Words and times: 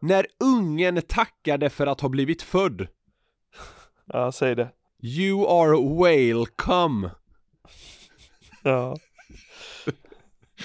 när 0.00 0.26
ungen 0.44 1.02
tackade 1.02 1.70
för 1.70 1.86
att 1.86 2.00
ha 2.00 2.08
blivit 2.08 2.42
född? 2.42 2.86
Ja, 4.06 4.32
säg 4.32 4.54
det. 4.54 4.68
You 5.02 5.46
are 5.48 6.02
welcome. 6.04 7.10
Ja. 8.62 8.96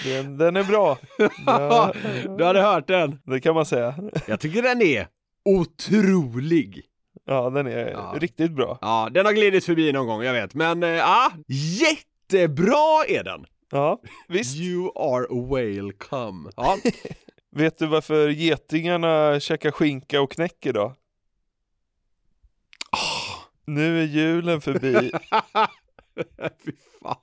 Den, 0.04 0.38
den 0.38 0.56
är 0.56 0.64
bra. 0.64 0.98
Ja, 1.46 1.92
Du 2.38 2.44
hade 2.44 2.62
hört 2.62 2.86
den. 2.88 3.20
det 3.24 3.40
kan 3.40 3.54
man 3.54 3.66
säga. 3.66 3.94
Jag 4.28 4.40
tycker 4.40 4.62
den 4.62 4.82
är 4.82 5.08
otrolig. 5.44 6.82
Ja, 7.26 7.50
den 7.50 7.66
är 7.66 7.90
Ja. 7.90 8.14
riktigt 8.16 8.52
bra. 8.52 8.78
Ja, 8.80 9.08
den 9.12 9.26
har 9.26 9.32
glidit 9.32 9.64
förbi 9.64 9.92
någon 9.92 10.06
gång, 10.06 10.22
jag 10.22 10.32
vet, 10.32 10.54
men 10.54 10.82
eh, 10.82 10.88
ja, 10.88 11.32
jättebra 11.48 13.04
är 13.08 13.24
den. 13.24 13.46
Ja, 13.70 14.00
visst. 14.28 14.56
You 14.56 14.92
are 14.96 15.26
welcome. 15.56 16.50
Ja, 16.56 16.76
Vet 17.56 17.78
du 17.78 17.86
varför 17.86 18.28
getingarna 18.28 19.40
käkar 19.40 19.70
skinka 19.70 20.20
och 20.20 20.30
knäck 20.30 20.66
idag? 20.66 20.94
Nu 23.66 24.02
är 24.02 24.06
julen 24.06 24.60
förbi. 24.60 24.94
fy 26.64 26.72
fan. 27.02 27.16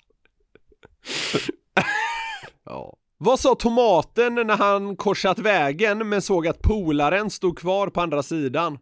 ja. 2.63 2.97
Vad 3.17 3.39
sa 3.39 3.55
tomaten 3.55 4.35
när 4.35 4.57
han 4.57 4.95
korsat 4.95 5.39
vägen 5.39 6.09
men 6.09 6.21
såg 6.21 6.47
att 6.47 6.61
polaren 6.61 7.29
stod 7.29 7.57
kvar 7.57 7.87
på 7.87 8.01
andra 8.01 8.23
sidan? 8.23 8.79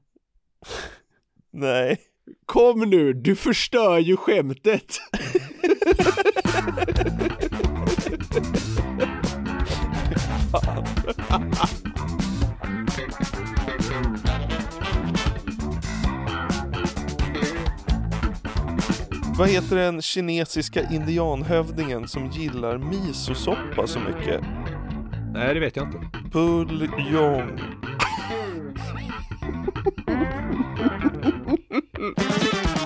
Nej. 1.51 1.97
Kom 2.45 2.79
nu, 2.79 3.13
du 3.13 3.35
förstör 3.35 3.97
ju 3.97 4.17
skämtet. 4.17 4.99
Vad 19.37 19.49
heter 19.49 19.75
den 19.75 20.01
kinesiska 20.01 20.81
indianhövdingen 20.91 22.07
som 22.07 22.29
gillar 22.29 22.77
misosoppa 22.77 23.87
så 23.87 23.99
mycket? 23.99 24.41
Nej, 25.33 25.53
det 25.53 25.59
vet 25.59 25.75
jag 25.75 25.87
inte. 25.87 25.99
Buljong. 26.31 27.59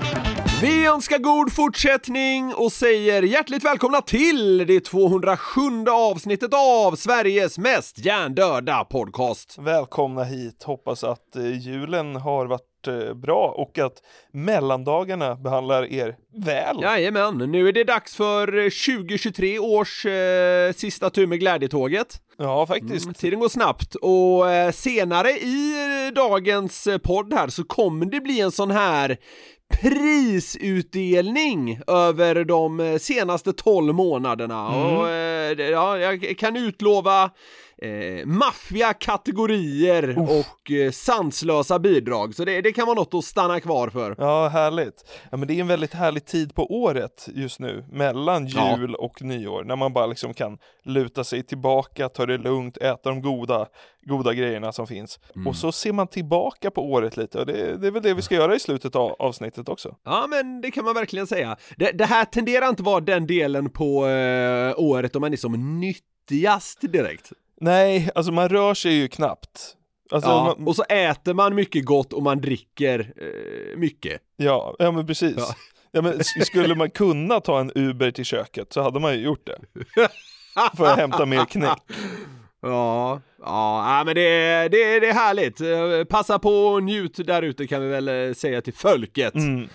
Vi 0.63 0.85
önskar 0.85 1.17
god 1.17 1.53
fortsättning 1.53 2.53
och 2.53 2.71
säger 2.71 3.23
hjärtligt 3.23 3.65
välkomna 3.65 4.01
till 4.01 4.67
det 4.67 4.79
207 4.79 5.61
avsnittet 5.91 6.53
av 6.53 6.95
Sveriges 6.95 7.57
mest 7.57 8.05
hjärndöda 8.05 8.83
podcast. 8.83 9.57
Välkomna 9.57 10.23
hit. 10.23 10.63
Hoppas 10.63 11.03
att 11.03 11.35
eh, 11.35 11.59
julen 11.59 12.15
har 12.15 12.45
varit 12.45 12.87
eh, 12.87 13.13
bra 13.13 13.53
och 13.57 13.79
att 13.79 13.93
mellandagarna 14.31 15.35
behandlar 15.35 15.91
er 15.91 16.15
väl. 16.45 16.81
Jajamän, 16.81 17.37
nu 17.37 17.67
är 17.67 17.71
det 17.73 17.83
dags 17.83 18.15
för 18.15 18.47
2023 18.95 19.59
års 19.59 20.05
eh, 20.05 20.73
sista 20.73 21.09
tur 21.09 21.27
med 21.27 21.39
glädjetåget. 21.39 22.19
Ja, 22.37 22.65
faktiskt. 22.65 23.05
Mm, 23.05 23.13
tiden 23.13 23.39
går 23.39 23.49
snabbt 23.49 23.95
och 23.95 24.51
eh, 24.51 24.71
senare 24.71 25.29
i 25.29 25.73
eh, 26.07 26.13
dagens 26.13 26.87
eh, 26.87 26.97
podd 26.97 27.33
här 27.33 27.47
så 27.47 27.63
kommer 27.63 28.05
det 28.05 28.21
bli 28.21 28.41
en 28.41 28.51
sån 28.51 28.71
här 28.71 29.17
prisutdelning 29.81 31.79
över 31.87 32.43
de 32.43 32.79
eh, 32.79 32.97
senaste 32.97 33.53
12 33.53 33.93
månaderna. 33.93 34.67
Och 34.67 35.09
eh, 35.09 35.59
ja, 35.59 35.97
jag 35.97 36.35
kan 36.37 36.57
utlova 36.57 37.29
eh, 37.83 38.25
maffiga 38.25 38.93
kategorier 38.93 40.19
och 40.19 40.71
eh, 40.71 40.91
sanslösa 40.91 41.79
bidrag 41.79 42.35
så 42.35 42.45
det, 42.45 42.61
det 42.61 42.71
kan 42.71 42.85
vara 42.85 42.95
något 42.95 43.13
att 43.13 43.23
stanna 43.25 43.59
kvar 43.59 43.89
för. 43.89 44.15
Ja, 44.17 44.47
härligt. 44.47 45.05
Ja, 45.31 45.37
men 45.37 45.47
det 45.47 45.53
är 45.53 45.59
en 45.61 45.67
väldigt 45.67 45.93
härlig 45.93 46.25
tid 46.25 46.55
på 46.55 46.81
året 46.83 47.29
just 47.35 47.59
nu, 47.59 47.85
mellan 47.91 48.47
Ja. 48.47 48.77
jul 48.77 48.95
och 48.95 49.21
nyår, 49.21 49.63
när 49.63 49.75
man 49.75 49.93
bara 49.93 50.05
liksom 50.05 50.33
kan 50.33 50.57
luta 50.83 51.23
sig 51.23 51.43
tillbaka, 51.43 52.09
ta 52.09 52.25
det 52.25 52.37
lugnt, 52.37 52.77
äta 52.77 53.09
de 53.09 53.21
goda, 53.21 53.67
goda 54.05 54.33
grejerna 54.33 54.71
som 54.71 54.87
finns. 54.87 55.19
Mm. 55.35 55.47
Och 55.47 55.55
så 55.55 55.71
ser 55.71 55.93
man 55.93 56.07
tillbaka 56.07 56.71
på 56.71 56.91
året 56.91 57.17
lite, 57.17 57.39
och 57.39 57.45
det, 57.45 57.77
det 57.77 57.87
är 57.87 57.91
väl 57.91 58.03
det 58.03 58.13
vi 58.13 58.21
ska 58.21 58.35
göra 58.35 58.55
i 58.55 58.59
slutet 58.59 58.95
av 58.95 59.15
avsnittet 59.19 59.69
också. 59.69 59.95
Ja, 60.05 60.27
men 60.29 60.61
det 60.61 60.71
kan 60.71 60.85
man 60.85 60.93
verkligen 60.93 61.27
säga. 61.27 61.57
Det, 61.77 61.91
det 61.91 62.05
här 62.05 62.25
tenderar 62.25 62.69
inte 62.69 62.83
vara 62.83 62.99
den 62.99 63.27
delen 63.27 63.69
på 63.69 64.07
eh, 64.07 64.73
året 64.77 65.13
då 65.13 65.19
man 65.19 65.33
är 65.33 65.37
som 65.37 65.79
nyttigast 65.79 66.81
direkt. 66.81 67.31
Nej, 67.63 68.09
alltså 68.15 68.31
man 68.31 68.49
rör 68.49 68.73
sig 68.73 68.93
ju 68.93 69.07
knappt. 69.07 69.75
Alltså, 70.11 70.29
ja, 70.29 70.55
man, 70.57 70.67
och 70.67 70.75
så 70.75 70.83
äter 70.83 71.33
man 71.33 71.55
mycket 71.55 71.85
gott 71.85 72.13
och 72.13 72.23
man 72.23 72.41
dricker 72.41 73.13
eh, 73.17 73.77
mycket. 73.77 74.21
ja, 74.35 74.75
ja, 74.79 74.91
men 74.91 75.07
precis. 75.07 75.35
Ja. 75.37 75.55
Ja. 75.91 76.01
men 76.01 76.23
skulle 76.23 76.75
man 76.75 76.89
kunna 76.89 77.39
ta 77.39 77.59
en 77.59 77.71
Uber 77.75 78.11
till 78.11 78.25
köket 78.25 78.73
så 78.73 78.81
hade 78.81 78.99
man 78.99 79.13
ju 79.13 79.19
gjort 79.19 79.47
det. 79.47 79.59
För 80.77 80.85
att 80.85 80.97
hämta 80.97 81.25
mer 81.25 81.45
knäck. 81.45 81.81
Ja, 82.65 83.21
ja, 83.39 83.97
ja 83.97 84.03
men 84.05 84.15
det, 84.15 84.67
det, 84.69 84.99
det 84.99 85.09
är 85.09 85.13
härligt. 85.13 85.61
Eh, 85.61 86.03
Passa 86.09 86.39
på 86.39 86.49
och 86.49 86.83
njut 86.83 87.27
där 87.27 87.41
ute 87.41 87.67
kan 87.67 87.81
vi 87.81 87.87
väl 87.87 88.07
eh, 88.07 88.33
säga 88.33 88.61
till 88.61 88.73
folket. 88.73 89.35
Mm. 89.35 89.69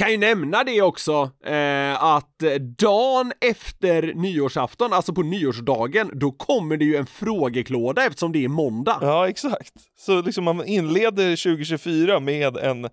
Kan 0.00 0.10
ju 0.10 0.18
nämna 0.18 0.64
det 0.64 0.82
också, 0.82 1.30
eh, 1.44 2.04
att 2.04 2.38
dagen 2.78 3.32
efter 3.40 4.14
nyårsafton, 4.14 4.92
alltså 4.92 5.12
på 5.12 5.22
nyårsdagen, 5.22 6.10
då 6.14 6.32
kommer 6.32 6.76
det 6.76 6.84
ju 6.84 6.96
en 6.96 7.06
frågeklåda 7.06 8.06
eftersom 8.06 8.32
det 8.32 8.44
är 8.44 8.48
måndag. 8.48 8.98
Ja, 9.00 9.28
exakt. 9.28 9.72
Så 9.98 10.22
liksom 10.22 10.44
man 10.44 10.64
inleder 10.66 11.36
2024 11.36 12.20
med 12.20 12.56
en, 12.56 12.88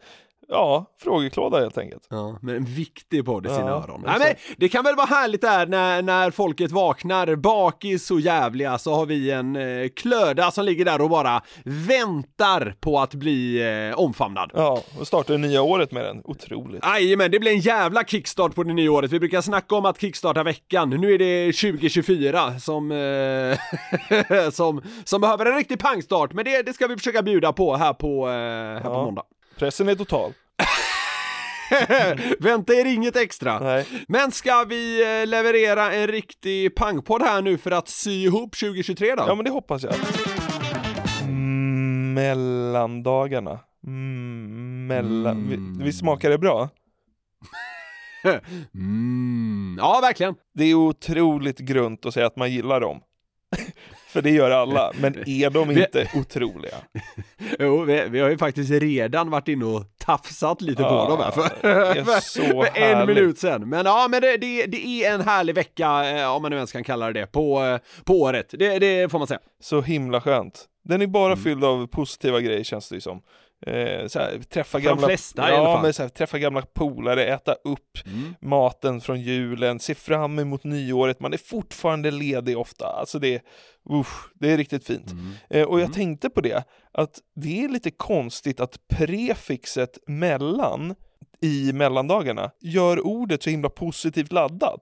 ja, 0.50 0.86
frågeklåda 1.00 1.60
helt 1.60 1.78
enkelt. 1.78 2.08
Ja, 2.10 2.40
men 2.42 2.56
en 2.56 2.66
viktig 2.66 3.26
podd 3.26 3.46
i 3.46 3.50
sina 3.50 3.60
Ja, 3.68 3.84
öron. 3.84 4.04
Nej, 4.06 4.16
men 4.20 4.36
det 4.58 4.70
kan 4.70 4.84
väl 4.84 4.96
vara 4.96 5.06
härligt 5.08 5.42
där 5.42 5.66
när, 5.68 6.02
när 6.02 6.32
folket 6.32 6.72
vaknar 6.72 7.36
bakis 7.36 8.12
och 8.12 8.22
jävliga 8.22 8.78
så 8.78 8.94
har 8.96 9.06
vi 9.06 9.32
en 9.32 9.56
eh, 9.56 9.88
klöda 9.96 10.52
som 10.52 10.66
ligger 10.66 10.86
där 10.86 11.02
och 11.02 11.10
bara 11.10 11.42
väntar 11.66 12.76
på 12.80 13.00
att 13.00 13.14
bli 13.14 13.62
eh, 13.92 14.00
omfamnad. 14.00 14.52
Ja, 14.54 14.82
och 15.00 15.08
startar 15.08 15.34
det 15.34 15.38
nya 15.38 15.62
året 15.62 15.92
med 15.92 16.06
den. 16.06 16.22
Otroligt. 16.24 16.84
men 17.18 17.32
det 17.32 17.40
blir 17.40 17.52
en 17.52 17.60
jävla 17.60 18.04
kickstart 18.04 18.56
på 18.56 18.64
det 18.64 18.74
nya 18.74 18.92
året. 18.92 19.12
Vi 19.12 19.20
brukar 19.20 19.42
snacka 19.42 19.76
om 19.76 19.86
att 19.86 20.02
kickstarta 20.02 20.44
veckan. 20.44 20.90
Nu 20.90 21.14
är 21.14 21.18
det 21.18 21.54
2024 21.54 22.60
som, 22.60 22.92
eh, 22.92 24.50
som, 24.52 24.82
som 25.04 25.22
behöver 25.22 25.46
en 25.46 25.56
riktig 25.56 25.80
pangstart. 25.80 26.34
Men 26.34 26.46
det, 26.46 26.62
det 26.62 26.74
ska 26.74 26.88
vi 26.88 26.98
försöka 26.98 27.22
bjuda 27.22 27.54
på 27.54 27.76
här 27.76 27.94
på, 27.94 28.28
eh, 28.28 28.34
här 28.34 28.80
på 28.82 28.88
Ja. 28.90 29.04
måndag. 29.06 29.24
Pressen 29.58 29.90
är 29.90 29.96
total. 29.96 30.34
Vänta 32.40 32.74
er 32.74 32.86
inget 32.86 33.16
extra. 33.16 33.60
Nej. 33.60 33.86
Men 34.08 34.32
ska 34.32 34.64
vi 34.64 35.02
eh, 35.22 35.28
leverera 35.28 35.94
en 35.94 36.08
riktig 36.08 36.76
pangpodd 36.76 37.22
här 37.22 37.42
nu 37.42 37.58
för 37.58 37.72
att 37.72 37.88
sy 37.88 38.12
ihop 38.12 38.56
2023 38.56 39.16
då? 39.16 39.24
Ja, 39.28 39.36
men 39.36 39.46
det 39.46 39.52
hoppas 39.52 39.84
jag. 39.84 39.94
Mm, 41.22 42.14
mellandagarna. 42.14 43.60
Mm, 43.86 44.88
mellan... 44.88 45.38
Mm. 45.38 45.78
Vi, 45.78 45.84
vi 45.86 45.94
smakar 45.94 46.30
det 46.30 46.38
bra? 46.38 46.70
Mm. 48.74 49.76
Ja, 49.80 50.00
verkligen. 50.02 50.36
Det 50.54 50.64
är 50.64 50.74
otroligt 50.74 51.60
grunt 51.60 52.06
att 52.06 52.14
säga 52.14 52.28
att 52.28 52.36
man 52.36 52.52
gillar 52.52 52.80
dem. 52.80 53.02
för 54.18 54.22
det 54.22 54.32
gör 54.32 54.52
alla, 54.52 54.92
men 55.02 55.30
är 55.30 55.50
de 55.50 55.72
inte 55.72 56.10
otroliga? 56.16 56.76
Jo, 57.60 57.84
vi, 57.84 58.08
vi 58.10 58.20
har 58.20 58.30
ju 58.30 58.38
faktiskt 58.38 58.72
redan 58.72 59.30
varit 59.30 59.48
inne 59.48 59.66
och 59.66 59.84
tafsat 59.98 60.62
lite 60.62 60.84
på 60.84 60.90
Ja, 60.90 61.10
dem 61.10 61.20
här 61.20 61.32
för, 61.32 61.50
för, 62.04 62.64
för 62.64 62.78
en 62.82 63.08
minut 63.08 63.40
sedan. 63.40 63.70
Men 63.70 63.86
ja, 63.86 64.08
men 64.12 64.22
det, 64.22 64.38
det, 64.38 64.66
det 64.66 64.88
är 64.88 65.14
en 65.14 65.22
härlig 65.22 65.56
vecka, 65.56 66.10
eh, 66.10 66.36
om 66.36 66.42
man 66.42 66.52
nu 66.52 66.58
ens 66.58 66.72
kan 66.72 66.84
kalla 66.84 67.06
det 67.06 67.20
det, 67.20 67.28
på, 67.28 67.64
eh, 67.64 67.80
på 68.04 68.22
året. 68.22 68.54
Det, 68.60 68.80
det 68.80 69.12
får 69.12 69.18
man 69.18 69.28
säga. 69.28 69.40
Så 69.62 69.82
himla 69.82 70.22
skönt. 70.22 70.66
Den 70.84 71.02
är 71.02 71.08
bara 71.08 71.36
fylld 71.36 71.64
av 71.64 71.88
positiva 71.88 72.42
grejer 72.42 72.64
känns 72.64 72.90
det 72.90 72.96
ju 72.96 73.02
som. 73.02 73.22
Eh, 73.66 74.08
så 74.08 74.20
här, 74.20 74.40
träffa 74.50 74.80
gamla, 74.80 75.08
flesta 75.08 75.52
ja. 75.52 75.80
Men 75.82 75.94
så 75.94 76.02
här, 76.02 76.10
träffa 76.10 76.40
gamla 76.40 76.62
polare, 76.62 77.26
äta 77.26 77.54
upp 77.54 77.98
maten 78.42 79.02
från 79.02 79.22
julen, 79.22 79.80
se 79.80 79.96
fram 79.96 80.40
emot 80.40 80.64
nyåret, 80.64 81.20
man 81.20 81.34
är 81.34 81.38
fortfarande 81.38 82.12
ledig 82.12 82.58
ofta. 82.58 82.86
Alltså 82.86 83.20
det, 83.20 83.42
usch, 83.94 84.30
det 84.34 84.52
är 84.52 84.58
riktigt 84.58 84.88
fint. 84.88 85.12
Eh, 85.50 85.64
och 85.64 85.80
jag 85.80 85.94
tänkte 85.94 86.30
på 86.30 86.42
det, 86.42 86.64
att 86.92 87.20
det 87.36 87.64
är 87.64 87.70
lite 87.70 87.92
konstigt 87.92 88.60
att 88.60 88.88
prefixet 88.88 89.98
mellan 90.08 90.96
i 91.42 91.74
mellandagarna 91.74 92.52
gör 92.60 93.06
ordet 93.08 93.44
så 93.44 93.50
himla 93.50 93.70
positivt 93.70 94.32
laddat. 94.32 94.82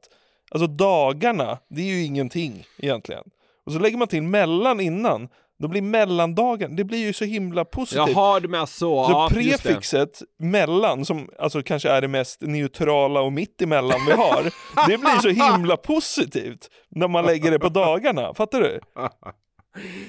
Alltså 0.52 0.68
dagarna, 0.68 1.58
det 1.70 1.82
är 1.82 1.86
ju 1.86 2.04
ingenting 2.04 2.64
egentligen. 2.78 3.24
Och 3.66 3.72
så 3.72 3.80
lägger 3.80 3.98
man 3.98 4.08
till 4.08 4.24
mellan 4.24 4.80
innan, 4.80 5.30
då 5.60 5.68
blir 5.68 5.82
mellandagen, 5.82 6.76
det 6.76 6.84
blir 6.84 6.98
ju 6.98 7.14
så 7.14 7.26
himla 7.26 7.66
positivt. 7.66 8.10
Jaha, 8.16 8.40
du 8.40 8.48
menar 8.48 8.66
så. 8.66 9.06
Så 9.06 9.12
ja, 9.12 9.30
prefixet 9.32 10.22
mellan, 10.40 11.06
som 11.06 11.30
alltså 11.40 11.62
kanske 11.62 11.90
är 11.90 12.02
det 12.02 12.08
mest 12.08 12.42
neutrala 12.42 13.22
och 13.22 13.34
mittemellan 13.34 14.06
vi 14.06 14.12
har, 14.12 14.44
det 14.88 14.98
blir 14.98 15.20
så 15.22 15.30
himla 15.30 15.78
positivt 15.78 16.70
när 16.90 17.08
man 17.08 17.26
lägger 17.26 17.52
det 17.52 17.60
på 17.60 17.70
dagarna, 17.70 18.34
fattar 18.34 18.62
du? 18.62 18.80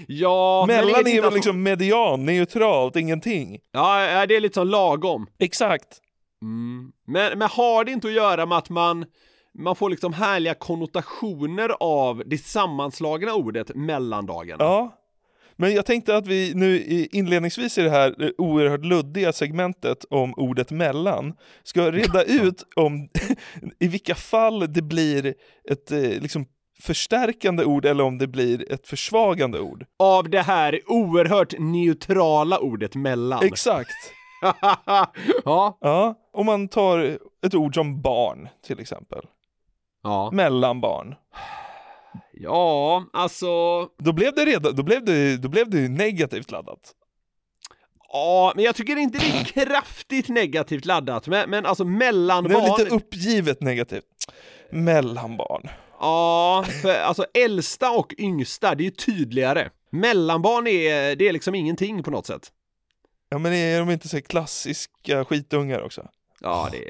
Ja, 0.07 0.65
mellan 0.67 1.07
är 1.07 1.23
väl 1.23 1.35
liksom 1.35 1.63
median, 1.63 2.25
neutralt, 2.25 2.97
ingenting. 2.97 3.59
Ja, 3.73 4.05
ja, 4.05 4.27
det 4.27 4.37
är 4.37 4.41
lite 4.41 4.55
som 4.55 4.69
lagom. 4.69 5.27
Exakt. 5.39 6.01
Mm. 6.43 6.93
Men, 7.07 7.39
men 7.39 7.49
har 7.49 7.85
det 7.85 7.93
inte 7.93 8.07
att 8.07 8.13
göra 8.13 8.47
med 8.47 8.59
att 8.59 8.71
man, 8.71 9.07
man 9.59 9.77
får 9.77 9.91
liksom 9.91 10.13
härliga 10.13 10.55
konnotationer 10.55 11.71
av 11.81 12.23
det 12.27 12.39
sammanslagna 12.39 13.35
ordet 13.35 13.75
mellandagen? 13.75 14.57
Ja. 14.61 15.03
Men 15.57 15.75
jag 15.75 15.87
tänkte 15.87 16.17
att 16.17 16.27
vi 16.27 16.53
nu 16.55 16.79
inledningsvis 17.13 17.79
i 17.79 17.83
det 17.83 17.91
här 17.91 18.23
eh, 18.23 18.31
oerhört 18.39 18.85
luddiga 18.85 19.33
segmentet 19.33 20.05
om 20.11 20.35
ordet 20.37 20.71
mellan 20.71 21.35
ska 21.63 21.91
reda 21.91 22.23
ut 22.45 22.63
om 22.77 23.09
i 23.81 23.89
vilka 23.89 24.15
fall 24.15 24.73
det 24.73 24.83
blir 24.83 25.35
ett 25.71 25.93
eh, 25.93 25.99
liksom 26.01 26.47
förstärkande 26.81 27.65
ord 27.65 27.85
eller 27.85 28.05
om 28.05 28.19
det 28.19 28.27
blir 28.27 28.73
ett 28.73 28.89
försvagande 28.89 29.61
ord. 29.61 29.87
Av 29.99 30.31
det 30.31 30.43
här 30.43 30.81
oerhört 30.87 31.55
neutrala 31.59 32.59
ordet 32.59 32.95
mellan. 32.95 33.45
Exakt. 33.45 34.13
ja. 35.45 35.79
Ja, 35.81 36.15
om 36.33 36.47
man 36.47 36.69
tar 36.69 37.19
ett 37.47 37.55
ord 37.55 37.75
som 37.75 38.03
barn 38.03 38.49
till 38.67 38.81
exempel. 38.81 39.23
Ja. 40.03 40.31
Mellanbarn. 40.33 41.15
Ja, 42.41 43.05
alltså. 43.13 43.47
Då 43.99 44.13
blev 44.13 44.35
det 44.35 44.45
redan, 44.45 44.75
då 44.77 44.83
blev 44.83 45.05
det, 45.05 45.37
då 45.37 45.49
blev 45.49 45.71
det 45.71 45.89
negativt 45.89 46.51
laddat. 46.51 46.93
Ja, 48.13 48.53
men 48.57 48.65
jag 48.65 48.75
tycker 48.77 48.97
inte 48.97 49.19
det 49.19 49.27
är 49.41 49.45
kraftigt 49.67 50.29
negativt 50.29 50.85
laddat. 50.85 51.27
Men, 51.27 51.51
men 51.51 51.67
alltså 51.67 51.85
Det 51.85 51.91
mellanbarn. 51.91 52.57
är 52.65 52.79
lite 52.79 52.95
uppgivet 52.95 53.61
negativt. 53.61 54.05
Mellanbarn. 54.71 55.69
Ja, 56.01 56.65
för 56.83 56.95
alltså 57.01 57.27
äldsta 57.35 57.91
och 57.91 58.15
yngsta, 58.19 58.75
det 58.75 58.83
är 58.83 58.85
ju 58.85 58.91
tydligare. 58.91 59.71
Mellanbarn 59.93 60.67
är, 60.67 61.17
det 61.17 61.29
är 61.29 61.33
liksom 61.33 61.55
ingenting 61.55 62.03
på 62.03 62.11
något 62.11 62.27
sätt. 62.27 62.53
Ja 63.29 63.39
men 63.39 63.53
är 63.53 63.79
de 63.79 63.91
inte 63.91 64.09
så 64.09 64.23
klassiska 64.23 65.25
skitungar 65.25 65.81
också? 65.83 66.09
Ja, 66.47 66.69
det, 66.73 66.85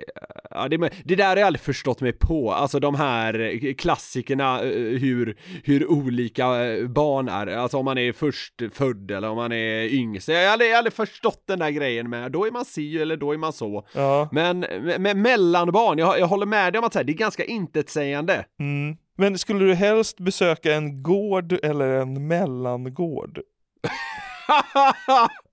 ja 0.50 0.68
det, 0.68 0.90
det 1.04 1.16
där 1.16 1.28
har 1.28 1.36
jag 1.36 1.46
aldrig 1.46 1.60
förstått 1.60 2.00
mig 2.00 2.12
på. 2.12 2.52
Alltså 2.52 2.80
de 2.80 2.94
här 2.94 3.74
klassikerna, 3.78 4.62
eh, 4.62 4.98
hur, 4.98 5.38
hur 5.64 5.90
olika 5.90 6.64
eh, 6.64 6.86
barn 6.86 7.28
är. 7.28 7.46
Alltså 7.46 7.76
om 7.76 7.84
man 7.84 7.98
är 7.98 8.12
först 8.12 8.62
född 8.72 9.10
eller 9.10 9.28
om 9.28 9.36
man 9.36 9.52
är 9.52 9.94
yngst. 9.94 10.28
Jag 10.28 10.44
har 10.44 10.52
aldrig, 10.52 10.70
jag 10.70 10.74
har 10.74 10.78
aldrig 10.78 10.92
förstått 10.92 11.42
den 11.46 11.58
där 11.58 11.70
grejen 11.70 12.10
med 12.10 12.32
då 12.32 12.46
är 12.46 12.50
man 12.50 12.64
si 12.64 12.98
eller 12.98 13.16
då 13.16 13.32
är 13.32 13.36
man 13.36 13.52
så. 13.52 13.86
Ja. 13.92 14.28
Men 14.32 14.60
med, 14.98 15.16
mellanbarn, 15.16 15.98
jag, 15.98 16.20
jag 16.20 16.26
håller 16.26 16.46
med 16.46 16.72
dig 16.72 16.78
om 16.78 16.84
att 16.84 16.94
här, 16.94 17.04
det 17.04 17.12
är 17.12 17.14
ganska 17.14 17.44
intetsägande. 17.44 18.44
Mm. 18.60 18.96
Men 19.18 19.38
skulle 19.38 19.64
du 19.64 19.74
helst 19.74 20.20
besöka 20.20 20.74
en 20.74 21.02
gård 21.02 21.52
eller 21.62 21.88
en 21.88 22.26
mellangård? 22.26 23.40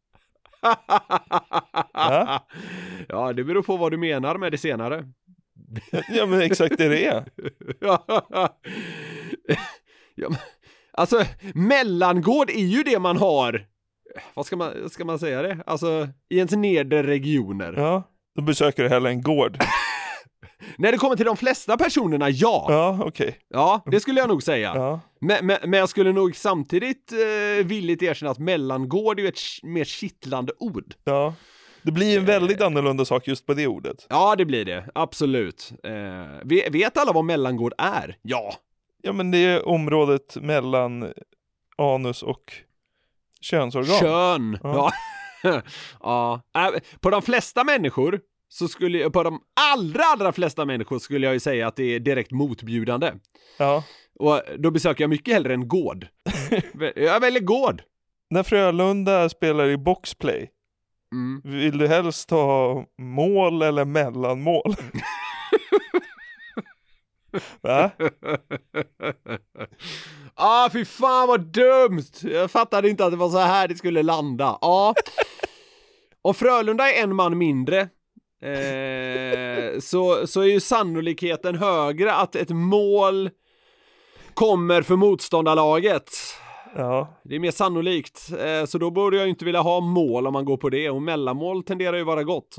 Ja. 1.94 2.48
ja, 3.10 3.34
det 3.34 3.44
beror 3.44 3.62
på 3.62 3.78
vad 3.78 3.92
du 3.92 3.98
menar 3.98 4.38
med 4.38 4.52
det 4.52 4.58
senare. 4.58 5.06
Ja 6.10 6.26
men 6.26 6.42
exakt 6.42 6.78
det 6.78 6.88
det 6.88 7.06
är. 7.06 7.26
ja, 10.16 10.30
men, 10.30 10.38
alltså, 10.92 11.26
mellangård 11.54 12.50
är 12.50 12.66
ju 12.66 12.84
det 12.84 13.00
man 13.00 13.18
har, 13.18 13.66
vad 14.34 14.46
ska 14.46 14.56
man, 14.56 14.90
ska 14.90 15.06
man 15.06 15.20
säga 15.20 15.42
det? 15.42 15.64
Alltså, 15.66 16.10
i 16.30 16.38
ens 16.38 16.52
nedre 16.52 17.04
regioner. 17.04 17.74
Ja. 17.78 18.04
Då 18.36 18.42
besöker 18.42 18.84
du 18.84 18.90
hellre 18.90 19.10
en 19.10 19.22
gård. 19.22 19.58
När 20.78 20.92
det 20.92 20.98
kommer 20.98 21.16
till 21.16 21.26
de 21.26 21.38
flesta 21.38 21.78
personerna, 21.78 22.30
ja. 22.30 22.66
Ja 22.70 23.00
okej. 23.02 23.38
Ja, 23.50 23.84
det 23.86 24.00
skulle 24.00 24.20
jag 24.20 24.30
nog 24.30 24.44
säga. 24.44 24.72
Ja. 24.76 25.00
Men, 25.22 25.46
men, 25.46 25.58
men 25.64 25.80
jag 25.80 25.90
skulle 25.90 26.12
nog 26.12 26.36
samtidigt 26.36 27.12
eh, 27.12 27.66
villigt 27.66 28.02
erkänna 28.04 28.32
att 28.32 28.40
mellangård 28.40 29.20
är 29.20 29.24
ju 29.24 29.30
ett 29.30 29.40
mer 29.64 29.84
kittlande 29.84 30.54
ord. 30.60 30.94
ja. 31.04 31.34
Det 31.86 31.92
blir 31.92 32.18
en 32.18 32.26
väldigt 32.26 32.62
annorlunda 32.62 33.06
sak 33.06 33.28
just 33.28 33.46
på 33.46 33.54
det 33.54 33.68
ordet. 33.68 34.06
Ja, 34.10 34.36
det 34.36 34.46
blir 34.46 34.66
det. 34.66 34.90
Absolut. 34.96 35.72
Eh, 35.84 35.92
ve- 36.44 36.70
vet 36.72 36.98
alla 36.98 37.12
vad 37.12 37.26
mellangård 37.26 37.74
är? 37.78 38.18
Ja. 38.22 38.54
Ja 39.02 39.14
men 39.14 39.32
det 39.32 39.38
är 39.38 39.68
området 39.68 40.36
mellan 40.42 41.14
anus 41.78 42.24
och 42.24 42.54
könsorgan. 43.42 44.00
Kön. 44.00 44.58
Ja. 44.64 44.92
Ja. 45.44 45.62
ja. 46.02 46.42
Äh, 46.74 46.80
På 47.00 47.10
de 47.10 47.22
flesta 47.22 47.64
människor 47.64 48.20
så 48.54 48.68
skulle 48.68 48.98
jag, 48.98 49.14
på 49.14 49.24
de 49.24 49.40
allra, 49.74 50.04
allra 50.04 50.32
flesta 50.32 50.66
människor 50.66 51.00
skulle 51.00 51.26
jag 51.28 51.34
ju 51.34 51.40
säga 51.40 51.68
att 51.68 51.76
det 51.76 51.84
är 51.96 52.00
direkt 52.00 52.32
motbjudande. 52.32 53.12
Ja. 53.58 53.84
Och 54.20 54.42
då 54.58 54.72
besöker 54.72 55.04
jag 55.04 55.10
mycket 55.10 55.34
hellre 55.34 55.54
en 55.54 55.68
gård. 55.68 56.08
jag 56.96 57.20
väljer 57.20 57.42
gård. 57.42 57.82
När 58.30 58.44
Frölunda 58.44 59.30
spelar 59.30 59.68
i 59.70 59.78
boxplay, 59.78 60.50
Mm. 61.14 61.42
vill 61.44 61.78
du 61.78 61.88
helst 61.88 62.30
ha 62.30 62.86
mål 63.02 63.62
eller 63.62 63.86
mellanmål? 63.86 64.76
Va? 67.62 67.92
ah, 70.36 70.70
fy 70.70 70.86
fan 70.86 71.28
vad 71.28 71.42
dumt! 71.42 72.04
Jag 72.22 72.52
fattade 72.52 72.90
inte 72.90 73.06
att 73.06 73.12
det 73.12 73.18
var 73.18 73.30
så 73.30 73.38
här 73.38 73.68
det 73.68 73.76
skulle 73.76 74.04
landa. 74.04 74.58
Ja. 74.62 74.94
Om 76.22 76.34
Frölunda 76.34 76.92
är 76.92 77.04
en 77.04 77.16
man 77.16 77.38
mindre 77.38 77.90
eh, 78.44 79.80
så, 79.80 80.28
så 80.28 80.42
är 80.42 80.46
ju 80.48 80.60
sannolikheten 80.60 81.56
högre 81.56 82.14
att 82.14 82.36
ett 82.36 82.50
mål 82.50 83.30
kommer 84.34 84.82
för 84.82 84.96
motståndarlaget. 84.96 86.10
Ja. 86.76 87.08
Det 87.24 87.36
är 87.36 87.40
mer 87.40 87.52
sannolikt, 87.52 88.30
eh, 88.40 88.66
så 88.66 88.78
då 88.78 88.92
borde 88.92 89.18
jag 89.18 89.30
inte 89.30 89.46
vilja 89.46 89.62
ha 89.62 89.80
mål 89.80 90.28
om 90.28 90.34
man 90.34 90.46
går 90.46 90.58
på 90.58 90.70
det 90.70 90.90
och 90.90 91.02
mellanmål 91.02 91.64
tenderar 91.64 91.98
ju 91.98 92.04
vara 92.04 92.24
gott. 92.24 92.56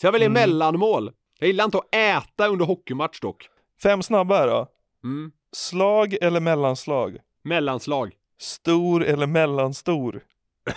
Så 0.00 0.06
jag 0.06 0.12
väljer 0.12 0.28
Mm. 0.28 0.40
mellanmål. 0.40 1.10
Jag 1.38 1.46
gillar 1.46 1.64
inte 1.64 1.78
att 1.78 1.94
äta 1.94 2.48
under 2.48 2.64
hockeymatch 2.66 3.20
dock. 3.20 3.48
Fem 3.82 4.02
snabba 4.02 4.36
här 4.38 4.46
då. 4.46 4.66
Mm. 5.04 5.32
Slag 5.52 6.16
eller 6.20 6.40
mellanslag? 6.40 7.18
Mellanslag. 7.42 8.12
Stor 8.40 9.04
eller 9.04 9.26
mellanstor? 9.26 10.20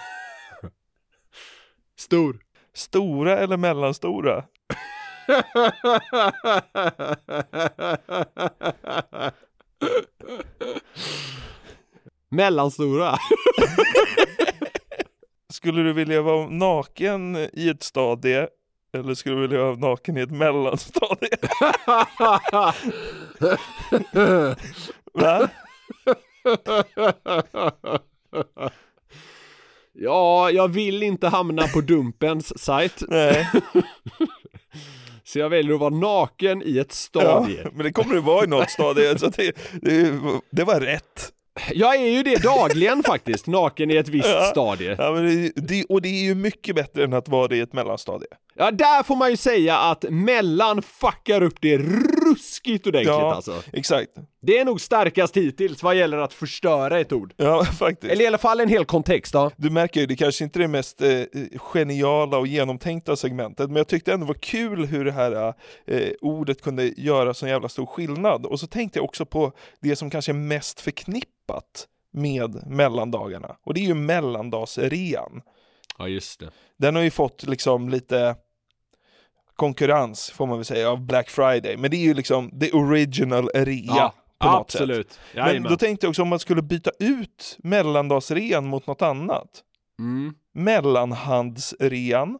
Stor. 2.00 2.40
Stora 2.76 3.38
eller 3.38 3.58
mellanstora? 3.58 4.44
Mellanstora. 12.30 13.14
Skulle 15.54 15.84
du 15.84 15.94
vilja 15.94 16.22
vara 16.22 16.50
naken 16.50 17.36
i 17.36 17.70
ett 17.70 17.84
stadie 17.84 18.48
eller 18.98 19.14
skulle 19.14 19.36
du 19.36 19.42
vilja 19.42 19.64
vara 19.64 19.76
naken 19.76 20.18
i 20.18 20.22
ett 20.22 20.32
mellanstadie? 20.32 21.38
Va? 25.14 25.50
Ja, 29.94 30.52
jag 30.52 30.68
vill 30.68 31.04
inte 31.04 31.28
hamna 31.28 31.68
på 31.68 31.82
Dumpens 31.82 32.60
sajt, 32.60 33.04
Nej. 33.08 33.50
så 35.24 35.40
jag 35.40 35.50
väljer 35.50 35.74
att 35.74 35.80
vara 35.80 35.96
naken 35.96 36.62
i 36.66 36.78
ett 36.78 36.88
Ja, 37.14 37.22
stadie. 37.22 37.68
men 37.74 37.86
det 37.86 37.92
kommer 37.92 38.14
du 38.16 38.22
vara 38.22 38.44
i 38.44 38.48
något 38.48 38.70
stadie, 38.72 39.20
så 39.20 39.28
det, 39.30 39.52
det, 39.82 40.14
det 40.52 40.64
var 40.64 40.80
rätt. 40.80 41.30
Jag 41.74 41.96
är 41.96 42.08
ju 42.08 42.24
det 42.24 42.44
dagligen 42.44 43.04
faktiskt, 43.04 43.48
naken 43.48 43.92
i 43.92 43.96
ett 43.96 44.08
visst 44.08 44.46
stadie. 44.52 44.96
Ja, 44.98 45.12
men 45.12 45.26
det, 45.26 45.52
det, 45.56 45.86
och 45.90 46.02
det 46.02 46.10
är 46.10 46.24
ju 46.24 46.36
mycket 46.36 46.76
bättre 46.76 47.04
än 47.04 47.14
att 47.14 47.28
vara 47.30 47.48
det 47.48 47.58
i 47.58 47.60
ett 47.60 47.74
mellanstadie. 47.74 48.28
Ja, 48.56 48.72
där 48.72 49.04
får 49.04 49.16
man 49.16 49.30
ju 49.32 49.38
säga 49.38 49.78
att 49.78 50.06
mellan 50.10 50.82
fuckar 50.82 51.44
upp 51.44 51.56
det 51.62 51.78
ruskigt 52.64 52.88
ordentligt 52.88 53.08
Ja, 53.08 53.34
alltså. 53.36 53.64
exakt. 53.74 54.12
Det 54.42 54.60
är 54.60 54.66
nog 54.66 54.82
starkast 54.82 55.38
hittills 55.38 55.84
vad 55.84 55.96
gäller 55.96 56.18
att 56.18 56.34
förstöra 56.34 57.00
ett 57.00 57.12
ord. 57.12 57.34
Ja, 57.38 57.66
faktiskt. 57.80 58.12
Eller 58.12 58.24
i 58.24 58.28
alla 58.28 58.38
fall 58.38 58.60
en 58.60 58.70
hel 58.70 58.86
kontext 58.86 59.34
då. 59.34 59.52
Du 59.58 59.70
märker 59.70 60.00
ju, 60.00 60.06
det 60.06 60.16
kanske 60.16 60.44
inte 60.44 60.60
är 60.60 60.62
det 60.62 60.68
mest 60.68 61.02
eh, 61.02 61.24
geniala 61.74 62.38
och 62.38 62.48
genomtänkta 62.48 63.16
segmentet, 63.16 63.68
men 63.68 63.76
jag 63.76 63.88
tyckte 63.88 64.14
ändå 64.14 64.26
det 64.26 64.28
var 64.28 64.40
kul 64.40 64.86
hur 64.86 65.06
det 65.06 65.12
här 65.12 65.54
eh, 65.88 66.10
ordet 66.22 66.62
kunde 66.62 66.88
göra 66.98 67.34
så 67.34 67.48
jävla 67.48 67.70
stor 67.70 67.86
skillnad. 67.86 68.46
Och 68.46 68.60
så 68.60 68.68
tänkte 68.68 69.00
jag 69.00 69.06
också 69.06 69.26
på 69.26 69.52
det 69.82 69.96
som 69.96 70.10
kanske 70.10 70.32
är 70.32 70.34
mest 70.34 70.82
förknippat 70.82 71.88
med 72.14 72.68
mellandagarna, 72.68 73.56
och 73.66 73.74
det 73.74 73.80
är 73.80 73.86
ju 73.86 73.94
mellandagsrean. 73.94 75.42
Ja, 75.98 76.08
just 76.08 76.40
det. 76.40 76.50
Den 76.80 76.96
har 76.96 77.04
ju 77.04 77.12
fått 77.12 77.44
liksom 77.44 77.90
lite 77.90 78.36
konkurrens, 79.64 80.32
får 80.32 80.48
man 80.48 80.58
väl 80.58 80.66
säga, 80.66 80.90
av 80.90 81.02
Black 81.02 81.30
Friday, 81.30 81.78
men 81.78 81.92
det 81.92 81.98
är 81.98 82.02
ju 82.06 82.14
liksom 82.14 82.60
the 82.60 82.72
original 82.72 83.50
rea. 83.54 84.12
på 84.40 84.48
något 84.52 84.72
sätt. 84.72 84.82
absolut. 84.82 85.20
Men 85.34 85.48
Jajamän. 85.48 85.72
då 85.72 85.78
tänkte 85.78 86.06
jag 86.06 86.10
också 86.10 86.22
om 86.22 86.28
man 86.28 86.40
skulle 86.40 86.62
byta 86.62 86.92
ut 87.00 87.58
mellandagsrean 87.64 88.66
mot 88.68 88.88
något 88.88 89.02
annat. 89.02 89.50
Mm. 90.00 90.34
Mellanhandsrean. 90.54 92.30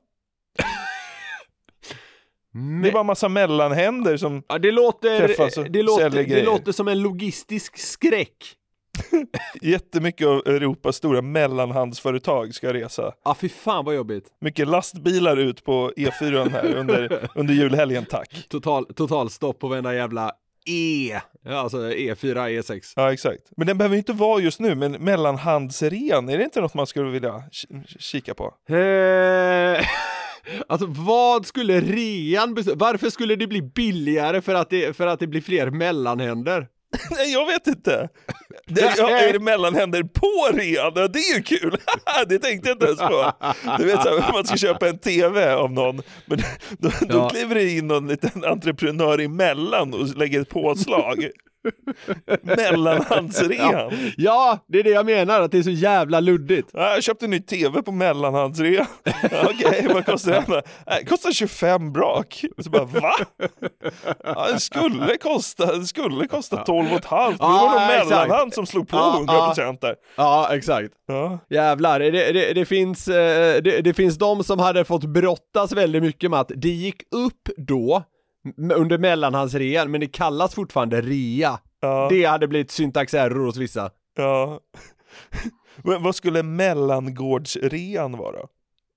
Det 2.52 2.60
är 2.60 2.62
Men, 2.62 2.94
bara 2.94 3.04
massa 3.04 3.30
mellanhänder 3.30 4.18
som... 4.18 4.44
ja, 4.48 4.60
det 4.60 4.72
låter, 4.72 5.28
träffas 5.28 5.58
och 5.58 5.72
det, 5.72 5.84
låter, 5.84 6.04
säljer 6.04 6.24
det 6.24 6.30
grejer. 6.30 6.46
låter 6.46 6.72
som 6.72 6.88
en 6.88 7.02
logistisk 7.02 7.78
skräck. 7.78 8.56
Jättemycket 9.62 10.28
av 10.28 10.38
Europas 10.48 10.96
stora 10.96 11.22
mellanhandsföretag 11.22 12.56
ska 12.56 12.74
resa. 12.74 13.14
Ja, 13.26 13.36
fy 13.40 13.50
fan 13.50 13.86
vad 13.86 13.96
jobbigt. 13.96 14.26
Mycket 14.42 14.68
lastbilar 14.68 15.38
ut 15.38 15.64
på 15.64 15.92
E4 15.98 16.50
här 16.50 16.76
under, 16.76 17.28
under 17.36 17.54
julhelgen, 17.54 18.06
tack. 18.06 18.46
Total, 18.50 18.86
totalstopp 18.86 19.60
på 19.60 19.68
varenda 19.68 19.96
jävla 19.96 20.32
E. 20.66 21.20
Alltså 21.50 21.78
E4, 21.78 22.36
E6. 22.62 22.94
Ja, 22.96 23.14
exakt. 23.14 23.42
Men 23.58 23.68
den 23.68 23.78
behöver 23.78 23.98
inte 23.98 24.14
vara 24.14 24.42
just 24.42 24.60
nu, 24.60 24.76
men 24.76 24.92
mellanhandsrean, 24.92 26.30
är 26.30 26.38
det 26.38 26.44
inte 26.44 26.62
något 26.62 26.74
man 26.74 26.88
skulle 26.88 27.10
vilja 27.10 27.44
ki- 27.52 27.84
kika 28.00 28.34
på? 28.34 28.54
Eh, 28.76 29.86
alltså 30.68 30.86
vad 30.90 31.46
skulle 31.46 31.82
rean? 31.82 32.58
Varför 32.76 33.10
skulle 33.10 33.36
det 33.36 33.48
bli 33.48 33.62
billigare 33.62 34.42
för 34.42 34.56
att 34.56 34.70
det, 34.70 34.98
för 34.98 35.08
att 35.08 35.20
det 35.20 35.28
blir 35.28 35.42
fler 35.42 35.70
mellanhänder? 35.70 36.68
Nej, 37.12 37.34
jag 37.34 37.46
vet 37.46 37.68
inte. 37.68 38.10
Det, 38.68 38.94
ja, 38.98 39.10
är 39.10 39.34
det 39.34 39.40
mellanhänder 39.40 40.04
på 40.04 40.58
rean? 40.58 40.94
Det 40.94 41.20
är 41.20 41.36
ju 41.36 41.44
kul! 41.44 41.78
det 42.28 42.40
tänkte 42.40 42.70
jag 42.70 42.76
inte 42.76 42.86
ens 42.86 43.00
på. 43.00 43.32
Du 43.78 43.86
vet, 43.86 44.04
så 44.04 44.10
här, 44.20 44.34
man 44.34 44.46
ska 44.46 44.58
köpa 44.58 44.90
en 44.90 44.98
TV 44.98 45.54
av 45.54 45.72
någon, 45.72 46.02
men 46.26 46.38
då, 46.78 46.90
då 47.02 47.18
Ja. 47.18 47.30
kliver 47.30 47.56
det 47.56 47.70
in 47.70 47.88
någon 47.88 48.08
liten 48.08 48.44
entreprenör 48.46 49.20
emellan 49.20 49.94
och 49.94 50.18
lägger 50.18 50.42
ett 50.42 50.50
påslag. 50.50 51.30
Mellanhandsrean. 52.42 53.92
Ja, 54.18 54.60
det 54.68 54.80
är 54.80 54.84
det 54.84 54.90
jag 54.90 55.06
menar, 55.06 55.42
att 55.42 55.52
det 55.52 55.58
är 55.58 55.64
så 55.64 55.70
jävla 55.70 56.20
luddigt. 56.20 56.70
Ja, 56.74 56.94
jag 56.94 57.04
köpte 57.04 57.26
en 57.26 57.32
ny 57.32 57.40
TV 57.40 57.82
på 57.82 57.92
mellanhandsrea. 57.92 58.88
Ja, 59.32 59.48
Okej, 59.50 59.88
vad 59.94 60.06
kostar 60.06 60.32
den? 60.32 60.62
Det 60.86 61.06
kostar 61.06 61.32
25 61.32 61.94
brak. 61.94 62.44
Så 62.64 62.70
bara, 62.70 62.86
va? 62.86 63.14
Ja, 64.24 64.48
det 64.54 64.60
skulle 64.60 65.18
kosta, 65.18 65.76
det 65.76 65.86
skulle 65.86 66.28
kosta 66.28 66.58
12 66.58 66.92
och 66.92 66.98
ett 66.98 67.06
halvt. 67.06 67.38
Det 67.38 67.44
var 67.44 67.50
Ja, 67.52 67.74
någon 67.80 67.88
mellanhand 67.88 68.54
som 68.54 68.66
slog 68.66 68.88
på 68.88 68.98
Ja, 68.98 69.16
100 69.18 69.46
procent 69.46 69.82
där. 69.82 69.96
Ja, 70.16 70.50
exakt. 70.56 70.90
Ja. 71.08 71.40
Jävlar, 71.50 72.00
det, 72.00 72.12
det, 72.12 72.54
det, 72.54 72.66
finns, 72.66 73.08
eh, 73.08 73.62
det, 73.62 73.82
det 73.82 73.94
finns 73.94 74.18
de 74.18 74.44
som 74.44 74.60
hade 74.60 74.86
fått 74.86 75.04
brottas 75.04 75.72
väldigt 75.72 76.04
mycket 76.04 76.32
med 76.32 76.40
att 76.40 76.52
det 76.56 76.70
gick 76.70 77.02
upp 77.16 77.50
då, 77.58 78.04
under 78.74 78.98
mellanhandsrean, 78.98 79.92
men 79.92 80.02
det 80.02 80.08
kallas 80.08 80.56
fortfarande 80.56 81.02
rea. 81.02 81.60
Ja, 81.80 82.08
Det 82.10 82.26
hade 82.26 82.48
blivit 82.48 82.72
syntax 82.72 83.14
error 83.14 83.46
hos 83.46 83.58
vissa. 83.58 83.92
ja. 84.18 84.60
Men 85.84 86.04
vad 86.04 86.16
skulle 86.16 86.44
mellangårdsrean 86.44 88.18
vara? 88.18 88.40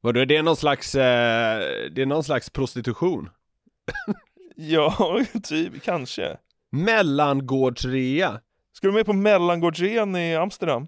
Vadå, 0.01 0.25
det 0.25 0.37
är 0.37 0.43
någon 0.43 0.57
slags, 0.57 0.95
eh, 0.95 1.59
det 1.95 2.03
är 2.03 2.07
någon 2.07 2.25
slags 2.25 2.51
prostitution? 2.51 3.29
Ja, 4.59 5.21
typ, 5.43 5.83
kanske. 5.83 6.37
Mellangårdsrea? 6.73 8.41
Ska 8.73 8.87
du 8.87 8.93
med 8.93 9.07
på 9.07 9.13
mellangårdsrean 9.13 10.17
i 10.17 10.37
Amsterdam? 10.37 10.87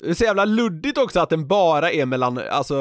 Det 0.00 0.08
är 0.10 0.14
så 0.14 0.24
jävla 0.24 0.44
luddigt 0.44 0.98
också 0.98 1.20
att 1.20 1.30
den 1.30 1.48
bara 1.48 1.90
är 1.90 2.06
mellan, 2.06 2.40
alltså, 2.50 2.74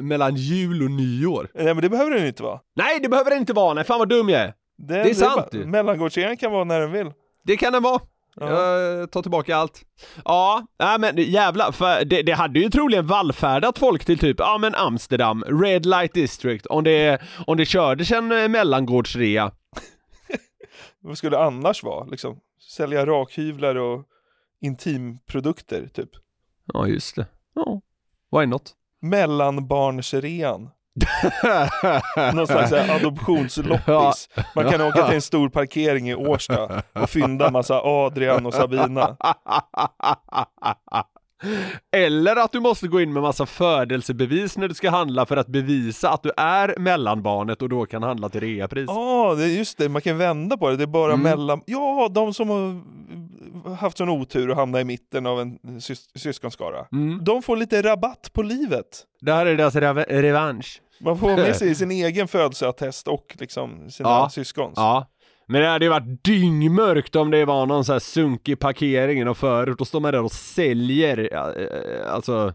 mellan 0.00 0.36
jul 0.36 0.82
och 0.82 0.90
nyår. 0.90 1.48
Nej 1.54 1.64
men 1.64 1.82
det 1.82 1.88
behöver 1.88 2.10
den 2.10 2.26
inte 2.26 2.42
vara. 2.42 2.60
Nej, 2.76 3.00
det 3.00 3.08
behöver 3.08 3.30
det 3.30 3.36
inte 3.36 3.52
vara, 3.52 3.74
nej 3.74 3.84
fan 3.84 3.98
vad 3.98 4.08
dum 4.08 4.28
jag 4.28 4.40
är. 4.40 4.54
Det, 4.78 5.00
är 5.00 5.14
sant 5.14 5.48
ju. 5.52 5.66
Mellangårdsrean 5.66 6.36
kan 6.36 6.52
vara 6.52 6.64
när 6.64 6.80
den 6.80 6.92
vill. 6.92 7.12
Det 7.44 7.56
kan 7.56 7.72
den 7.72 7.82
vara. 7.82 8.00
Ja. 8.40 8.78
Jag 8.78 9.10
tar 9.10 9.22
tillbaka 9.22 9.56
allt. 9.56 9.82
Ja, 10.24 10.66
nej 10.78 10.98
men 10.98 11.16
jävla 11.16 11.72
för 11.72 12.04
det, 12.04 12.22
det 12.22 12.32
hade 12.32 12.58
ju 12.60 12.70
troligen 12.70 13.06
vallfärdat 13.06 13.78
folk 13.78 14.04
till 14.04 14.18
typ, 14.18 14.36
ja 14.38 14.58
men 14.58 14.74
Amsterdam, 14.74 15.44
Red 15.44 15.86
Light 15.86 16.14
District, 16.14 16.66
om 16.66 16.84
det, 16.84 17.22
om 17.46 17.56
det 17.56 17.64
kördes 17.64 18.10
en 18.10 18.32
eh, 18.32 18.48
mellangårdsrea. 18.48 19.52
Vad 21.00 21.18
skulle 21.18 21.36
det 21.36 21.44
annars 21.44 21.82
vara? 21.82 22.04
Liksom, 22.04 22.38
sälja 22.60 23.06
rakhyvlar 23.06 23.74
och 23.74 24.04
intimprodukter, 24.60 25.88
typ. 25.94 26.10
Ja, 26.72 26.86
just 26.86 27.16
det. 27.16 27.26
Ja, 27.54 27.80
why 28.38 28.46
not? 28.46 28.72
Mellanbarnsrean. 29.02 30.70
Någon 32.34 32.46
slags 32.46 32.70
här 32.70 32.96
adoptionsloppis. 32.96 34.28
Man 34.54 34.70
kan 34.70 34.80
åka 34.80 35.06
till 35.06 35.14
en 35.14 35.22
stor 35.22 35.48
parkering 35.48 36.10
i 36.10 36.14
Årsta 36.14 36.82
och 36.92 37.10
fynda 37.10 37.50
massa 37.50 37.80
Adrian 37.84 38.46
och 38.46 38.54
Sabina. 38.54 39.16
Eller 41.96 42.36
att 42.36 42.52
du 42.52 42.60
måste 42.60 42.88
gå 42.88 43.00
in 43.00 43.12
med 43.12 43.22
massa 43.22 43.46
födelsebevis 43.46 44.56
när 44.58 44.68
du 44.68 44.74
ska 44.74 44.90
handla 44.90 45.26
för 45.26 45.36
att 45.36 45.46
bevisa 45.46 46.10
att 46.10 46.22
du 46.22 46.30
är 46.36 46.74
mellanbarnet 46.78 47.62
och 47.62 47.68
då 47.68 47.86
kan 47.86 48.02
handla 48.02 48.28
till 48.28 48.40
reapris. 48.40 48.84
Ja, 48.88 49.34
det 49.38 49.44
är 49.44 49.48
just 49.48 49.78
det, 49.78 49.88
man 49.88 50.02
kan 50.02 50.18
vända 50.18 50.56
på 50.56 50.70
det. 50.70 50.76
Det 50.76 50.82
är 50.84 50.86
bara 50.86 51.12
Mm. 51.12 51.22
mellan... 51.22 51.60
Ja, 51.66 52.08
de 52.10 52.34
som 52.34 52.48
har 52.50 53.74
haft 53.74 53.98
sån 53.98 54.08
otur 54.08 54.50
och 54.50 54.56
hamnat 54.56 54.80
i 54.80 54.84
mitten 54.84 55.26
av 55.26 55.40
en 55.40 55.58
sys- 55.58 56.18
syskonskara. 56.18 56.86
Mm. 56.92 57.24
De 57.24 57.42
får 57.42 57.56
lite 57.56 57.82
rabatt 57.82 58.30
på 58.32 58.42
livet. 58.42 59.04
Det 59.20 59.32
här 59.32 59.46
är 59.46 59.56
deras 59.56 59.74
rev- 59.74 60.06
revansch. 60.08 60.80
Man 61.00 61.18
får 61.18 61.36
med 61.36 61.56
sig 61.56 61.74
sin 61.74 61.90
egen 61.90 62.28
födelseattest 62.28 63.08
och 63.08 63.36
liksom 63.38 63.90
sina 63.90 64.08
Ja. 64.08 64.28
syskons. 64.32 64.72
Ja. 64.76 65.06
Men 65.48 65.60
det 65.60 65.68
hade 65.68 65.84
ju 65.84 65.90
varit 65.90 66.24
dyngmörkt 66.24 67.16
om 67.16 67.30
det 67.30 67.44
var 67.44 67.66
någon 67.66 67.84
så 67.84 67.92
här 67.92 68.00
sunkig 68.00 68.58
parkering 68.58 69.20
i 69.20 69.24
någon 69.24 69.34
förort 69.34 69.80
och 69.80 69.86
står 69.86 70.00
man 70.00 70.12
där 70.12 70.22
och 70.22 70.32
säljer, 70.32 71.28
eh, 71.32 72.14
alltså 72.14 72.52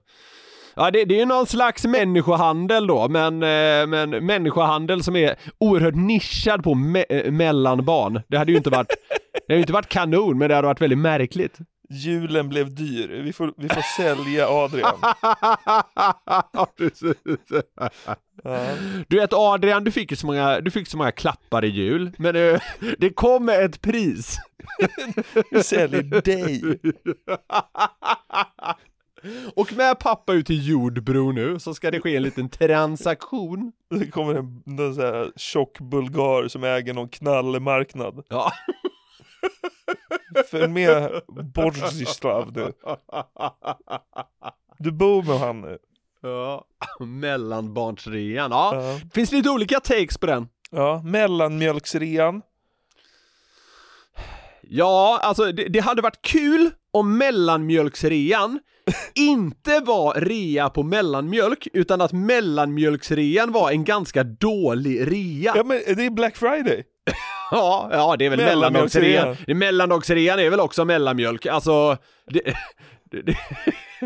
Ja 0.76 0.92
det, 0.92 1.06
det 1.06 1.16
är 1.16 1.20
ju 1.20 1.26
någon 1.26 1.46
slags 1.46 1.86
människohandel 1.86 2.88
då, 2.88 3.08
men, 3.10 3.34
eh, 3.44 3.88
men 3.88 4.10
människohandel 4.26 5.04
som 5.04 5.16
är 5.16 5.36
oerhört 5.58 5.96
nischad 5.96 6.64
på 6.64 6.74
me- 6.74 7.06
eh, 7.10 7.32
mellanbarn. 7.32 8.22
Det 8.28 8.38
hade 8.38 8.52
ju 8.52 8.58
inte 8.58 8.70
varit, 8.70 8.88
det 9.34 9.54
hade 9.54 9.56
ju 9.56 9.62
inte 9.62 9.74
varit 9.74 9.90
kanon, 9.90 10.38
men 10.38 10.50
det 10.50 10.56
hade 10.56 10.68
varit 10.68 10.82
väldigt 10.82 11.00
märkligt. 11.00 11.58
Julen 11.92 12.50
blev 12.50 12.76
dyr, 12.76 13.22
vi 13.24 13.34
får, 13.34 13.54
vi 13.58 13.70
får 13.70 13.82
sälja 13.98 14.48
Adrian. 14.50 15.00
Du 19.08 19.20
vet 19.20 19.34
Adrian, 19.34 19.84
du 19.84 19.92
fick 19.92 20.12
ju 20.12 20.18
så 20.18 20.26
många, 20.26 20.60
du 20.60 20.72
fick 20.72 20.88
så 20.88 20.98
många 20.98 21.12
klappar 21.12 21.66
i 21.66 21.68
jul, 21.68 22.12
men 22.18 22.34
det, 22.34 22.62
det 22.98 23.10
kom 23.10 23.46
med 23.46 23.66
ett 23.66 23.82
pris. 23.82 24.38
Vi 25.52 25.64
säljer 25.64 26.22
dig. 26.22 26.80
Och 29.56 29.74
med 29.74 30.00
pappa 30.00 30.34
ut 30.34 30.48
till 30.48 30.68
Jordbro 30.68 31.32
nu 31.32 31.60
så 31.60 31.74
ska 31.74 31.92
det 31.92 32.02
ske 32.02 32.16
en 32.16 32.24
liten 32.24 32.50
transaktion. 32.50 33.72
Det 33.90 34.08
kommer 34.08 34.36
en, 34.36 34.64
en 34.66 34.96
sån 34.96 35.04
här 35.04 35.32
tjock 35.36 35.80
bulgar 35.80 36.48
som 36.48 36.64
äger 36.64 36.94
någon 36.94 37.10
knallmarknad. 37.10 38.24
Ja. 38.30 38.52
Följ 40.52 40.68
med 40.68 41.22
Borzislav 41.54 42.52
nu. 42.56 42.72
Du 44.80 44.92
bor 44.92 45.24
med 45.24 45.40
han 45.40 45.62
nu. 45.62 45.78
ja. 46.22 46.66
Mellanbarnsrean, 47.00 48.52
ja. 48.52 48.76
Ja. 48.76 49.00
Finns 49.14 49.32
lite 49.32 49.50
olika 49.50 49.80
takes 49.80 50.18
på 50.18 50.26
den. 50.26 50.48
ja, 50.72 51.02
mellanmjölksrean. 51.06 52.42
Ja, 54.62 55.20
alltså 55.24 55.52
det, 55.52 55.64
det 55.68 55.80
hade 55.80 56.02
varit 56.02 56.22
kul 56.22 56.70
om 56.94 57.18
mellanmjölksrean 57.18 58.60
inte 59.16 59.80
var 59.80 60.14
rea 60.14 60.70
på 60.70 60.84
mellanmjölk, 60.84 61.68
utan 61.74 62.02
att 62.02 62.12
mellanmjölksrean 62.14 63.52
var 63.52 63.72
en 63.72 63.84
ganska 63.84 64.24
dålig 64.24 65.02
rea. 65.12 65.54
Ja 65.56 65.64
men 65.64 65.82
det 65.96 66.06
är 66.06 66.10
Black 66.10 66.38
Friday. 66.38 66.84
Ja, 67.56 67.90
ja 67.92 68.16
det 68.18 68.26
är 68.26 68.30
väl 68.30 68.40
mellandagsrean. 68.40 69.38
Mellandagsrean 69.48 70.40
är 70.40 70.50
väl 70.50 70.60
också 70.60 70.86
mellanmjölk. 70.86 71.46
Alltså, 71.46 71.98
det, 72.28 72.42
det, 73.12 73.22
det, 73.22 73.38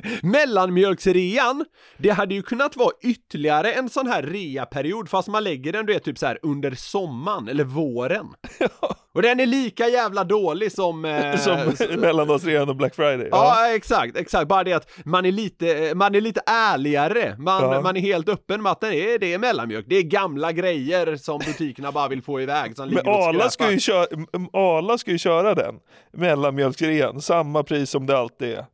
mellanmjölksrean, 0.23 1.65
det 1.97 2.09
hade 2.09 2.35
ju 2.35 2.41
kunnat 2.41 2.75
vara 2.75 2.91
ytterligare 3.03 3.71
en 3.71 3.89
sån 3.89 4.07
här 4.07 4.23
reaperiod 4.23 5.09
fast 5.09 5.27
man 5.27 5.43
lägger 5.43 5.73
den 5.73 5.85
du 5.85 5.93
vet 5.93 6.03
typ 6.03 6.17
så 6.17 6.25
här 6.25 6.39
under 6.41 6.71
sommaren 6.71 7.47
eller 7.47 7.63
våren. 7.63 8.27
Och 9.13 9.21
den 9.21 9.39
är 9.39 9.45
lika 9.45 9.87
jävla 9.87 10.23
dålig 10.23 10.71
som... 10.71 11.05
Eh, 11.05 11.35
Som 11.45 11.59
mellandagsrean 11.99 12.69
och 12.69 12.75
Black 12.75 12.95
Friday. 12.95 13.27
Ja, 13.31 13.75
exakt, 13.75 14.17
exakt. 14.17 14.47
Bara 14.47 14.63
det 14.63 14.73
att 14.73 14.89
man 15.05 15.25
är 15.25 15.31
lite, 15.31 15.93
man 15.95 16.15
är 16.15 16.21
lite 16.21 16.41
ärligare. 16.45 17.35
Man, 17.39 17.63
Ja. 17.63 17.81
man 17.81 17.97
är 17.97 18.01
helt 18.01 18.29
öppen 18.29 18.63
med 18.63 18.71
att 18.71 18.81
det 18.81 19.13
är, 19.13 19.19
det 19.19 19.33
är 19.33 19.39
mellanmjölk. 19.39 19.85
Det 19.89 19.95
är 19.95 20.01
gamla 20.03 20.51
grejer 20.51 21.15
som 21.15 21.39
butikerna 21.39 21.91
bara 21.91 22.07
vill 22.07 22.21
få 22.21 22.41
iväg. 22.41 22.75
Som 22.75 22.89
Men 22.89 23.07
Arla 23.07 23.49
ska, 23.49 23.71
ju 23.71 23.79
köra, 23.79 24.05
Arla 24.53 24.97
ska 24.97 25.11
ju 25.11 25.17
köra 25.17 25.55
den, 25.55 25.75
mellanmjölksrean, 26.13 27.21
samma 27.21 27.63
pris 27.63 27.89
som 27.89 28.05
det 28.05 28.17
alltid 28.17 28.49
är. 28.49 28.65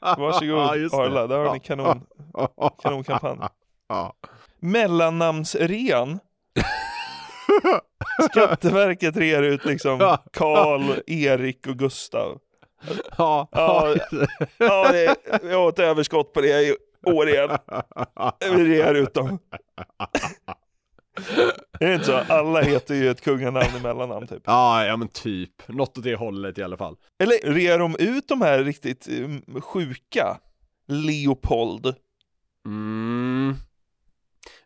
Varsågod 0.00 0.58
Ja. 0.58 1.02
Arla, 1.02 1.26
där 1.26 1.38
har 1.38 1.52
ni 1.54 1.60
kanon, 1.60 2.00
kanonkampanj. 2.82 3.38
Ja. 3.88 4.14
Mellannamnsrean. 4.60 6.18
Skatteverket 8.30 9.16
rear 9.16 9.42
ut 9.42 9.64
liksom 9.64 10.16
Karl, 10.32 10.82
Erik 11.06 11.66
och 11.66 11.76
Gustav. 11.78 12.38
Ja, 13.18 13.48
Ja, 13.52 13.94
ja 14.58 14.92
det, 14.92 15.16
jag 15.42 15.58
har 15.58 15.68
ett 15.68 15.78
överskott 15.78 16.32
på 16.32 16.40
det 16.40 16.62
i 16.62 16.76
år 17.06 17.28
igen. 17.28 17.50
Vi 18.40 18.64
rear 18.64 18.94
ut 18.94 19.14
dem. 19.14 19.38
Det 21.78 21.84
är 21.86 21.94
inte 21.94 22.06
så? 22.06 22.16
Alla 22.16 22.60
heter 22.62 22.94
ju 22.94 23.10
ett 23.10 23.20
kunganamn 23.20 23.76
i 23.76 23.82
mellannamn 23.82 24.26
typ. 24.26 24.42
ja, 24.46 24.84
ja 24.86 24.96
men 24.96 25.08
typ. 25.08 25.68
Något 25.68 25.98
åt 25.98 26.04
det 26.04 26.14
hållet 26.16 26.58
i 26.58 26.62
alla 26.62 26.76
fall. 26.76 26.96
Eller 27.22 27.52
rear 27.54 27.78
de 27.78 27.96
ut 27.98 28.28
de 28.28 28.40
här 28.42 28.64
riktigt 28.64 29.08
eh, 29.08 29.60
sjuka? 29.60 30.38
Leopold. 30.88 31.94
Mm. 32.66 33.54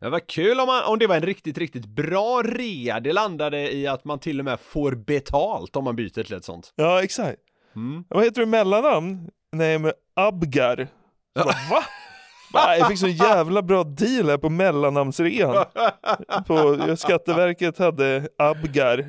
Det 0.00 0.08
var 0.08 0.20
kul 0.28 0.60
om, 0.60 0.66
man, 0.66 0.84
om 0.84 0.98
det 0.98 1.06
var 1.06 1.16
en 1.16 1.22
riktigt, 1.22 1.58
riktigt 1.58 1.86
bra 1.86 2.42
rea. 2.42 3.00
Det 3.00 3.12
landade 3.12 3.74
i 3.74 3.86
att 3.86 4.04
man 4.04 4.18
till 4.18 4.38
och 4.38 4.44
med 4.44 4.60
får 4.60 4.92
betalt 4.92 5.76
om 5.76 5.84
man 5.84 5.96
byter 5.96 6.22
till 6.22 6.34
ett 6.34 6.44
sånt. 6.44 6.72
Ja, 6.76 7.02
exakt. 7.02 7.38
Mm. 7.76 8.04
Vad 8.08 8.24
heter 8.24 8.36
du 8.36 8.42
i 8.42 8.46
mellannamn? 8.46 9.30
Nej, 9.52 9.78
men 9.78 9.92
Abgar. 10.14 10.88
Så 11.38 11.44
bara, 11.44 11.56
Va? 11.70 11.84
Bara, 12.52 12.76
Jag 12.76 12.88
fick 12.88 12.98
så 12.98 13.08
jävla 13.08 13.62
bra 13.62 13.84
deal 13.84 14.28
här 14.28 14.38
på 14.38 14.48
mellannamnsrean. 14.48 15.64
På, 16.46 16.78
Skatteverket 16.96 17.78
hade 17.78 18.28
Abgar. 18.38 19.06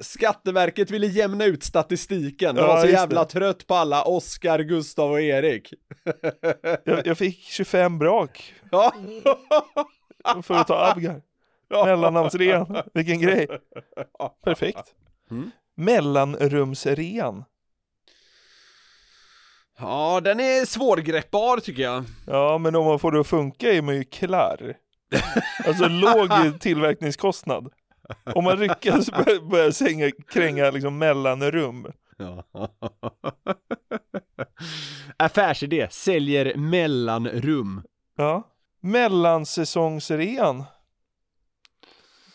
Skatteverket 0.00 0.90
ville 0.90 1.06
jämna 1.06 1.44
ut 1.44 1.62
statistiken. 1.64 2.54
De 2.54 2.60
Ja, 2.60 2.66
var 2.66 2.80
så 2.82 2.88
jävla 2.88 3.24
det. 3.24 3.30
trött 3.30 3.66
på 3.66 3.74
alla 3.74 4.02
Oskar, 4.02 4.58
Gustav 4.58 5.10
och 5.10 5.20
Erik. 5.20 5.72
Jag, 6.84 7.06
jag 7.06 7.18
fick 7.18 7.38
25 7.40 7.98
brak 7.98 8.54
Ja. 8.70 8.92
för 10.42 10.54
att 10.54 10.66
ta 10.66 10.90
Abgar. 10.90 11.22
Mellannamnsrean. 11.84 12.76
Vilken 12.94 13.20
grej. 13.20 13.48
Perfekt. 14.44 14.94
Mm. 15.30 15.50
Mellanrumsrean. 15.76 17.44
Ja, 19.78 20.20
den 20.24 20.40
är 20.40 20.64
svårgreppbar 20.64 21.60
tycker 21.60 21.82
jag. 21.82 22.04
Ja, 22.26 22.58
men 22.58 22.76
om 22.76 22.86
man 22.86 22.98
får 22.98 23.12
det 23.12 23.20
att 23.20 23.26
funka 23.26 23.72
är 23.72 23.82
man 23.82 23.94
ju 23.96 24.04
klar. 24.04 24.74
Alltså 25.66 25.88
låg 25.88 26.60
tillverkningskostnad. 26.60 27.72
Om 28.34 28.44
man 28.44 28.58
lyckas 28.58 29.10
börja, 29.10 29.40
börja 29.40 29.72
sänga, 29.72 30.10
kränga 30.28 30.70
liksom 30.70 30.98
mellanrum. 30.98 31.92
Ja. 32.16 32.44
Affärsidé, 35.16 35.88
säljer 35.90 36.56
mellanrum. 36.56 37.82
Ja. 38.16 38.42
Mellansäsongsrean. 38.80 40.64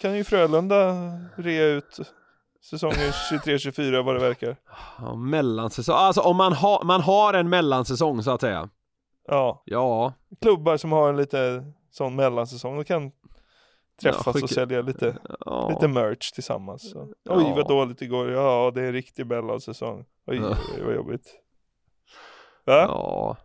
Kan 0.01 0.17
ju 0.17 0.23
Frölunda 0.23 0.93
rea 1.35 1.65
ut 1.65 1.99
säsongen 2.63 2.97
23-24 3.31 4.03
vad 4.03 4.15
det 4.15 4.21
verkar. 4.21 4.55
Ja, 4.99 5.15
mellansäsong, 5.15 5.95
alltså 5.95 6.21
om 6.21 6.37
man, 6.37 6.53
har 6.53 6.83
man 6.83 7.01
har 7.01 7.33
en 7.33 7.49
mellansäsong 7.49 8.23
så 8.23 8.31
att 8.31 8.41
säga. 8.41 8.69
Ja, 9.27 9.61
Ja, 9.65 10.13
klubbar 10.41 10.77
som 10.77 10.91
har 10.91 11.09
en 11.09 11.17
lite 11.17 11.63
sån 11.91 12.15
mellansäsong, 12.15 12.77
de 12.77 12.83
kan 12.83 13.11
träffas 14.01 14.35
Ja, 14.35 14.43
och 14.43 14.49
sälja 14.49 14.81
lite, 14.81 15.17
ja. 15.45 15.69
lite 15.69 15.87
merch 15.87 16.31
tillsammans. 16.31 16.91
Så. 16.91 16.99
Oj 17.29 17.43
Ja. 17.47 17.53
vad 17.55 17.67
dåligt 17.67 18.01
igår, 18.01 18.31
ja 18.31 18.71
det 18.75 18.81
är 18.81 18.85
en 18.87 18.93
riktig 18.93 19.25
mellansäsong. 19.27 20.05
Oj, 20.27 20.35
Ja. 20.37 20.55
vad 20.85 20.95
jobbigt. 20.95 21.27
Va? 22.65 22.73
Ja. 22.81 23.37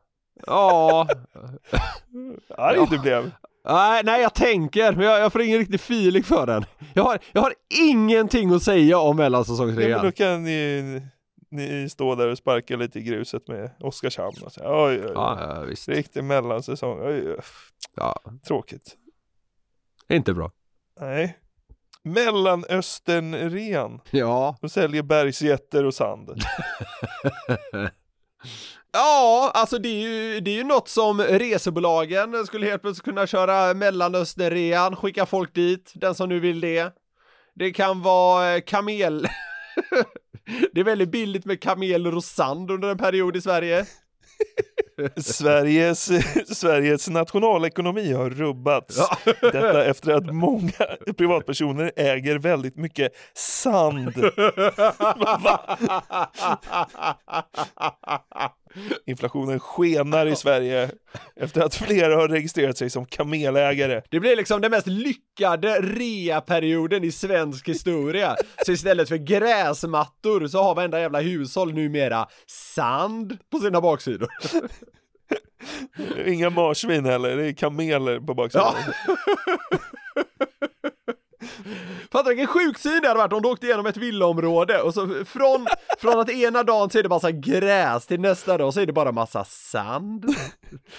Ja. 0.46 1.07
Arg 2.59 2.76
Ja. 2.76 2.87
du 2.90 2.98
blev. 2.98 3.31
Nej, 3.68 4.02
nej, 4.04 4.22
jag 4.22 4.35
tänker, 4.35 4.92
men 4.92 5.04
jag, 5.07 5.20
jag 5.20 5.33
får 5.33 5.42
ingen 5.42 5.59
riktig 5.59 5.74
feeling 5.81 6.22
för 6.22 6.46
den. 6.46 6.64
Jag 6.94 7.02
har, 7.02 7.18
jag 7.33 7.40
har 7.42 7.54
ingenting 7.88 8.54
att 8.54 8.62
säga 8.62 8.98
om 8.98 9.07
Ja, 9.07 9.12
men 9.12 9.16
mellansäsongsrean. 9.16 10.04
då 10.04 10.12
kan 10.12 10.44
ni, 10.44 11.02
ni 11.50 11.88
stå 11.90 12.14
där 12.14 12.28
och 12.28 12.38
sparka 12.38 12.76
lite 12.76 12.98
i 12.98 13.02
gruset 13.02 13.48
med 13.48 13.70
Oskarshamn 13.81 14.37
och 14.44 14.52
säga 14.52 14.66
oj, 14.70 14.94
oj, 14.94 15.00
oj. 15.07 15.12
Ja, 15.14 15.38
ja, 15.40 15.61
visst. 15.61 15.88
Riktig 15.88 16.24
mellansäsong, 16.24 17.00
oj, 17.07 17.31
oj. 17.31 17.37
Ja, 17.96 18.20
Tråkigt. 18.46 18.96
inte 20.09 20.35
bra. 20.35 20.50
Nej. 21.00 21.38
Mellanösternrean. 22.02 24.00
Ja. 24.11 24.57
De 24.61 24.68
säljer 24.70 25.02
bergsjätter 25.02 25.85
och 25.85 25.94
sand. 25.94 26.31
Ja, 28.92 29.51
alltså 29.55 29.79
det 29.79 29.88
är 29.88 30.01
ju, 30.01 30.40
det 30.40 30.51
är 30.51 30.55
ju 30.55 30.64
något 30.64 30.88
som 30.88 31.20
resebolagen 31.20 32.46
skulle 32.46 32.66
helt 32.66 32.83
plötsligt 32.83 33.05
kunna 33.05 33.27
köra 33.27 33.74
Mellanösternrean, 33.74 34.96
skicka 34.96 35.27
folk 35.27 35.55
dit, 35.55 35.92
den 35.94 36.14
som 36.14 36.29
nu 36.29 36.40
vill 36.40 36.61
det. 36.61 36.94
Det 37.55 37.70
kan 37.70 38.03
vara 38.03 38.55
eh, 38.55 38.61
kamel... 38.61 39.29
det 40.72 40.81
är 40.81 40.85
väldigt 40.85 41.11
billigt 41.11 41.44
med 41.44 41.62
kameler 41.62 42.16
och 42.16 42.24
sand 42.24 42.70
under 42.70 42.88
en 42.88 42.98
period 42.98 43.37
i 43.37 43.40
Sverige. 43.40 43.87
Sveriges, 45.16 46.11
Sveriges 46.59 47.09
nationalekonomi 47.09 48.12
har 48.12 48.31
rubbats. 48.31 48.96
Detta 49.40 49.85
efter 49.85 50.12
att 50.12 50.35
många 50.35 50.72
privatpersoner 51.16 51.92
äger 51.96 52.38
väldigt 52.38 52.77
mycket 52.77 53.12
sand. 53.35 54.14
Inflationen 59.07 59.61
skenar 59.61 60.26
i 60.26 60.37
Sverige 60.37 60.90
efter 61.37 61.61
att 61.61 61.74
flera 61.74 62.16
har 62.16 62.28
registrerat 62.28 62.78
sig 62.78 62.90
som 62.90 63.07
kamelägare. 63.07 64.02
Det 64.11 64.20
blir 64.20 64.37
liksom 64.37 64.61
den 64.61 64.70
mest 64.70 64.87
lyckade 64.87 65.81
reaperioden 65.81 67.04
i 67.04 67.12
svensk 67.12 67.68
historia. 67.68 68.37
Så 68.66 68.72
istället 68.72 69.09
för 69.09 69.16
gräsmattor 69.16 70.46
så 70.46 70.62
har 70.62 70.74
varenda 70.74 71.00
jävla 71.00 71.20
hushåll 71.20 71.74
numera 71.74 72.26
sand 72.74 73.38
på 73.50 73.59
sina 73.59 73.81
baksidor. 73.81 74.28
Inga 76.26 76.50
marsvin 76.50 77.04
heller, 77.04 77.37
det 77.37 77.46
är 77.46 77.52
kameler 77.52 78.20
på 78.20 78.35
baksidan. 78.35 78.74
Fattar 82.13 82.31
du 82.31 82.37
vilken 82.37 82.47
sjuk 82.47 82.79
syn 82.79 83.01
det 83.03 83.09
hade 83.09 83.19
varit 83.19 83.33
om 83.33 83.43
du 83.43 83.49
åkte 83.49 83.67
igenom 83.67 83.87
ett 83.87 83.97
villaområde 83.97 84.83
och 84.83 84.95
så 84.95 85.25
från, 85.25 85.67
från 85.99 86.21
att 86.21 86.31
ena 86.31 86.63
dagen 86.63 86.91
så 86.91 86.99
är 86.99 87.03
det 87.03 87.09
massa 87.09 87.31
gräs 87.33 88.07
till 88.07 88.21
nästa 88.21 88.59
dag 88.59 88.75
så 88.75 88.81
är 88.81 88.87
det 88.87 88.93
bara 88.93 89.13
massa 89.13 89.45
sand. 89.45 90.25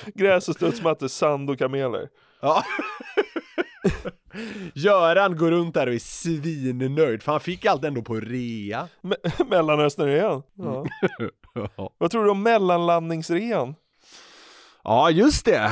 Gräs 0.06 0.50
och 0.50 0.56
studsmattor, 0.56 1.08
sand 1.08 1.50
och 1.50 1.60
kameler. 1.60 2.08
Ja. 2.42 2.64
Göran 4.74 5.38
går 5.38 5.52
runt 5.52 5.74
där 5.74 5.88
och 5.88 5.94
är 5.94 6.00
svinnöjd 6.00 7.24
för 7.24 7.32
han 7.32 7.42
fick 7.42 7.66
allt 7.66 7.84
ändå 7.84 8.02
på 8.02 8.16
rea. 8.16 8.88
Me- 9.02 9.44
Mellanösternrean. 9.50 10.44
Ja. 10.56 10.86
Vad 11.98 12.12
tror 12.12 12.24
du 12.24 12.30
om 12.32 12.44
mellanlandningsrean? 12.44 13.76
Ja, 14.84 15.10
just 15.12 15.46
det. 15.46 15.72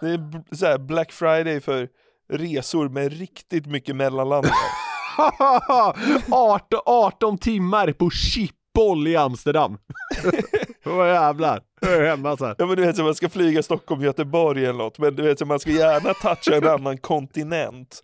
Det 0.00 0.06
är 0.08 0.54
så 0.56 0.66
här 0.66 0.78
Black 0.78 1.12
Friday 1.12 1.60
för 1.60 1.88
resor 2.32 2.88
med 2.88 3.12
riktigt 3.18 3.66
mycket 3.66 3.96
mellanlandningar. 3.96 4.56
18, 6.30 6.80
18 6.86 7.38
timmar 7.38 7.92
på 7.92 8.10
Schiphol 8.10 9.08
i 9.08 9.16
Amsterdam. 9.16 9.78
Åh 10.86 11.06
jävlar, 11.06 11.60
jag 11.80 11.92
är 11.92 12.06
hemma 12.06 12.36
sen. 12.36 12.54
Ja 12.58 12.66
men 12.66 12.76
du 12.76 12.86
vet 12.86 12.96
så 12.96 13.02
man 13.02 13.14
ska 13.14 13.28
flyga 13.28 13.62
Stockholm, 13.62 14.02
Göteborg 14.02 14.64
eller 14.64 14.78
något, 14.78 14.98
men 14.98 15.16
du 15.16 15.22
vet 15.22 15.38
så 15.38 15.46
man 15.46 15.60
ska 15.60 15.70
gärna 15.70 16.14
toucha 16.14 16.56
en 16.56 16.68
annan 16.68 16.98
kontinent 17.02 18.02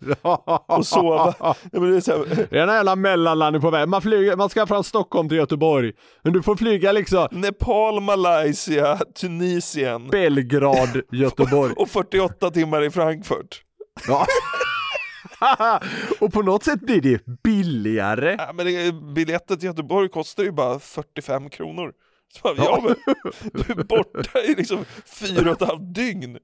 och 0.67 0.87
sova. 0.87 1.33
Ja, 1.39 1.55
men 1.71 1.81
du 1.81 1.91
vet, 1.95 2.03
så 2.05 2.11
här, 2.11 2.47
Det 2.49 2.59
är 2.59 2.67
en 2.67 2.73
jävla 2.75 2.95
mellanlandning 2.95 3.61
på 3.61 3.69
väg. 3.69 3.87
Man, 3.87 4.01
flyger, 4.01 4.35
man 4.35 4.49
ska 4.49 4.65
från 4.67 4.83
Stockholm 4.83 5.29
till 5.29 5.37
Göteborg. 5.37 5.91
Men 6.23 6.33
du 6.33 6.43
får 6.43 6.55
flyga 6.55 6.91
liksom 6.91 7.27
Nepal, 7.31 8.01
Malaysia, 8.01 8.97
Tunisien 9.21 10.07
Belgrad, 10.09 11.01
Göteborg. 11.11 11.73
och 11.77 11.89
48 11.89 12.51
timmar 12.51 12.81
i 12.83 12.89
Frankfurt. 12.91 13.61
Ja. 14.07 14.27
och 16.19 16.33
på 16.33 16.41
något 16.41 16.63
sätt 16.63 16.79
blir 16.79 17.01
det 17.01 17.25
billigare. 17.43 18.35
Ja, 18.39 18.53
men 18.53 18.65
det, 18.65 18.91
biljetten 18.91 19.57
till 19.57 19.67
Göteborg 19.67 20.09
kostar 20.09 20.43
ju 20.43 20.51
bara 20.51 20.79
45 20.79 21.49
kronor. 21.49 21.93
Så 22.33 22.41
bara, 22.43 22.55
ja, 22.57 22.81
men, 22.83 22.95
du 23.53 23.73
är 23.73 23.83
borta 23.83 24.39
i 24.39 24.55
liksom 24.55 24.85
fyra 25.05 25.51
och 25.51 25.61
ett 25.61 25.67
halvt 25.67 25.95
dygn. 25.95 26.37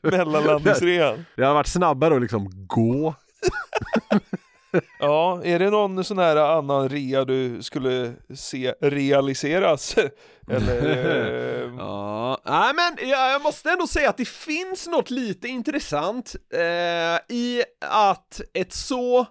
Mellanlandningsrean. 0.02 1.24
Det 1.36 1.42
hade 1.42 1.54
varit 1.54 1.66
snabbare 1.66 2.14
att 2.14 2.22
liksom 2.22 2.66
gå. 2.66 3.14
Ja, 4.98 5.40
är 5.44 5.58
det 5.58 5.70
någon 5.70 6.04
sån 6.04 6.18
här 6.18 6.36
annan 6.36 6.88
rea 6.88 7.24
du 7.24 7.62
skulle 7.62 8.12
se 8.34 8.74
realiseras? 8.80 9.96
Eller? 10.50 11.64
eh, 11.64 11.74
Ja, 11.78 12.38
nej 12.44 12.72
men 12.74 13.08
jag, 13.08 13.32
jag 13.32 13.42
måste 13.42 13.70
ändå 13.70 13.86
säga 13.86 14.08
att 14.10 14.16
det 14.16 14.28
finns 14.28 14.86
något 14.86 15.10
lite 15.10 15.48
intressant 15.48 16.36
eh, 16.54 17.36
i 17.36 17.62
att 17.90 18.40
ett 18.54 18.72
så 18.72 19.26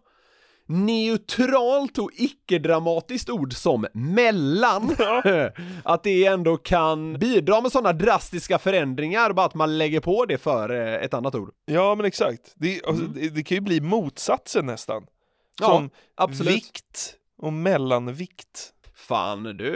neutralt 0.67 1.97
och 1.97 2.11
icke-dramatiskt 2.13 3.29
ord 3.29 3.53
som 3.53 3.85
mellan, 3.93 4.95
att 5.83 6.03
det 6.03 6.25
ändå 6.25 6.57
kan 6.57 7.13
bidra 7.19 7.61
med 7.61 7.71
sådana 7.71 7.93
drastiska 7.93 8.59
förändringar, 8.59 9.33
bara 9.33 9.45
att 9.45 9.53
man 9.53 9.77
lägger 9.77 9.99
på 9.99 10.25
det 10.25 10.37
för 10.37 10.69
eh, 10.69 10.93
ett 10.93 11.13
annat 11.13 11.35
ord. 11.35 11.49
Ja 11.65 11.95
men 11.95 12.05
exakt, 12.05 12.53
det, 12.55 12.81
alltså, 12.87 13.03
det, 13.03 13.29
det 13.29 13.43
kan 13.43 13.55
ju 13.55 13.61
bli 13.61 13.81
motsatsen 13.81 14.65
nästan. 14.65 15.03
Ja, 15.61 15.67
Som 15.67 15.89
absolut. 16.15 16.53
vikt 16.53 17.15
och 17.37 17.53
mellanvikt. 17.53 18.71
Fan, 18.95 19.43
du 19.43 19.69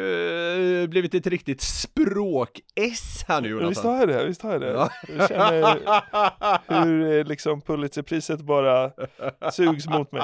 har 0.81 0.87
blivit 0.87 1.13
ett 1.13 1.27
riktigt 1.27 1.61
språk-S 1.61 3.23
här 3.27 3.41
nu 3.41 3.49
Ja, 3.49 3.55
visst 3.67 3.83
Jonathan. 3.83 3.91
har 3.91 3.99
jag 3.99 4.07
det, 4.09 4.25
visst 4.27 4.41
har 4.41 4.51
jag 4.51 4.61
det. 4.61 4.71
Ja. 4.71 4.89
Jag 5.17 5.27
känner 5.29 6.83
hur 6.85 7.17
eh, 7.19 7.25
liksom 7.25 7.61
Pulitzerpriset 7.61 8.39
bara 8.41 8.91
sugs 9.51 9.87
mot 9.87 10.11
mig. 10.11 10.23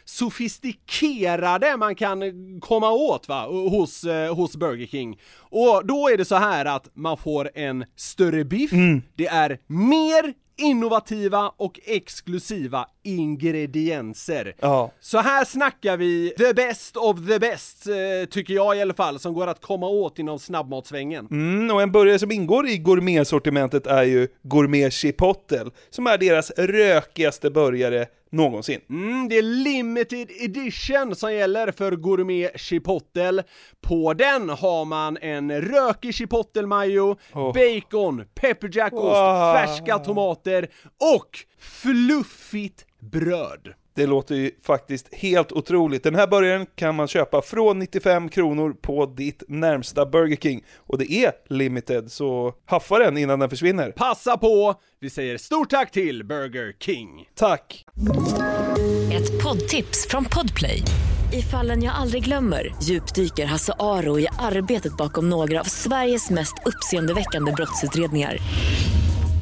sofistikerade 0.11 1.77
man 1.77 1.95
kan 1.95 2.21
komma 2.61 2.91
åt 2.91 3.27
va, 3.27 3.47
hos, 3.47 4.03
eh, 4.03 4.35
hos 4.35 4.55
Burger 4.55 4.87
King. 4.87 5.19
Och 5.39 5.85
då 5.85 6.09
är 6.09 6.17
det 6.17 6.25
så 6.25 6.35
här 6.35 6.65
att 6.65 6.89
man 6.93 7.17
får 7.17 7.49
en 7.55 7.85
större 7.95 8.45
biff, 8.45 8.71
det 9.15 9.27
är 9.27 9.59
mer 9.67 10.33
innovativa 10.57 11.49
och 11.57 11.79
exklusiva 11.83 12.87
ingredienser. 13.03 14.55
Ja. 14.59 14.91
Så 14.99 15.17
här 15.17 15.45
snackar 15.45 15.97
vi 15.97 16.33
the 16.37 16.53
best 16.53 16.97
of 16.97 17.17
the 17.27 17.39
best, 17.39 17.87
eh, 17.87 18.29
tycker 18.29 18.53
jag 18.53 18.77
i 18.77 18.81
alla 18.81 18.93
fall, 18.93 19.19
som 19.19 19.33
går 19.33 19.47
att 19.47 19.61
komma 19.61 19.87
åt 19.87 20.19
inom 20.19 20.39
snabbmatsvängen. 20.39 21.27
Mm, 21.31 21.75
och 21.75 21.81
en 21.81 21.91
burgare 21.91 22.19
som 22.19 22.31
ingår 22.31 22.67
i 22.67 22.77
gourmetsortimentet 22.77 23.87
är 23.87 24.03
ju 24.03 24.27
Gourmet 24.43 24.93
Chipotle, 24.93 25.65
som 25.89 26.07
är 26.07 26.17
deras 26.17 26.51
rökigaste 26.57 27.49
burgare 27.49 28.05
någonsin. 28.31 28.79
Mm, 28.89 29.29
det 29.29 29.37
är 29.37 29.41
limited 29.41 30.27
edition 30.39 31.15
som 31.15 31.33
gäller 31.33 31.71
för 31.71 31.91
Gourmet 31.91 32.59
Chipotle. 32.59 33.43
På 33.81 34.13
den 34.13 34.49
har 34.49 34.85
man 34.85 35.17
en 35.21 35.61
rökig 35.61 36.13
chipotle 36.15 36.61
mayo, 36.67 37.15
Oh. 37.33 37.53
bacon, 37.53 38.23
pepperjackost, 38.35 39.03
Wow. 39.03 39.53
färska 39.55 39.99
tomater 39.99 40.69
och 41.15 41.39
fluffigt 41.61 42.85
bröd. 42.99 43.73
Det 43.95 44.05
låter 44.05 44.35
ju 44.35 44.51
faktiskt 44.63 45.15
helt 45.15 45.51
otroligt. 45.51 46.03
Den 46.03 46.15
här 46.15 46.27
burgaren 46.27 46.65
kan 46.75 46.95
man 46.95 47.07
köpa 47.07 47.41
från 47.41 47.79
95 47.79 48.29
kronor 48.29 48.75
på 48.81 49.05
ditt 49.05 49.43
närmsta 49.47 50.05
Burger 50.05 50.35
King. 50.35 50.63
Och 50.77 50.97
det 50.97 51.11
är 51.11 51.31
limited, 51.49 52.11
så 52.11 52.53
haffa 52.65 52.99
den 52.99 53.17
innan 53.17 53.39
den 53.39 53.49
försvinner. 53.49 53.91
Passa 53.91 54.37
på! 54.37 54.75
Vi 54.99 55.09
säger 55.09 55.37
stort 55.37 55.69
tack 55.69 55.91
till 55.91 56.23
Burger 56.25 56.75
King. 56.79 57.29
Tack! 57.35 57.85
Ett 59.13 59.43
poddtips 59.43 60.07
från 60.07 60.25
Podplay. 60.25 60.83
I 61.33 61.41
fallen 61.41 61.83
jag 61.83 61.95
aldrig 61.95 62.23
glömmer 62.23 62.75
djupdyker 62.83 63.45
Hasse 63.45 63.73
Aro 63.79 64.19
i 64.19 64.27
arbetet 64.39 64.97
bakom 64.97 65.29
några 65.29 65.59
av 65.59 65.63
Sveriges 65.63 66.29
mest 66.29 66.53
uppseendeväckande 66.65 67.51
brottsutredningar. 67.51 68.37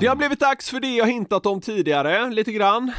Det 0.00 0.06
har 0.06 0.16
blivit 0.16 0.40
dags 0.40 0.70
för 0.70 0.80
det 0.80 0.96
jag 0.96 1.06
hintat 1.06 1.46
om 1.46 1.60
tidigare, 1.60 2.30
lite 2.30 2.52
grann. 2.52 2.92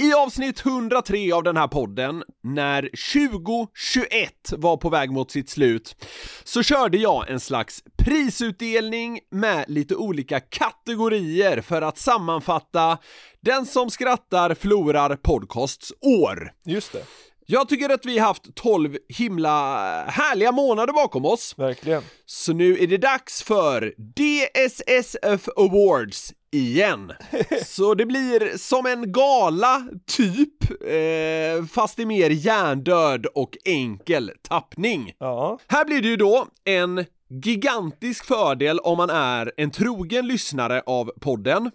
I 0.00 0.12
avsnitt 0.12 0.66
103 0.66 1.32
av 1.32 1.42
den 1.42 1.56
här 1.56 1.68
podden, 1.68 2.22
när 2.42 2.82
2021 2.82 4.52
var 4.56 4.76
på 4.76 4.90
väg 4.90 5.12
mot 5.12 5.30
sitt 5.30 5.50
slut, 5.50 6.06
så 6.44 6.62
körde 6.62 6.98
jag 6.98 7.30
en 7.30 7.40
slags 7.40 7.82
prisutdelning 7.96 9.20
med 9.30 9.64
lite 9.68 9.96
olika 9.96 10.40
kategorier 10.40 11.60
för 11.60 11.82
att 11.82 11.98
sammanfatta 11.98 12.98
Den 13.40 13.66
som 13.66 13.90
skrattar 13.90 14.54
förlorar 14.54 15.16
podcasts 15.16 15.92
år. 16.00 16.52
Just 16.64 16.92
det, 16.92 17.04
Jag 17.46 17.68
tycker 17.68 17.88
att 17.90 18.06
vi 18.06 18.18
haft 18.18 18.54
12 18.54 18.96
himla 19.08 19.76
härliga 20.04 20.52
månader 20.52 20.92
bakom 20.92 21.24
oss. 21.24 21.54
verkligen. 21.58 22.02
Så 22.26 22.52
nu 22.52 22.78
är 22.78 22.86
det 22.86 22.96
dags 22.98 23.42
för 23.42 23.94
DSSF 23.98 25.48
Awards 25.56 26.32
igen. 26.52 27.12
Så 27.66 27.94
det 27.94 28.06
blir 28.06 28.58
som 28.58 28.86
en 28.86 29.12
gala, 29.12 29.86
typ, 30.06 30.70
eh, 30.70 31.64
fast 31.72 31.98
i 31.98 32.06
mer 32.06 32.30
hjärndöd 32.30 33.26
och 33.26 33.56
enkel 33.64 34.30
tappning. 34.42 35.12
Ja, 35.18 35.58
Här 35.66 35.84
blir 35.84 36.02
det 36.02 36.08
ju 36.08 36.16
då 36.16 36.46
en 36.64 37.04
gigantisk 37.28 38.24
fördel 38.24 38.78
om 38.78 38.96
man 38.96 39.10
är 39.10 39.52
en 39.56 39.70
trogen 39.70 40.26
lyssnare 40.26 40.82
av 40.86 41.10
podden. 41.20 41.70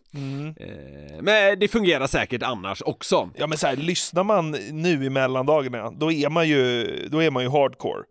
Eh, 0.57 1.21
men 1.21 1.59
det 1.59 1.67
fungerar 1.67 2.07
säkert 2.07 2.43
annars 2.43 2.81
också. 2.85 3.29
ja 3.35 3.47
men 3.47 3.57
så 3.57 3.67
här, 3.67 3.75
lyssnar 3.75 4.23
man 4.23 4.51
nu 4.71 5.05
i 5.05 5.09
mellandagarna, 5.09 5.91
då 5.91 6.12
är 6.12 6.29
man 6.29 6.47
ju, 6.47 6.85
då 7.12 7.23
är 7.23 7.31
man 7.31 7.43
ju 7.43 7.49
hardcore. 7.49 8.03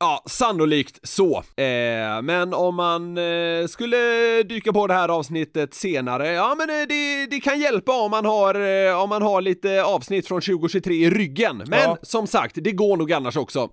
Ja, 0.00 0.22
sannolikt 0.26 0.98
så. 1.02 1.36
Eh, 1.36 2.22
men 2.22 2.54
om 2.54 2.74
man 2.74 3.18
eh, 3.18 3.66
skulle 3.68 3.96
dyka 4.42 4.72
på 4.72 4.86
det 4.86 4.94
här 4.94 5.08
avsnittet 5.08 5.74
senare, 5.74 6.28
ja 6.32 6.54
men 6.58 6.70
eh, 6.70 6.86
det, 6.88 7.26
det 7.26 7.40
kan 7.40 7.60
hjälpa 7.60 7.92
om 7.92 8.10
man 8.10 8.24
har, 8.24 8.54
eh, 8.88 9.02
om 9.02 9.08
man 9.08 9.22
har 9.22 9.40
lite 9.40 9.82
avsnitt 9.84 10.28
från 10.28 10.40
2023 10.40 10.94
i 10.94 11.10
ryggen. 11.10 11.56
Men 11.66 11.78
Ja. 11.80 11.98
som 12.02 12.26
sagt, 12.26 12.54
det 12.60 12.72
går 12.72 12.96
nog 12.96 13.12
annars 13.12 13.36
också. 13.36 13.68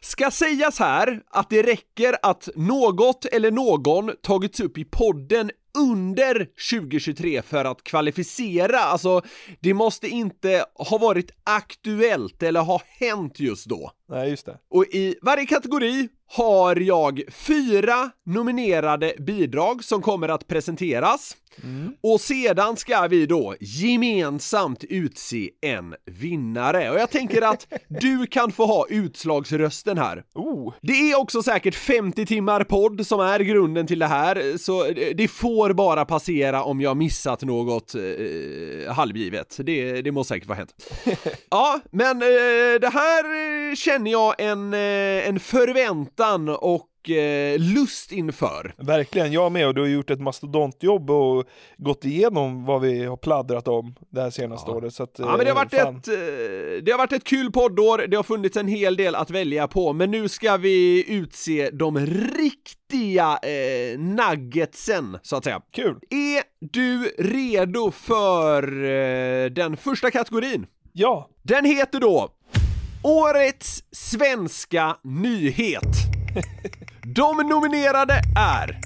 Ska 0.00 0.30
sägas 0.30 0.78
här 0.78 1.20
att 1.30 1.50
det 1.50 1.62
räcker 1.62 2.16
att 2.22 2.48
något 2.56 3.24
eller 3.24 3.50
någon 3.50 4.10
tagits 4.22 4.60
upp 4.60 4.78
i 4.78 4.84
podden 4.84 5.50
under 5.78 6.46
2023 6.70 7.42
för 7.42 7.64
att 7.64 7.84
kvalificera, 7.84 8.78
alltså 8.78 9.22
det 9.60 9.74
måste 9.74 10.08
inte 10.08 10.64
ha 10.74 10.98
varit 10.98 11.30
aktuellt 11.44 12.42
eller 12.42 12.60
ha 12.60 12.80
hänt 12.86 13.40
just 13.40 13.66
då. 13.66 13.92
Nej, 14.08 14.30
just 14.30 14.46
det. 14.46 14.58
Och 14.70 14.84
i 14.84 15.14
varje 15.22 15.46
kategori 15.46 16.08
har 16.26 16.76
jag 16.76 17.22
fyra 17.30 18.10
nominerade 18.26 19.14
bidrag 19.18 19.84
som 19.84 20.02
kommer 20.02 20.28
att 20.28 20.46
presenteras. 20.46 21.36
Och 22.02 22.20
sedan 22.20 22.76
ska 22.76 23.06
vi 23.06 23.26
då 23.26 23.54
gemensamt 23.60 24.84
utse 24.84 25.50
en 25.60 25.94
vinnare. 26.06 26.90
Och 26.90 26.98
jag 26.98 27.10
tänker 27.10 27.42
att 27.42 27.66
du 27.88 28.26
kan 28.26 28.52
få 28.52 28.66
ha 28.66 28.86
utslagsrösten 28.88 29.98
här. 29.98 30.24
Oh, 30.34 30.74
Det 30.80 30.92
är 30.92 31.18
också 31.18 31.42
säkert 31.42 31.74
50 31.74 32.26
timmar 32.26 32.64
podd 32.64 33.06
som 33.06 33.20
är 33.20 33.40
grunden 33.40 33.86
till 33.86 33.98
det 33.98 34.06
här, 34.06 34.58
så 34.58 34.86
det 35.14 35.28
får 35.28 35.72
bara 35.72 36.04
passera 36.04 36.62
om 36.64 36.80
jag 36.80 36.96
missat 36.96 37.42
något 37.42 37.94
eh, 37.94 38.92
halvgivet. 38.92 39.56
Det, 39.62 40.02
det 40.02 40.12
måste 40.12 40.34
säkert 40.34 40.48
vara 40.48 40.58
hänt. 40.58 40.74
Ja, 41.50 41.80
men 41.90 42.22
eh, 42.22 42.80
det 42.80 42.90
här 42.92 43.76
känner 43.76 44.10
jag 44.10 44.34
en, 44.38 44.74
eh, 44.74 45.28
en 45.28 45.40
förväntan 45.40 46.48
och 46.48 46.86
lust 47.58 48.12
inför. 48.12 48.74
Verkligen, 48.78 49.32
jag 49.32 49.52
med 49.52 49.66
och 49.66 49.74
du 49.74 49.80
har 49.80 49.88
gjort 49.88 50.10
ett 50.10 50.20
mastodontjobb 50.20 51.10
och 51.10 51.44
gått 51.76 52.04
igenom 52.04 52.64
vad 52.64 52.80
vi 52.80 53.04
har 53.04 53.16
pladdrat 53.16 53.68
om 53.68 53.94
det 54.10 54.20
här 54.22 54.30
senaste 54.30 54.70
året. 54.70 54.94
Så 54.94 55.02
att, 55.02 55.14
Ja, 55.18 55.36
men 55.36 55.38
det 55.38 55.50
har, 55.50 55.54
varit 55.54 55.74
eh, 55.74 55.82
fan. 55.84 55.96
ett, 55.96 56.08
eh, 56.08 56.14
det 56.82 56.90
har 56.90 56.98
varit 56.98 57.12
ett 57.12 57.24
kul 57.24 57.52
poddår, 57.52 58.04
det 58.08 58.16
har 58.16 58.22
funnits 58.24 58.56
en 58.56 58.68
hel 58.68 58.96
del 58.96 59.14
att 59.14 59.30
välja 59.30 59.68
på, 59.68 59.92
men 59.92 60.10
nu 60.10 60.28
ska 60.28 60.56
vi 60.56 61.04
utse 61.12 61.70
de 61.70 61.98
riktiga 62.38 63.38
eh, 63.42 63.98
nuggetsen, 63.98 65.18
så 65.22 65.36
att 65.36 65.44
säga. 65.44 65.60
Kul! 65.72 65.98
Är 66.10 66.42
du 66.72 67.04
redo 67.18 67.90
för 67.90 68.84
eh, 68.84 69.50
den 69.50 69.76
första 69.76 70.10
kategorin? 70.10 70.66
Ja! 70.92 71.28
Den 71.42 71.64
heter 71.64 72.00
då 72.00 72.28
Årets 73.02 73.84
svenska 73.92 74.96
nyhet. 75.04 75.82
De 77.02 77.36
nominerade 77.36 78.22
är 78.36 78.78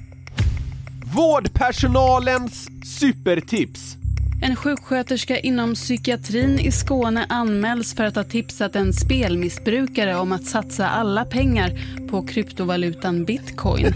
Vårdpersonalens 1.15 2.69
supertips. 2.99 3.97
En 4.43 4.57
sjuksköterska 4.57 5.39
inom 5.39 5.75
psykiatrin 5.75 6.59
i 6.59 6.73
Skåne 6.73 7.27
anmäls 7.29 7.95
för 7.95 8.05
att 8.05 8.17
ha 8.17 8.25
tipsat 8.25 8.77
en 8.77 8.93
spelmissbrukare 8.93 10.17
om 10.17 10.33
att 10.33 10.45
satsa 10.45 10.89
alla 10.89 11.25
pengar 11.25 11.73
på 12.11 12.27
kryptovalutan 12.27 13.25
bitcoin. 13.25 13.87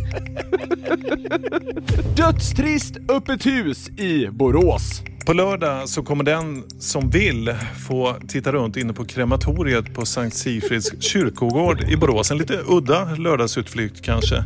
Dödstrist 2.16 2.96
öppet 3.08 3.46
hus 3.46 3.88
i 3.88 4.26
Borås. 4.26 5.02
På 5.28 5.34
lördag 5.34 5.88
så 5.88 6.02
kommer 6.02 6.24
den 6.24 6.64
som 6.80 7.10
vill 7.10 7.54
få 7.88 8.16
titta 8.28 8.52
runt 8.52 8.76
inne 8.76 8.92
på 8.92 9.04
krematoriet 9.04 9.94
på 9.94 10.06
Sankt 10.06 10.36
Sigfrids 10.36 11.02
kyrkogård 11.02 11.82
i 11.82 11.96
Borås. 11.96 12.30
En 12.30 12.38
lite 12.38 12.60
udda 12.68 13.14
lördagsutflykt 13.14 14.02
kanske. 14.02 14.44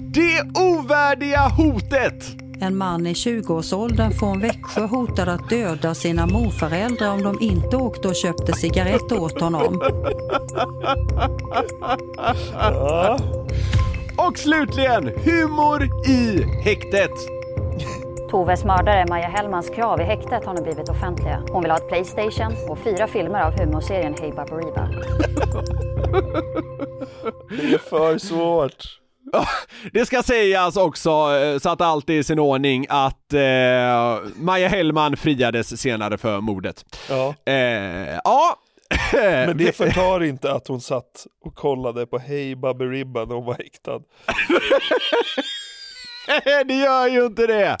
Det 0.00 0.60
ovärdiga 0.60 1.40
hotet. 1.40 2.36
En 2.60 2.76
man 2.76 3.06
i 3.06 3.12
20-årsåldern 3.12 4.12
från 4.12 4.40
Växjö 4.40 4.86
hotade 4.86 5.32
att 5.32 5.50
döda 5.50 5.94
sina 5.94 6.26
morföräldrar 6.26 7.10
om 7.10 7.22
de 7.22 7.38
inte 7.40 7.76
åkte 7.76 8.08
och 8.08 8.16
köpte 8.16 8.52
cigaretter 8.52 9.20
åt 9.20 9.40
honom. 9.40 9.80
Och 14.16 14.38
slutligen 14.38 15.10
humor 15.24 16.08
i 16.08 16.42
häktet. 16.64 17.35
Toves 18.30 18.64
mördare 18.64 19.06
Maja 19.08 19.28
Hellmans 19.28 19.70
krav 19.70 20.00
i 20.00 20.04
häktet 20.04 20.44
har 20.44 20.54
nu 20.54 20.62
blivit 20.62 20.88
offentliga. 20.88 21.42
Hon 21.52 21.62
vill 21.62 21.70
ha 21.70 21.78
ett 21.78 21.88
Playstation 21.88 22.70
och 22.70 22.78
fyra 22.78 23.06
filmer 23.06 23.40
av 23.40 23.58
humorserien 23.58 24.14
Hey 24.20 24.32
Baberiba. 24.32 24.88
Det 27.50 27.74
är 27.74 27.78
för 27.78 28.18
svårt. 28.18 28.84
Det 29.92 30.06
ska 30.06 30.22
sägas 30.22 30.76
också, 30.76 31.10
eh, 31.10 31.58
så 31.58 31.68
att 31.68 31.80
allt 31.80 32.10
är 32.10 32.14
i 32.14 32.24
sin 32.24 32.38
ordning, 32.38 32.86
att 32.88 33.32
eh, 33.32 34.30
Maja 34.36 34.68
Hellman 34.68 35.16
friades 35.16 35.80
senare 35.80 36.18
för 36.18 36.40
mordet. 36.40 36.84
Ja. 37.08 37.34
Eh, 37.44 38.18
ja. 38.24 38.56
Men 39.12 39.56
det 39.58 39.76
förtar 39.76 40.22
inte 40.22 40.52
att 40.52 40.68
hon 40.68 40.80
satt 40.80 41.26
och 41.44 41.54
kollade 41.54 42.06
på 42.06 42.18
Hey 42.18 42.54
Baberiba 42.54 43.24
när 43.24 43.34
hon 43.34 43.44
var 43.44 43.54
häktad. 43.54 44.00
det 46.66 46.74
gör 46.74 47.06
ju 47.08 47.26
inte 47.26 47.46
det! 47.46 47.76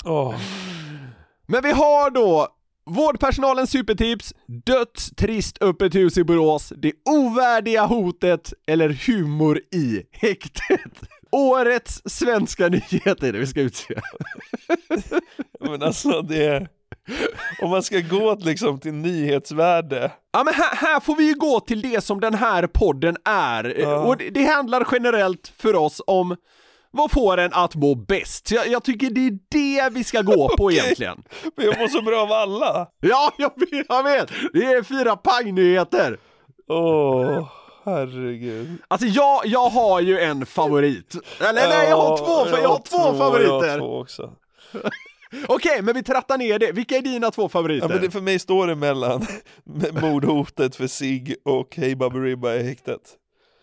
Men 1.46 1.62
vi 1.62 1.72
har 1.72 2.10
då 2.10 2.48
Vårdpersonalens 2.90 3.70
supertips, 3.70 4.34
dödstrist 4.46 5.62
öppet 5.62 5.94
hus 5.94 6.18
i 6.18 6.24
Borås, 6.24 6.72
det 6.76 6.92
ovärdiga 7.04 7.84
hotet 7.86 8.52
eller 8.66 8.88
humor 9.06 9.58
i 9.72 10.02
häktet. 10.12 10.80
Årets 11.32 12.02
svenska 12.04 12.68
nyheter 12.68 13.28
är 13.28 13.32
det 13.32 13.38
vi 13.38 13.46
ska 13.46 13.60
utse. 13.60 13.94
Men 15.60 15.82
alltså 15.82 16.22
det... 16.22 16.68
Om 17.62 17.70
man 17.70 17.82
ska 17.82 18.00
gå 18.00 18.34
liksom 18.34 18.80
till 18.80 18.92
nyhetsvärde. 18.92 20.10
Ja 20.32 20.44
men 20.44 20.54
här, 20.54 20.76
här 20.76 21.00
får 21.00 21.16
vi 21.16 21.24
ju 21.28 21.34
gå 21.34 21.60
till 21.60 21.82
det 21.82 22.04
som 22.04 22.20
den 22.20 22.34
här 22.34 22.66
podden 22.66 23.16
är, 23.24 23.80
Ja. 23.80 23.98
och 23.98 24.16
det, 24.16 24.30
det 24.30 24.44
handlar 24.44 24.88
generellt 24.92 25.52
för 25.58 25.74
oss 25.74 26.02
om 26.06 26.36
vad 26.96 27.10
får 27.10 27.38
en 27.38 27.52
att 27.52 27.74
må 27.74 27.94
bäst? 27.94 28.50
Jag, 28.50 28.68
jag 28.68 28.84
tycker 28.84 29.10
det 29.10 29.26
är 29.26 29.38
det 29.48 29.94
vi 29.94 30.04
ska 30.04 30.22
gå 30.22 30.48
på 30.48 30.64
Okej. 30.64 30.78
egentligen. 30.78 31.22
Men 31.56 31.66
jag 31.66 31.78
mår 31.78 31.88
så 31.88 32.02
bra 32.02 32.22
av 32.22 32.32
alla. 32.32 32.86
Ja, 33.00 33.32
jag 33.38 33.52
jag 33.88 34.02
vet! 34.02 34.28
Det 34.52 34.64
är 34.64 34.82
fyra 34.82 35.16
pangnyheter! 35.16 36.18
Åh, 36.68 37.48
herregud. 37.84 38.68
Alltså 38.88 39.06
jag, 39.06 39.46
jag 39.46 39.68
har 39.68 40.00
ju 40.00 40.18
en 40.20 40.46
favorit. 40.46 41.14
Eller 41.40 41.68
nej, 41.68 41.88
jag 41.88 41.96
har 41.96 42.18
två, 42.18 42.50
för 42.50 42.62
jag 42.62 42.68
har 42.68 42.78
två 42.78 42.96
Jag 42.96 43.04
har 43.12 43.18
favoriter. 43.18 43.78
två 43.78 43.98
också. 43.98 44.32
Okej, 45.48 45.82
men 45.82 45.94
vi 45.94 46.02
trattar 46.02 46.38
ner 46.38 46.58
det. 46.58 46.72
Vilka 46.72 46.96
är 46.96 47.02
dina 47.02 47.30
två 47.30 47.48
favoriter? 47.48 47.88
Ja, 47.88 47.94
men 47.94 48.02
det, 48.02 48.10
för 48.10 48.20
mig 48.20 48.38
står 48.38 48.66
det 48.66 48.74
mellan 48.74 49.26
mordhotet 50.02 50.76
för 50.76 50.86
sig 50.86 51.36
och 51.44 51.76
Hey 51.76 51.94
Baberiba 51.94 52.54
i 52.54 52.62
häktet. 52.62 53.00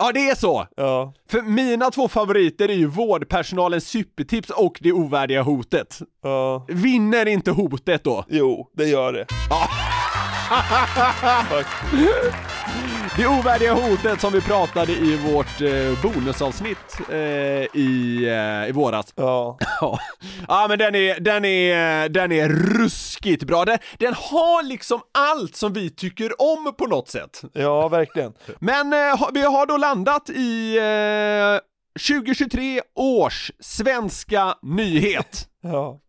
Ja, 0.04 0.12
det 0.12 0.30
är 0.30 0.36
så! 0.36 0.68
Ja. 0.76 1.14
För 1.30 1.42
mina 1.42 1.92
två 1.92 2.08
favoriter 2.08 2.70
är 2.70 2.74
ju 2.74 2.86
vårdpersonalens 2.86 3.88
supertips 3.88 4.50
och 4.50 4.80
det 4.82 4.92
ovärdiga 4.92 5.42
hotet. 5.42 6.00
Ja. 6.24 6.66
Vinner 6.70 7.26
inte 7.26 7.52
hotet 7.52 8.04
då? 8.04 8.26
Jo, 8.30 8.70
det 8.74 8.86
gör 8.86 9.14
det. 9.14 9.26
Det 13.18 13.28
ovärdiga 13.28 13.74
hotet 13.74 14.22
som 14.22 14.34
vi 14.34 14.42
pratade 14.42 14.92
i 14.92 15.16
vårt 15.16 15.62
eh, 15.62 16.02
bonusavsnitt 16.04 17.00
eh, 17.10 17.16
i, 17.80 18.26
eh, 18.28 18.70
i 18.70 18.72
våras. 18.72 19.14
Ja. 19.16 19.58
ja. 20.48 20.66
Men 20.70 20.80
den 20.80 20.96
är, 20.96 21.20
den 21.20 21.46
är, 21.46 22.10
den 22.10 22.32
är 22.32 22.50
ruskigt 22.50 23.44
bra. 23.44 23.66
Den, 23.66 23.78
den 23.98 24.14
har 24.14 24.64
liksom 24.64 25.02
allt 25.14 25.56
som 25.56 25.74
vi 25.74 25.90
tycker 25.90 26.42
om 26.42 26.74
på 26.78 26.88
något 26.88 27.10
sätt. 27.10 27.42
Ja, 27.54 27.88
verkligen. 27.88 28.34
Men 28.60 28.90
vi 29.34 29.42
har 29.42 29.66
då 29.66 29.78
landat 29.78 30.30
i 30.30 30.78
eh, 30.78 31.60
2023 32.08 32.82
års 32.96 33.52
svenska 33.60 34.56
nyhet. 34.62 35.48
Ja. 35.62 36.00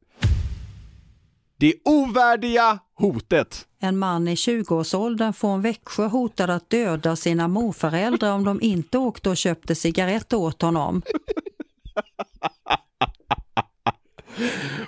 Det 1.57 1.75
ovärdiga 1.85 2.79
hotet. 2.95 3.67
En 3.81 3.99
man 3.99 4.29
i 4.29 4.35
20-årsåldern 4.35 5.33
från 5.33 5.63
Växjö 5.63 6.07
hotade 6.07 6.55
att 6.55 6.71
döda 6.71 7.17
sina 7.17 7.49
morföräldrar 7.49 8.33
om 8.33 8.45
de 8.45 8.61
inte 8.63 8.99
åkte 8.99 9.31
och 9.31 9.37
köpte 9.37 9.75
cigaretter 9.75 10.37
åt 10.37 10.63
honom. 10.63 11.03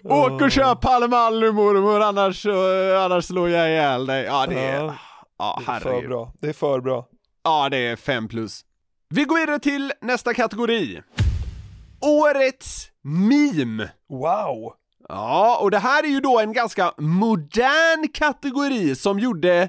Åk 0.04 0.42
och 0.42 0.50
köp 0.50 0.80
Pall 0.80 1.08
Mall 1.08 1.40
nu 1.40 1.52
mormor, 1.52 2.00
annars, 2.00 2.46
eh, 2.46 3.02
annars 3.04 3.24
slår 3.24 3.48
jag 3.48 3.70
ihjäl 3.70 4.06
dig. 4.06 4.24
Ja, 4.24 4.46
det 4.46 4.60
är... 4.60 4.84
Ja. 4.84 4.94
Ja, 5.38 5.62
Det 5.66 5.72
är 5.72 5.80
för 5.80 6.08
bra. 6.08 6.32
Det 6.40 6.48
är 6.48 6.52
för 6.52 6.80
bra. 6.80 7.06
Ja, 7.42 7.68
det 7.68 7.76
är 7.76 7.96
fem 7.96 8.28
plus. 8.28 8.64
Vi 9.08 9.24
går 9.24 9.36
vidare 9.36 9.58
till 9.58 9.92
nästa 10.00 10.34
kategori. 10.34 11.00
Årets 12.00 12.88
meme. 13.02 13.90
Wow! 14.08 14.72
Ja, 15.08 15.58
och 15.60 15.70
det 15.70 15.78
här 15.78 16.02
är 16.04 16.08
ju 16.08 16.20
då 16.20 16.40
en 16.40 16.52
ganska 16.52 16.92
modern 16.98 18.08
kategori 18.14 18.94
som 18.94 19.18
gjorde, 19.18 19.68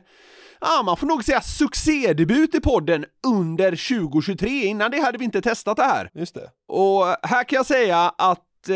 ja 0.62 0.84
man 0.86 0.98
får 0.98 1.08
nog 1.08 1.24
säga 1.24 1.42
succédebut 1.42 2.56
i 2.56 2.60
podden 2.60 3.06
under 3.28 4.00
2023. 4.00 4.66
Innan 4.66 4.92
det 4.92 5.02
hade 5.02 5.18
vi 5.18 5.26
inte 5.26 5.42
testat 5.42 5.78
det 5.78 5.84
här. 5.84 6.10
Just 6.14 6.36
det. 6.36 6.50
Och 6.68 7.06
här 7.06 7.44
kan 7.44 7.58
jag 7.58 7.66
säga 7.66 8.14
att 8.18 8.70
eh, 8.70 8.74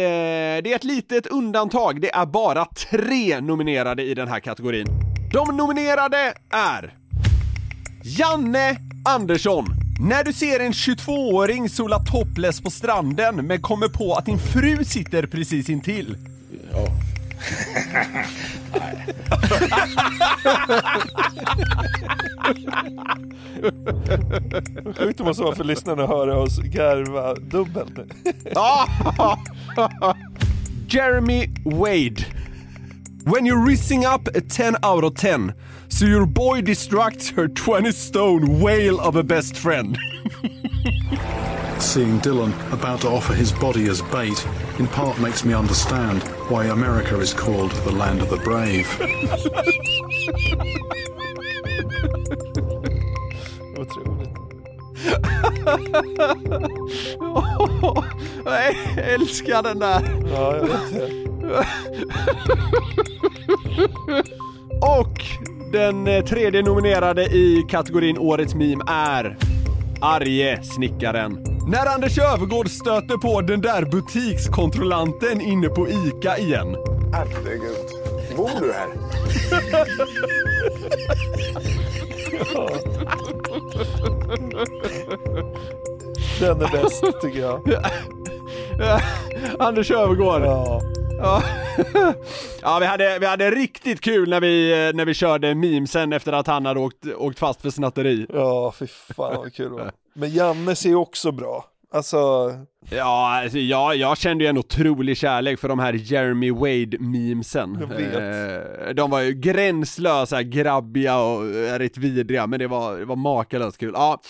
det 0.64 0.72
är 0.72 0.76
ett 0.76 0.84
litet 0.84 1.28
undantag. 1.28 2.02
Det 2.02 2.16
är 2.16 2.26
bara 2.26 2.66
tre 2.66 3.42
nominerade 3.42 4.04
i 4.04 4.14
den 4.14 4.28
här 4.28 4.40
kategorin. 4.40 4.88
De 5.34 5.58
nominerade 5.58 6.34
är 6.52 6.94
Janne 8.04 8.78
Andersson. 9.06 9.66
När 10.00 10.24
du 10.24 10.34
ser 10.34 10.60
en 10.60 10.72
22-åring 10.72 11.70
sola 11.70 12.00
topless 12.00 12.62
på 12.62 12.72
stranden 12.72 13.48
men 13.48 13.62
kommer 13.62 13.88
på 13.88 14.14
att 14.14 14.26
din 14.26 14.40
fru 14.40 14.86
sitter 14.86 15.28
precis 15.28 15.70
intill. 15.70 16.31
Ja. 17.74 18.06
Sjukt 24.98 25.18
det 25.18 25.24
måste 25.24 25.44
vara 25.44 25.56
för 25.56 25.64
lyssnarna 25.64 26.04
att 26.04 26.10
höra 26.10 26.38
oss 26.38 26.60
garva 26.60 27.34
dubbelt 27.36 27.98
nu. 27.98 28.08
Jeremy 30.90 31.48
Wade. 31.66 32.26
When 33.24 33.46
you're 33.46 33.66
rising 33.66 34.06
up 34.06 34.28
a 34.36 34.42
10 34.50 34.76
out 34.84 35.04
of 35.04 35.16
10, 35.16 35.54
so 35.90 36.06
your 36.06 36.26
boy 36.26 36.62
distracts 36.62 37.30
her 37.32 37.48
20 37.48 37.94
stone 37.94 38.60
whale 38.62 39.00
of 39.00 39.16
a 39.16 39.24
best 39.24 39.58
friend. 39.58 39.98
Seeing 41.82 42.20
Dylan 42.22 42.54
about 42.72 43.02
to 43.02 43.10
offer 43.10 43.34
his 43.34 43.52
body 43.52 43.90
as 43.90 44.02
bait 44.04 44.48
in 44.80 44.88
part 44.88 45.20
makes 45.20 45.44
me 45.44 45.54
understand 45.54 46.24
why 46.50 46.66
America 46.66 47.20
is 47.20 47.34
called 47.34 47.72
the 47.84 47.92
land 47.92 48.22
of 48.22 48.30
the 48.30 48.38
brave. 48.38 48.88
Otroligt. 53.78 54.30
Jag 58.46 58.76
älskar 59.14 59.64
den 59.64 59.80
där. 59.80 60.02
Ja, 60.32 60.56
jag 60.56 60.68
vet 60.68 60.94
det. 60.94 61.12
Och 64.82 65.24
den 65.72 66.08
eh, 66.08 66.24
tredje 66.24 66.62
nominerade 66.62 67.24
i 67.24 67.66
kategorin 67.70 68.18
Årets 68.18 68.56
meme 68.56 68.84
är 68.88 69.38
Arje 70.02 70.64
snickaren. 70.64 71.44
När 71.68 71.86
Anders 71.86 72.18
Öfvergård 72.18 72.70
stöter 72.70 73.18
på 73.18 73.42
den 73.42 73.62
där 73.62 73.86
butikskontrollanten 73.86 75.42
inne 75.42 75.68
på 75.68 75.88
ICA 75.90 76.38
igen. 76.38 76.76
Herregud. 77.14 77.88
Bor 78.38 78.50
du 78.62 78.74
här? 78.74 78.88
Den 86.40 86.62
är 86.62 86.72
bäst 86.72 87.04
tycker 87.22 87.40
jag. 87.40 87.62
Anders 89.60 89.92
Öfvergård. 89.92 90.42
Ja. 90.42 90.82
Ja, 91.24 91.44
ja 92.62 92.80
vi, 92.80 92.86
hade, 92.86 93.20
vi 93.20 93.26
hade 93.26 93.52
riktigt 93.52 94.02
kul 94.02 94.30
när 94.30 94.42
vi, 94.42 94.72
eh, 94.72 94.96
när 94.96 95.06
vi 95.06 95.14
körde 95.14 95.56
memesen 95.56 96.14
efter 96.14 96.34
att 96.34 96.48
han 96.48 96.66
hade 96.66 96.80
åkt, 96.80 97.06
åkt 97.18 97.40
fast 97.40 97.62
för 97.62 97.70
snatteri. 97.70 98.26
Ja, 98.34 98.74
fy 98.80 98.88
fan 98.88 99.36
vad 99.36 99.54
kul 99.54 99.70
det 99.70 99.76
var. 99.76 99.92
Men 100.14 100.30
Janne 100.30 100.76
ser 100.76 100.90
ju 100.90 100.96
också 100.96 101.32
bra. 101.32 101.66
Alltså, 101.94 102.52
Ja, 102.90 103.42
alltså, 103.44 103.58
jag, 103.58 103.96
jag 103.96 104.18
kände 104.18 104.44
ju 104.44 104.50
en 104.50 104.58
otrolig 104.58 105.18
kärlek 105.18 105.60
för 105.60 105.68
de 105.68 105.80
här 105.80 105.94
Jeremy 105.94 106.52
Wade-memesen. 106.52 107.82
Eh, 107.82 108.94
de 108.94 109.10
var 109.10 109.20
ju 109.20 109.34
gränslösa, 109.34 110.44
grabbiga 110.44 111.18
och 111.18 111.46
eh, 111.46 111.80
rätt 111.80 111.98
vidriga, 111.98 112.48
men 112.48 112.60
det 112.60 112.68
var, 112.68 112.98
det 112.98 113.06
var 113.06 113.16
makalöst 113.16 113.78
kul. 113.78 113.92
Ja. 113.96 114.22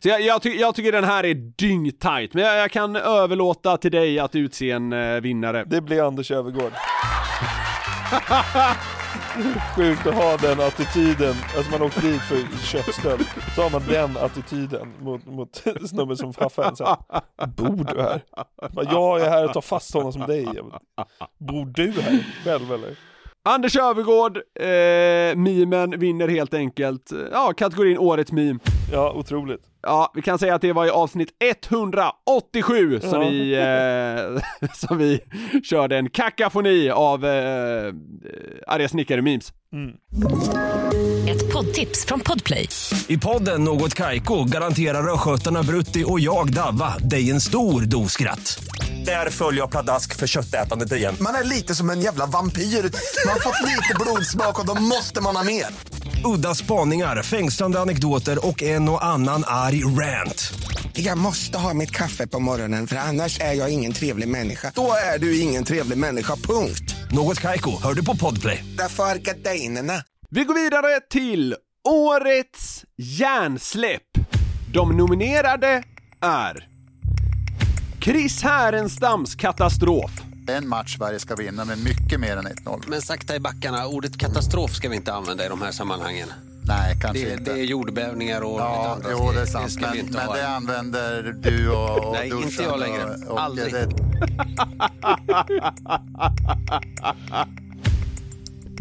Så 0.00 0.08
jag, 0.08 0.20
jag, 0.20 0.42
ty, 0.42 0.50
jag 0.50 0.74
tycker 0.74 0.92
den 0.92 1.04
här 1.04 1.24
är 1.24 1.34
dyngtajt, 1.34 2.34
men 2.34 2.44
jag, 2.44 2.58
jag 2.58 2.70
kan 2.70 2.96
överlåta 2.96 3.76
till 3.76 3.92
dig 3.92 4.18
att 4.18 4.34
utse 4.34 4.70
en 4.70 4.92
eh, 4.92 5.20
vinnare. 5.20 5.64
det 5.64 5.80
blir 5.80 6.06
Anders 6.06 6.30
Öfvergård. 6.30 6.72
Sjukt 9.76 10.06
att 10.06 10.14
ha 10.14 10.36
den 10.36 10.60
attityden, 10.60 11.34
alltså 11.56 11.70
man 11.70 11.82
åkt 11.82 12.02
dit 12.02 12.20
för 12.20 12.66
köpstöld, 12.66 13.26
så 13.54 13.62
har 13.62 13.70
man 13.70 13.82
den 13.88 14.16
attityden 14.16 14.92
mot, 15.00 15.26
mot 15.26 15.56
snubben 15.88 16.16
som 16.16 16.32
haffar 16.40 16.62
en 16.64 16.76
Bor 17.56 17.94
du 17.94 18.02
här? 18.02 18.22
Jag 18.90 19.20
är 19.20 19.30
här 19.30 19.44
och 19.44 19.52
tar 19.52 19.60
fast 19.60 19.94
honom 19.94 20.12
som 20.12 20.22
dig. 20.22 20.48
Bor 21.38 21.66
du 21.66 21.90
här 21.90 22.26
själv 22.44 22.72
eller? 22.72 22.96
Anders 23.44 23.76
Öfvergård, 23.76 24.36
eh, 24.36 25.36
memen 25.36 26.00
vinner 26.00 26.28
helt 26.28 26.54
enkelt, 26.54 27.10
ja, 27.32 27.52
kategorin 27.56 27.98
Årets 27.98 28.32
meme. 28.32 28.58
Ja, 28.92 29.12
otroligt. 29.12 29.62
Ja, 29.86 30.12
vi 30.14 30.22
kan 30.22 30.38
säga 30.38 30.54
att 30.54 30.60
det 30.62 30.72
var 30.72 30.86
i 30.86 30.90
avsnitt 30.90 31.28
187 31.40 33.00
som 33.00 33.22
Ja. 33.22 33.28
vi, 33.28 33.54
eh, 33.54 34.68
som 34.74 34.98
vi 34.98 35.20
körde 35.64 35.96
en 35.96 36.10
kakafoni 36.10 36.90
av 36.90 37.24
eh, 37.24 37.92
arga 38.66 38.88
snickare-memes. 38.88 39.52
Ett 41.28 41.52
poddtips 41.52 42.06
från 42.06 42.20
Podplay. 42.20 42.68
I 43.06 43.18
podden 43.18 43.64
Något 43.64 43.94
Kaiko 43.94 44.44
garanterar 44.44 45.14
östgötarna 45.14 45.62
Brutti 45.62 46.04
och 46.06 46.20
jag, 46.20 46.52
Davva, 46.52 46.94
dig 46.98 47.30
en 47.30 47.40
stor 47.40 47.80
dos 47.82 48.12
skratt. 48.12 48.64
Där 49.04 49.30
följer 49.30 49.60
jag 49.60 49.70
pladask 49.70 50.14
för 50.16 50.26
köttätandet 50.26 50.92
igen. 50.92 51.14
Man 51.20 51.34
är 51.34 51.44
lite 51.44 51.74
som 51.74 51.90
en 51.90 52.00
jävla 52.00 52.26
vampyr. 52.26 52.62
Man 52.62 53.32
har 53.32 53.40
fått 53.40 53.62
lite 53.62 53.94
blodsmak 54.00 54.60
och 54.60 54.66
då 54.66 54.74
måste 54.82 55.20
man 55.22 55.36
ha 55.36 55.44
mer. 55.44 55.66
Udda 56.24 56.54
spaningar, 56.54 57.22
fängslande 57.22 57.80
anekdoter 57.80 58.46
och 58.46 58.62
en 58.62 58.88
och 58.88 59.04
annan 59.04 59.44
arg 59.46 59.75
rant. 59.84 60.52
Jag 60.92 61.18
måste 61.18 61.58
ha 61.58 61.74
mitt 61.74 61.90
kaffe 61.90 62.26
på 62.26 62.40
morgonen 62.40 62.86
för 62.86 62.96
annars 62.96 63.40
är 63.40 63.52
jag 63.52 63.70
ingen 63.70 63.92
trevlig 63.92 64.28
människa. 64.28 64.72
Då 64.74 64.92
är 65.14 65.18
du 65.18 65.40
ingen 65.40 65.64
trevlig 65.64 65.98
människa, 65.98 66.36
punkt. 66.36 66.94
Något 67.12 67.40
Kaiko, 67.40 67.82
hör 67.82 67.94
du 67.94 68.04
på 68.04 68.16
Podplay. 68.16 68.64
Därför 68.78 69.04
är 69.04 69.16
gardinerna. 69.16 70.02
Vi 70.30 70.44
går 70.44 70.54
vidare 70.54 71.00
till 71.10 71.56
Årets 71.88 72.84
hjärnsläpp. 72.96 74.02
De 74.72 74.96
nominerade 74.96 75.82
är 76.20 76.68
Chris 78.00 78.42
Härenstams 78.42 79.34
katastrof. 79.34 80.10
En 80.48 80.68
match 80.68 80.96
Sverige 80.96 81.18
ska 81.18 81.34
vinna 81.34 81.64
med 81.64 81.78
mycket 81.84 82.20
mer 82.20 82.36
än 82.36 82.46
1-0. 82.46 82.84
Men 82.88 83.02
sakta 83.02 83.36
i 83.36 83.40
backarna, 83.40 83.86
ordet 83.86 84.18
katastrof 84.18 84.74
ska 84.74 84.88
vi 84.88 84.96
inte 84.96 85.12
använda 85.12 85.46
i 85.46 85.48
de 85.48 85.62
här 85.62 85.72
sammanhangen. 85.72 86.28
Nej, 86.68 86.96
kanske 87.00 87.24
det, 87.24 87.32
inte. 87.32 87.54
Det 87.54 87.60
är 87.60 87.64
jordbävningar 87.64 88.40
och 88.40 88.60
Ja, 88.60 88.78
lite 88.78 88.90
andra 89.08 89.24
jo, 89.26 89.32
det 89.32 89.40
är 89.40 89.46
sant. 89.46 89.72
vi 89.76 90.02
Men, 90.02 90.12
men 90.12 90.28
det 90.36 90.48
använder 90.48 91.36
du 91.42 91.70
och, 91.70 91.98
och 92.06 92.12
Nej, 92.12 92.28
inte 92.28 92.62
jag 92.62 92.80
längre. 92.80 93.04
Och, 93.04 93.32
och 93.32 93.40
Aldrig. 93.40 93.72
Det, 93.72 93.88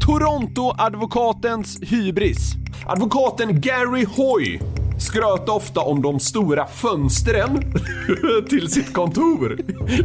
Toronto-advokatens 0.06 1.80
hybris. 1.82 2.54
Advokaten 2.86 3.62
Gary 3.62 4.06
Hoy 4.06 4.60
skröt 5.06 5.50
ofta 5.50 5.82
om 5.82 6.02
de 6.02 6.20
stora 6.20 6.68
fönstren 6.68 7.74
till 8.50 8.72
sitt 8.72 8.94
kontor 8.94 9.60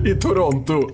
i 0.07 0.15
Toronto. 0.15 0.91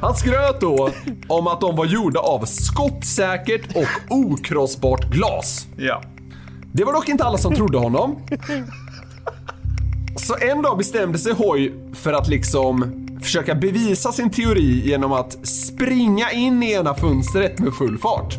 Han 0.00 0.14
skröt 0.14 0.60
då 0.60 0.90
om 1.28 1.46
att 1.46 1.60
de 1.60 1.76
var 1.76 1.84
gjorda 1.84 2.20
av 2.20 2.44
skottsäkert 2.44 3.76
och 3.76 4.16
okrossbart 4.16 5.04
glas. 5.04 5.66
Ja. 5.76 6.02
Det 6.72 6.84
var 6.84 6.92
dock 6.92 7.08
inte 7.08 7.24
alla 7.24 7.38
som 7.38 7.54
trodde 7.54 7.78
honom. 7.78 8.16
Så 10.16 10.36
en 10.40 10.62
dag 10.62 10.78
bestämde 10.78 11.18
sig 11.18 11.32
Hoy 11.32 11.72
för 11.94 12.12
att 12.12 12.28
liksom 12.28 13.06
försöka 13.22 13.54
bevisa 13.54 14.12
sin 14.12 14.30
teori 14.30 14.88
genom 14.88 15.12
att 15.12 15.46
springa 15.46 16.30
in 16.30 16.62
i 16.62 16.72
ena 16.72 16.94
fönstret 16.94 17.58
med 17.58 17.74
full 17.74 17.98
fart. 17.98 18.38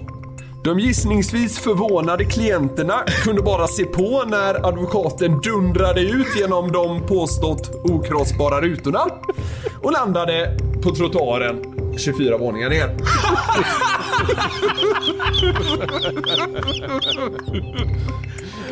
De 0.67 0.79
gissningsvis 0.79 1.59
förvånade 1.59 2.25
klienterna 2.25 3.03
kunde 3.23 3.41
bara 3.41 3.67
se 3.67 3.85
på 3.85 4.23
när 4.27 4.67
advokaten 4.67 5.41
dundrade 5.41 6.01
ut 6.01 6.27
genom 6.39 6.71
de 6.71 7.07
påstått 7.07 7.71
okrossbara 7.83 8.61
rutorna 8.61 9.05
och 9.81 9.91
landade 9.91 10.57
på 10.83 10.95
trottoaren 10.95 11.55
24 11.97 12.37
våningar 12.37 12.69
ner. 12.69 12.95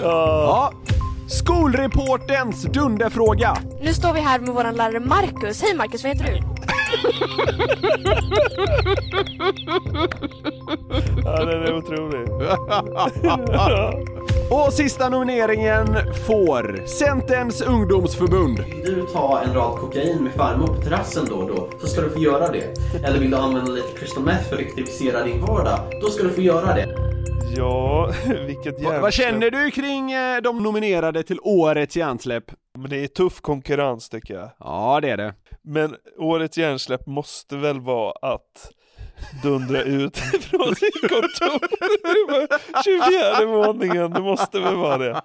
Ja. 0.01 0.73
Skolreporterns 1.28 2.64
dunderfråga. 2.64 3.58
Nu 3.82 3.94
står 3.94 4.14
vi 4.14 4.20
här 4.20 4.40
med 4.40 4.50
vår 4.54 4.72
lärare 4.72 5.00
Marcus. 5.00 5.62
Hej 5.62 5.76
Marcus, 5.76 6.04
vad 6.04 6.18
heter 6.18 6.32
du? 6.34 6.42
Ja, 11.26 11.46
den 11.46 11.64
är 11.64 11.76
otrolig. 11.78 12.30
Och 14.52 14.74
sista 14.74 15.10
nomineringen 15.10 15.88
får 16.28 16.88
Centerns 16.88 17.62
ungdomsförbund. 17.62 18.58
du 18.86 19.06
ta 19.14 19.42
en 19.42 19.54
rad 19.54 19.80
kokain 19.80 20.24
med 20.24 20.34
farmor 20.34 20.68
på 20.68 20.74
terrassen 20.82 21.26
då 21.30 21.36
och 21.36 21.48
då 21.48 21.70
så 21.82 21.88
ska 21.88 22.02
du 22.02 22.10
få 22.10 22.20
göra 22.20 22.52
det. 22.52 22.74
Eller 23.04 23.20
vill 23.20 23.32
du 23.32 23.38
använda 23.38 23.72
lite 23.72 24.00
crystal 24.00 24.24
meth 24.24 24.50
för 24.50 24.56
att 24.56 24.62
effektivisera 24.62 25.24
din 25.24 25.42
vardag, 25.42 25.80
då 26.02 26.10
ska 26.10 26.24
du 26.24 26.30
få 26.30 26.42
göra 26.42 26.74
det. 26.74 26.88
Ja, 27.58 28.12
vilket 28.46 28.74
Vad, 28.74 28.82
hjärnsläpp. 28.84 29.02
vad 29.02 29.13
känner 29.13 29.52
du 29.52 29.72
kring 29.72 30.12
eh, 30.12 30.41
de 30.41 30.63
nominerade 30.63 31.24
till 31.24 31.39
årets 31.41 31.98
hjärnsläpp? 31.98 32.44
Men 32.78 32.89
det 32.89 32.98
är 33.04 33.08
tuff 33.08 33.41
konkurrens 33.41 34.10
tycker 34.10 34.34
jag. 34.34 34.50
Ja, 34.60 35.00
det 35.02 35.10
är 35.10 35.18
det. 35.18 35.34
Men 35.62 35.96
årets 36.18 36.58
hjärnsläpp 36.58 37.08
måste 37.08 37.58
väl 37.58 37.80
vara 37.80 38.12
att 38.34 38.72
dundra 39.43 39.82
ut 39.82 40.17
från 40.41 40.75
sitt 40.75 41.01
kontor. 41.01 41.67
24 42.84 43.45
våningen, 43.45 44.13
det 44.13 44.21
måste 44.21 44.60
väl 44.60 44.75
vara 44.75 44.97
det. 44.97 45.21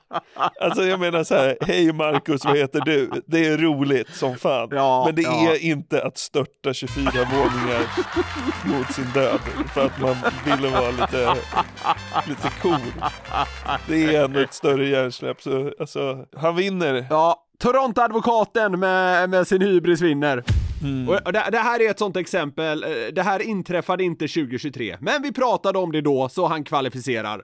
Alltså 0.61 0.83
jag 0.83 1.01
menar 1.01 1.25
så 1.25 1.35
här, 1.35 1.57
hej 1.61 1.93
Marcus, 1.93 2.45
vad 2.45 2.57
heter 2.57 2.81
du? 2.81 3.11
Det 3.27 3.47
är 3.47 3.59
roligt 3.59 4.15
som 4.15 4.37
fan. 4.37 4.69
Men 5.07 5.15
det 5.15 5.23
ja. 5.23 5.51
är 5.51 5.65
inte 5.65 6.03
att 6.03 6.19
störta 6.19 6.75
24 6.75 7.05
våningar 7.13 7.83
mot 8.65 8.95
sin 8.95 9.11
död 9.15 9.41
för 9.75 9.87
att 9.87 10.01
man 10.01 10.17
ville 10.45 10.69
vara 10.69 10.91
lite, 10.91 11.37
lite 12.29 12.51
cool. 12.63 12.81
Det 13.89 14.05
är 14.05 14.25
ändå 14.25 14.41
ett 14.41 14.55
större 14.55 14.89
hjärnsläpp, 14.89 15.43
så 15.43 15.73
alltså, 15.81 16.27
han 16.37 16.57
vinner. 16.57 17.07
Ja, 17.11 17.47
Toronto-advokaten 17.61 18.81
med, 18.81 19.31
med 19.31 19.47
sin 19.47 19.63
hybris 19.63 20.01
vinner. 20.01 20.45
Mm. 20.83 21.09
Och 21.09 21.33
det, 21.33 21.45
det 21.53 21.59
här 21.59 21.81
är 21.83 21.91
ett 21.91 21.99
sånt 21.99 22.17
exempel, 22.17 22.85
eh, 22.85 22.91
det 23.13 23.23
här 23.23 23.43
inträffade 23.43 24.05
inte 24.05 24.29
2023, 24.29 24.97
men 25.01 25.23
vi 25.23 25.33
pratade 25.33 25.79
om 25.79 25.93
det 25.93 26.01
då, 26.01 26.29
så 26.29 26.47
han 26.47 26.65
kvalificerar. 26.65 27.43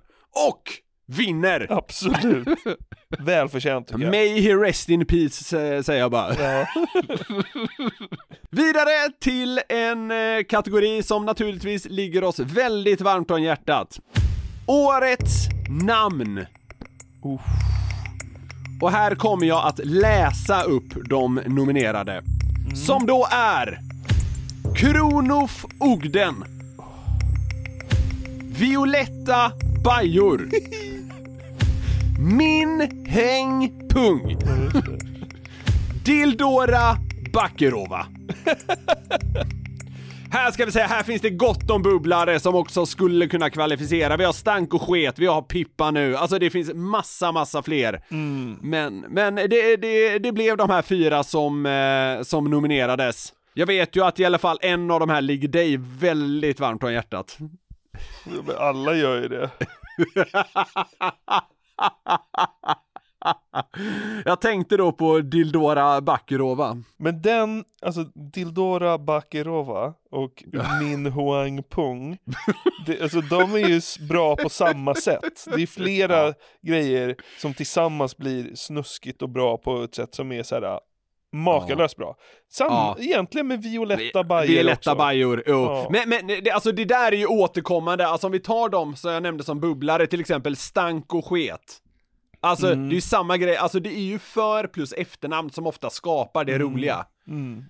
Och 0.51 0.63
vinner! 1.07 1.67
Absolut. 1.71 2.49
Välförtjänt 3.19 3.89
tycker 3.89 4.01
jag. 4.01 4.11
May 4.11 4.41
he 4.41 4.55
rest 4.55 4.89
in 4.89 5.07
peace, 5.07 5.83
säger 5.83 6.01
jag 6.01 6.11
bara. 6.11 6.29
Vidare 8.51 9.13
till 9.21 9.61
en 9.69 10.11
eh, 10.11 10.43
kategori 10.49 11.03
som 11.03 11.25
naturligtvis 11.25 11.87
ligger 11.91 12.25
oss 12.25 12.39
väldigt 12.39 13.01
varmt 13.01 13.31
om 13.31 13.43
hjärtat. 13.43 14.01
Årets 14.67 15.49
namn. 15.69 16.47
Och 18.81 18.91
här 18.91 19.15
kommer 19.15 19.47
jag 19.47 19.67
att 19.67 19.81
läsa 19.85 20.63
upp 20.63 21.09
de 21.09 21.41
nominerade. 21.47 22.23
Som 22.75 23.07
då 23.07 23.27
är 23.31 23.79
Kronof 24.75 25.65
Ogden 25.79 26.45
Violetta 28.59 29.53
Bajor 29.85 30.49
Min 32.19 33.05
Häng 33.07 33.89
Pung 33.91 34.37
Dildora 36.05 36.97
Bakerova 37.33 38.07
Här 40.31 40.51
ska 40.51 40.65
vi 40.65 40.73
säga, 40.73 40.87
här 40.87 41.03
finns 41.03 41.23
det 41.23 41.31
gott 41.31 41.71
om 41.71 41.83
bubblare 41.83 42.41
som 42.41 42.55
också 42.55 42.87
skulle 42.87 43.27
kunna 43.27 43.51
kvalificera. 43.51 44.17
Vi 44.17 44.25
har 44.25 44.33
Stank 44.33 44.75
och 44.75 44.83
Sket, 44.83 45.19
vi 45.19 45.27
har 45.27 45.43
Pippa 45.43 45.91
nu, 45.91 46.17
alltså 46.17 46.39
det 46.39 46.51
finns 46.51 46.71
massa, 46.75 47.33
massa 47.33 47.63
fler. 47.63 48.03
Men, 48.63 48.99
men 49.09 49.35
det, 49.35 49.77
det, 49.77 50.19
det 50.19 50.33
blev 50.33 50.57
de 50.57 50.71
här 50.71 50.83
fyra 50.83 51.25
som, 51.25 51.67
eh, 51.67 52.23
som 52.23 52.51
nominerades. 52.51 53.33
Jag 53.55 53.67
vet 53.67 53.97
ju 53.97 54.05
att 54.05 54.21
i 54.21 54.25
alla 54.25 54.39
fall 54.39 54.59
en 54.63 54.91
av 54.91 55.01
de 55.01 55.11
här 55.11 55.21
ligger 55.21 55.49
dig 55.49 55.77
väldigt 55.81 56.61
varmt 56.61 56.83
om 56.83 56.93
hjärtat. 56.93 57.39
Ja, 58.25 58.43
men 58.47 58.57
Alla 58.57 58.95
gör 58.95 59.23
ju 59.23 59.29
det. 59.29 59.51
Jag 64.25 64.41
tänkte 64.41 64.77
då 64.77 64.93
på 64.93 65.19
Dildora 65.21 66.01
Bakurova. 66.01 66.83
Men 66.97 67.23
den, 67.23 67.65
alltså 67.83 68.05
Dildora 68.05 68.99
Bakerova 68.99 69.95
och 70.11 70.45
Min 70.83 71.07
Hoang 71.07 71.63
Pung, 71.63 72.19
det, 72.87 73.03
alltså 73.03 73.21
de 73.21 73.55
är 73.55 73.69
ju 73.69 73.81
bra 74.09 74.37
på 74.37 74.49
samma 74.49 74.95
sätt. 74.95 75.45
Det 75.57 75.63
är 75.63 75.67
flera 75.67 76.35
grejer 76.63 77.17
som 77.39 77.55
tillsammans 77.55 78.17
blir 78.17 78.55
snuskigt 78.55 79.23
och 79.23 79.29
bra 79.29 79.57
på 79.57 79.83
ett 79.83 79.95
sätt 79.95 80.15
som 80.15 80.33
är 80.33 80.43
så 80.43 80.55
här 80.55 80.63
äh, 80.63 80.79
makalöst 81.33 81.97
bra. 81.97 82.17
Sam, 82.53 82.67
Ja. 82.71 82.97
Egentligen 83.01 83.47
med 83.47 83.63
Violetta 83.63 84.25
Bajer 84.25 84.49
Violetta 84.49 84.91
också. 84.91 84.95
Bajor, 84.95 85.43
jo. 85.47 85.63
Ja. 85.63 85.89
Men, 85.91 86.09
men 86.09 86.27
det, 86.27 86.51
alltså 86.51 86.73
det 86.73 86.85
där 86.85 87.13
är 87.13 87.17
ju 87.17 87.27
återkommande, 87.27 88.07
alltså 88.07 88.27
om 88.27 88.33
vi 88.33 88.41
tar 88.41 88.69
dem 88.69 88.97
som 88.97 89.11
jag 89.11 89.23
nämnde 89.23 89.45
som 89.45 89.61
bubblare, 89.61 90.07
till 90.07 90.21
exempel 90.21 90.57
stank 90.57 91.15
och 91.15 91.25
sket. 91.25 91.83
Alltså 92.47 92.67
Mm. 92.73 92.89
det 92.89 92.93
är 92.93 92.95
ju 92.95 93.01
samma 93.01 93.37
grej, 93.37 93.57
alltså 93.57 93.81
det 93.81 93.91
är 93.99 94.01
ju 94.03 94.19
för 94.19 94.67
plus 94.67 94.93
efternamn 94.93 95.51
som 95.51 95.67
ofta 95.67 95.91
skapar 95.91 96.45
det 96.45 96.59
roliga. 96.59 97.07
Mm. 97.29 97.65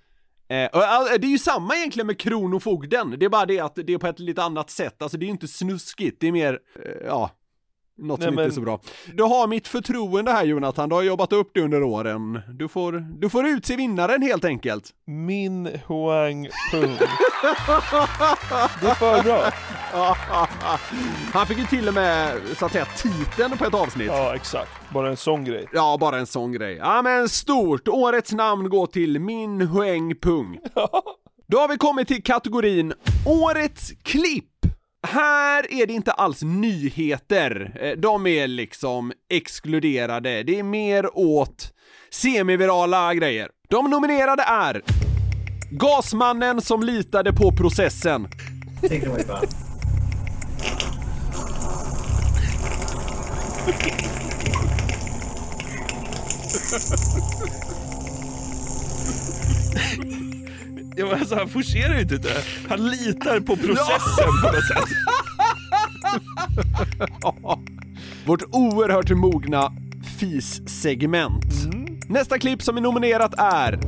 Eh, 0.49 0.70
och, 0.72 0.83
all- 0.85 1.07
det 1.20 1.27
är 1.27 1.31
ju 1.31 1.39
samma 1.39 1.77
egentligen 1.77 2.07
med 2.07 2.18
Kronofogden, 2.20 3.14
det 3.18 3.24
är 3.27 3.31
bara 3.31 3.47
det 3.47 3.61
att 3.61 3.74
det 3.74 3.93
är 3.93 3.99
på 3.99 4.07
ett 4.07 4.18
lite 4.18 4.43
annat 4.43 4.70
sätt, 4.70 5.03
alltså 5.03 5.18
det 5.18 5.24
är 5.24 5.27
ju 5.27 5.33
inte 5.33 5.49
snuskigt, 5.49 6.20
det 6.20 6.29
är 6.29 6.33
mer, 6.33 6.59
eh, 6.85 6.91
ja, 7.07 7.31
något 7.99 8.18
Nej, 8.20 8.26
som 8.26 8.32
inte 8.32 8.42
är 8.42 8.47
men- 8.47 8.53
så 8.55 8.61
bra. 8.61 8.80
Du 9.14 9.22
har 9.22 9.47
mitt 9.47 9.68
förtroende 9.68 10.32
här 10.32 10.44
Jonathan, 10.44 10.88
du 10.88 10.94
har 10.94 11.03
jobbat 11.03 11.32
upp 11.32 11.51
det 11.55 11.61
under 11.61 11.82
åren. 11.82 12.40
Du 12.49 12.68
får, 12.68 12.92
du 13.20 13.28
får 13.30 13.47
utse 13.47 13.76
vinnaren 13.76 14.22
helt 14.22 14.44
enkelt. 14.44 14.90
Min 15.07 15.68
Hoang 15.86 16.49
Pung. 16.72 16.97
Det 18.80 18.86
är 18.88 18.94
för 18.94 19.22
bra. 19.22 19.51
Han 21.32 21.47
fick 21.47 21.59
ju 21.59 21.64
till 21.64 21.88
och 21.88 21.94
med, 21.94 22.32
så 22.59 22.66
att 22.66 22.72
säga, 22.72 22.84
titeln 22.84 23.59
på 23.59 23.64
ett 23.64 23.74
avsnitt. 23.74 24.07
Ja, 24.07 24.34
exakt. 24.34 24.70
Bara 24.92 25.09
en 25.09 25.16
sån 25.16 25.44
grej. 25.44 25.66
Ja, 25.72 25.97
bara 26.01 26.18
en 26.18 26.26
sån 26.26 26.53
grej. 26.53 26.76
Ja, 26.76 27.03
men 27.03 27.28
stort! 27.28 27.88
Årets 27.88 28.32
namn 28.32 28.68
går 28.68 28.86
till 28.86 29.20
Min 29.20 29.61
Hueng 29.61 30.14
Pung. 30.14 30.59
Då 31.49 31.59
har 31.59 31.68
vi 31.68 31.76
kommit 31.76 32.09
till 32.09 32.22
kategorin 32.22 32.92
Årets 33.26 33.92
klipp. 34.03 34.44
Här 35.09 35.72
är 35.72 35.86
det 35.86 35.92
inte 35.92 36.12
alls 36.12 36.42
nyheter. 36.42 37.78
Eh, 37.80 37.92
de 37.98 38.26
är 38.26 38.48
liksom 38.48 39.12
exkluderade. 39.30 40.42
Det 40.42 40.59
är 40.59 40.62
mer 40.62 41.18
åt 41.18 41.72
semivirala 42.11 43.14
grejer. 43.14 43.48
De 43.68 43.90
nominerade 43.90 44.42
är 44.42 44.82
Gasmannen 45.70 46.61
som 46.61 46.82
litade 46.82 47.32
på 47.32 47.52
processen. 47.52 48.28
Take 48.82 48.96
it 48.96 49.07
away, 49.07 49.24
Bob. 49.26 49.46
Ja, 60.99 61.07
men 61.07 61.20
alltså, 61.20 61.34
han 61.34 61.49
forcerar 61.49 61.94
ju 61.94 62.01
inte 62.01 62.16
det. 62.16 62.42
Han 62.68 62.86
litar 62.90 63.40
på 63.40 63.57
processen 63.57 64.32
på 64.42 64.47
något 64.53 64.66
sätt. 64.66 64.88
Vårt 68.26 68.42
oerhört 68.51 69.11
mogna 69.11 69.72
fis-segment. 70.18 71.44
Nästa 72.09 72.38
klipp 72.38 72.62
som 72.62 72.76
är 72.76 72.80
nominerat 72.80 73.34
är 73.38 73.78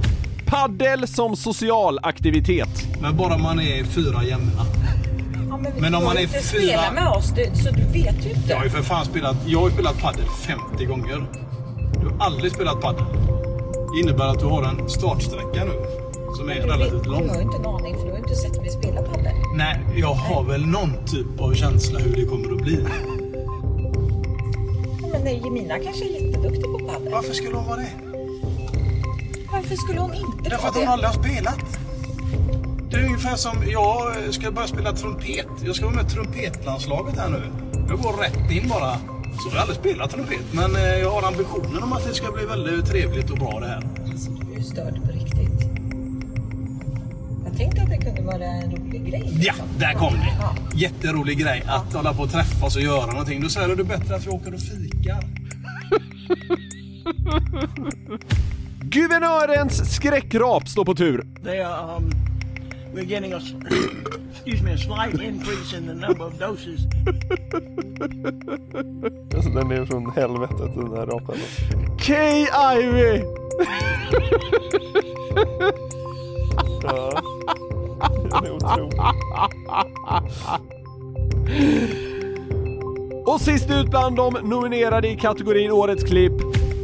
Paddel 0.46 1.08
som 1.08 1.36
social 1.36 1.98
aktivitet. 2.02 2.68
Men 3.00 3.16
bara 3.16 3.38
man 3.38 3.60
är 3.60 3.84
fyra 3.84 4.24
jämna. 4.24 4.64
Men 5.80 5.94
om 5.94 6.04
man 6.04 6.16
är 6.16 6.26
fyra... 6.26 6.40
spela 6.40 6.92
med 6.92 7.08
oss, 7.08 7.30
du, 7.30 7.44
så 7.54 7.70
du 7.70 7.82
vet 7.82 8.26
ju 8.26 8.30
inte. 8.30 8.48
Jag 8.48 8.56
har 8.56 8.64
ju 8.64 8.70
för 8.70 8.82
fan 8.82 9.04
spelat, 9.04 9.36
jag 9.46 9.60
har 9.60 9.70
spelat 9.70 10.00
padel 10.00 10.26
50 10.46 10.84
gånger. 10.84 11.26
Du 12.00 12.06
har 12.06 12.26
aldrig 12.26 12.52
spelat 12.52 12.80
padel. 12.80 13.04
Det 13.94 14.00
innebär 14.00 14.26
att 14.26 14.40
du 14.40 14.46
har 14.46 14.62
en 14.62 14.88
startsträcka 14.88 15.64
nu 15.64 16.07
som 16.38 16.48
är 16.48 16.54
relativt 16.54 17.06
lång. 17.06 17.28
har 17.28 17.36
ju 17.36 17.42
inte 17.42 17.56
en 17.56 17.66
aning 17.66 17.94
för 17.98 18.04
du 18.04 18.10
har 18.10 18.18
inte 18.18 18.34
sett 18.34 18.56
mig 18.60 18.70
spela 18.70 19.02
padel. 19.02 19.34
Nej, 19.56 19.80
jag 19.96 20.14
har 20.14 20.44
väl 20.44 20.66
någon 20.66 20.92
typ 21.06 21.40
av 21.40 21.54
känsla 21.54 21.98
hur 21.98 22.16
det 22.16 22.24
kommer 22.24 22.52
att 22.52 22.62
bli. 22.62 22.76
Men 25.12 25.20
nej, 25.24 25.40
Jemina 25.44 25.78
kanske 25.78 26.04
är 26.04 26.08
jätteduktig 26.08 26.64
på 26.64 26.78
padel. 26.78 27.12
Varför 27.12 27.34
skulle 27.34 27.56
hon 27.56 27.66
vara 27.66 27.76
det? 27.76 27.90
Varför 29.52 29.76
skulle 29.76 30.00
hon 30.00 30.14
inte 30.14 30.50
Därför 30.50 30.56
vara 30.58 30.68
att 30.68 30.74
hon 30.74 30.84
det? 30.84 30.90
aldrig 30.90 31.10
har 31.10 31.22
spelat. 31.22 31.78
Det 32.90 32.96
är 32.96 33.04
ungefär 33.04 33.36
som 33.36 33.56
jag 33.70 34.14
ska 34.34 34.50
börja 34.50 34.68
spela 34.68 34.92
trumpet. 34.92 35.46
Jag 35.64 35.76
ska 35.76 35.84
vara 35.86 35.96
med 35.96 36.06
i 36.06 36.08
trumpetlandslaget 36.10 37.16
här 37.18 37.28
nu. 37.28 37.42
Jag 37.88 37.98
går 38.02 38.12
rätt 38.12 38.50
in 38.50 38.68
bara. 38.68 38.92
Så 39.40 39.48
jag 39.48 39.54
har 39.54 39.60
aldrig 39.60 39.78
spelat 39.78 40.10
trumpet. 40.10 40.44
Men 40.52 40.76
eh, 40.76 40.82
jag 40.82 41.10
har 41.10 41.22
ambitionen 41.28 41.82
om 41.82 41.92
att 41.92 42.04
det 42.08 42.14
ska 42.14 42.32
bli 42.32 42.44
väldigt 42.46 42.86
trevligt 42.86 43.30
och 43.30 43.38
bra 43.38 43.60
det 43.60 43.66
här. 43.66 43.82
Alltså, 44.10 44.30
du 44.30 44.52
är 44.52 44.58
ju 44.58 44.64
störd 44.64 44.94
på 45.06 45.12
riktigt. 45.12 45.57
Tänkte 47.58 47.82
att 47.82 47.90
det 47.90 47.96
kunde 47.96 48.22
vara 48.22 48.44
en 48.44 48.70
rolig 48.70 49.10
grej. 49.10 49.22
Ja, 49.24 49.38
liksom. 49.38 49.66
där 49.78 49.94
kom 49.94 50.12
det. 50.12 50.36
Ja. 50.40 50.54
Jätterolig 50.74 51.38
grej 51.38 51.62
att 51.66 51.92
hålla 51.92 52.14
på 52.14 52.22
och 52.22 52.30
träffas 52.30 52.76
och 52.76 52.82
göra 52.82 53.06
någonting. 53.06 53.42
Då 53.42 53.48
säger 53.48 53.68
du 53.68 53.74
det 53.74 53.82
är 53.82 53.98
bättre 53.98 54.14
att 54.14 54.26
vi 54.26 54.30
åker 54.30 54.54
och 54.54 54.60
fikar. 54.60 55.24
Guvernörens 58.80 59.94
skräckrap 59.94 60.68
står 60.68 60.84
på 60.84 60.94
tur. 60.94 61.26
They 61.44 61.60
are, 61.60 61.96
um, 61.96 62.10
we're 62.94 63.04
getting 63.04 63.32
a, 63.32 63.40
excuse 64.32 64.64
me, 64.64 64.72
a 64.72 64.78
slight 64.78 65.20
increase 65.22 65.76
in 65.78 65.86
the 65.86 65.94
number 65.94 66.26
of 66.26 66.38
doses. 66.38 66.80
Alltså, 69.34 69.50
den 69.50 69.70
är 69.70 69.86
från 69.86 70.12
helvetet 70.16 70.74
den 70.74 70.92
här 70.92 71.06
rapen. 71.06 71.36
Kay 71.98 72.46
Ivy! 72.76 73.22
Ja. 76.82 77.22
Den 78.30 78.44
är 78.44 78.50
otrolig. 78.52 79.00
Och 83.26 83.40
sist 83.40 83.70
ut 83.70 83.90
bland 83.90 84.16
de 84.16 84.34
nominerade 84.42 85.08
i 85.08 85.16
kategorin 85.16 85.70
Årets 85.70 86.04
klipp. 86.04 86.32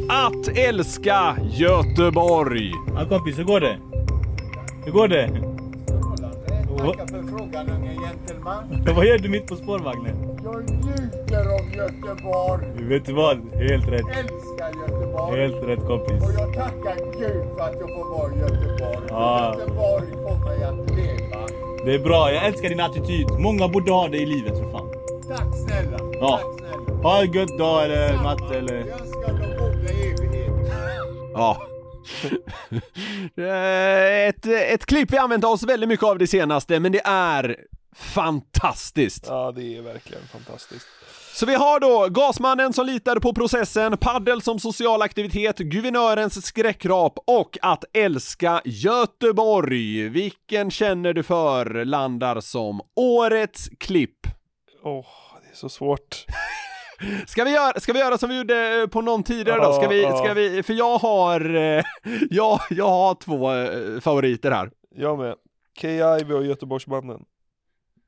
Att 0.09 0.47
älska 0.57 1.35
Göteborg. 1.43 2.71
Ja 2.95 3.05
kompis, 3.09 3.39
hur 3.39 3.43
går 3.43 3.59
det? 3.59 3.77
Hur 4.85 4.91
går 4.91 5.07
det? 5.07 5.27
Tackar 6.77 7.05
för 7.07 7.23
frågan 7.37 7.69
unge 7.69 7.93
gentleman. 7.93 8.63
Vad 8.95 9.05
gör 9.05 9.17
du 9.17 9.29
mitt 9.29 9.47
på 9.47 9.55
spårvagnen? 9.55 10.15
Jag 10.43 10.69
njuter 10.69 11.45
av 11.53 11.75
Göteborg. 11.75 12.65
Vet 12.89 13.05
du 13.05 13.13
vad? 13.13 13.37
Helt 13.53 13.87
rätt. 13.87 14.01
Älskar 14.17 14.81
Göteborg. 14.81 15.04
Helt 15.35 15.63
rätt 15.63 15.85
kompis. 15.87 16.23
Och 16.23 16.33
jag 16.33 16.53
tackar 16.53 16.95
Gud 17.19 17.45
för 17.57 17.61
att 17.61 17.75
jag 17.79 17.89
får 17.89 18.17
vara 18.17 18.33
i 18.33 18.39
Göteborg. 18.39 19.07
Ja. 19.09 19.55
Göteborg 19.59 20.11
får 20.11 20.45
mig 20.45 20.63
att 20.63 20.95
leva. 20.97 21.47
Det 21.85 21.93
är 21.95 21.99
bra, 21.99 22.31
jag 22.31 22.45
älskar 22.45 22.69
din 22.69 22.79
attityd. 22.79 23.27
Många 23.39 23.67
borde 23.67 23.91
ha 23.91 24.07
det 24.07 24.17
i 24.17 24.25
livet 24.25 24.57
för 24.57 24.71
fan. 24.71 24.89
Tack 25.27 25.55
snälla. 25.67 25.97
Ja. 26.13 26.39
Tack 26.41 26.59
snälla. 26.59 27.01
Ha 27.03 27.21
en 27.21 27.31
gött 27.31 27.57
dag 27.57 27.83
eller 27.85 28.23
matte 28.23 28.57
eller... 28.57 28.75
Jag 28.75 28.99
önskar 29.01 29.33
de 29.33 29.57
goda 29.57 29.89
evighet. 29.91 30.51
Ja. 31.33 31.61
Eh, 33.37 34.27
ett, 34.27 34.45
ett 34.45 34.85
klipp 34.85 35.11
vi 35.11 35.17
använt 35.17 35.45
oss 35.45 35.63
väldigt 35.63 35.89
mycket 35.89 36.05
av 36.05 36.17
det 36.17 36.27
senaste, 36.27 36.79
men 36.79 36.91
det 36.91 37.01
är 37.05 37.55
fantastiskt. 37.95 39.25
Ja, 39.27 39.51
det 39.55 39.77
är 39.77 39.81
verkligen 39.81 40.23
fantastiskt. 40.27 40.85
Så 41.35 41.45
vi 41.45 41.55
har 41.55 41.79
då 41.79 42.07
Gasmannen 42.09 42.73
som 42.73 42.85
litade 42.85 43.21
på 43.21 43.33
processen, 43.33 43.97
paddel 43.97 44.41
som 44.41 44.59
social 44.59 45.01
aktivitet, 45.01 45.57
Guvernörens 45.57 46.45
skräckrap 46.45 47.19
och 47.27 47.57
Att 47.61 47.83
älska 47.93 48.61
Göteborg. 48.65 50.09
Vilken 50.09 50.71
känner 50.71 51.13
du 51.13 51.23
för 51.23 51.85
landar 51.85 52.39
som 52.39 52.81
årets 52.95 53.69
klipp? 53.79 54.27
Åh, 54.83 55.05
det 55.43 55.51
är 55.51 55.55
så 55.55 55.69
svårt. 55.69 56.25
Ska 57.27 57.43
vi, 57.43 57.51
göra, 57.51 57.79
ska 57.79 57.93
vi 57.93 57.99
göra 57.99 58.17
som 58.17 58.29
vi 58.29 58.37
gjorde 58.37 58.81
eh, 58.81 58.87
på 58.87 59.01
någon 59.01 59.23
tidigare 59.23 59.61
då? 59.61 59.73
Ska 59.73 59.87
vi, 59.87 60.03
ska 60.03 60.33
vi, 60.33 60.63
för 60.63 60.73
jag 60.73 60.97
har, 60.97 61.55
eh, 61.55 61.83
jag, 62.29 62.59
jag 62.69 62.89
har 62.89 63.15
två 63.15 63.53
eh, 63.53 63.99
favoriter 63.99 64.51
här. 64.51 64.71
Jag 64.95 65.19
med. 65.19 65.35
Ivey 65.83 66.33
och 66.33 66.45
Göteborgsmannen. 66.45 67.25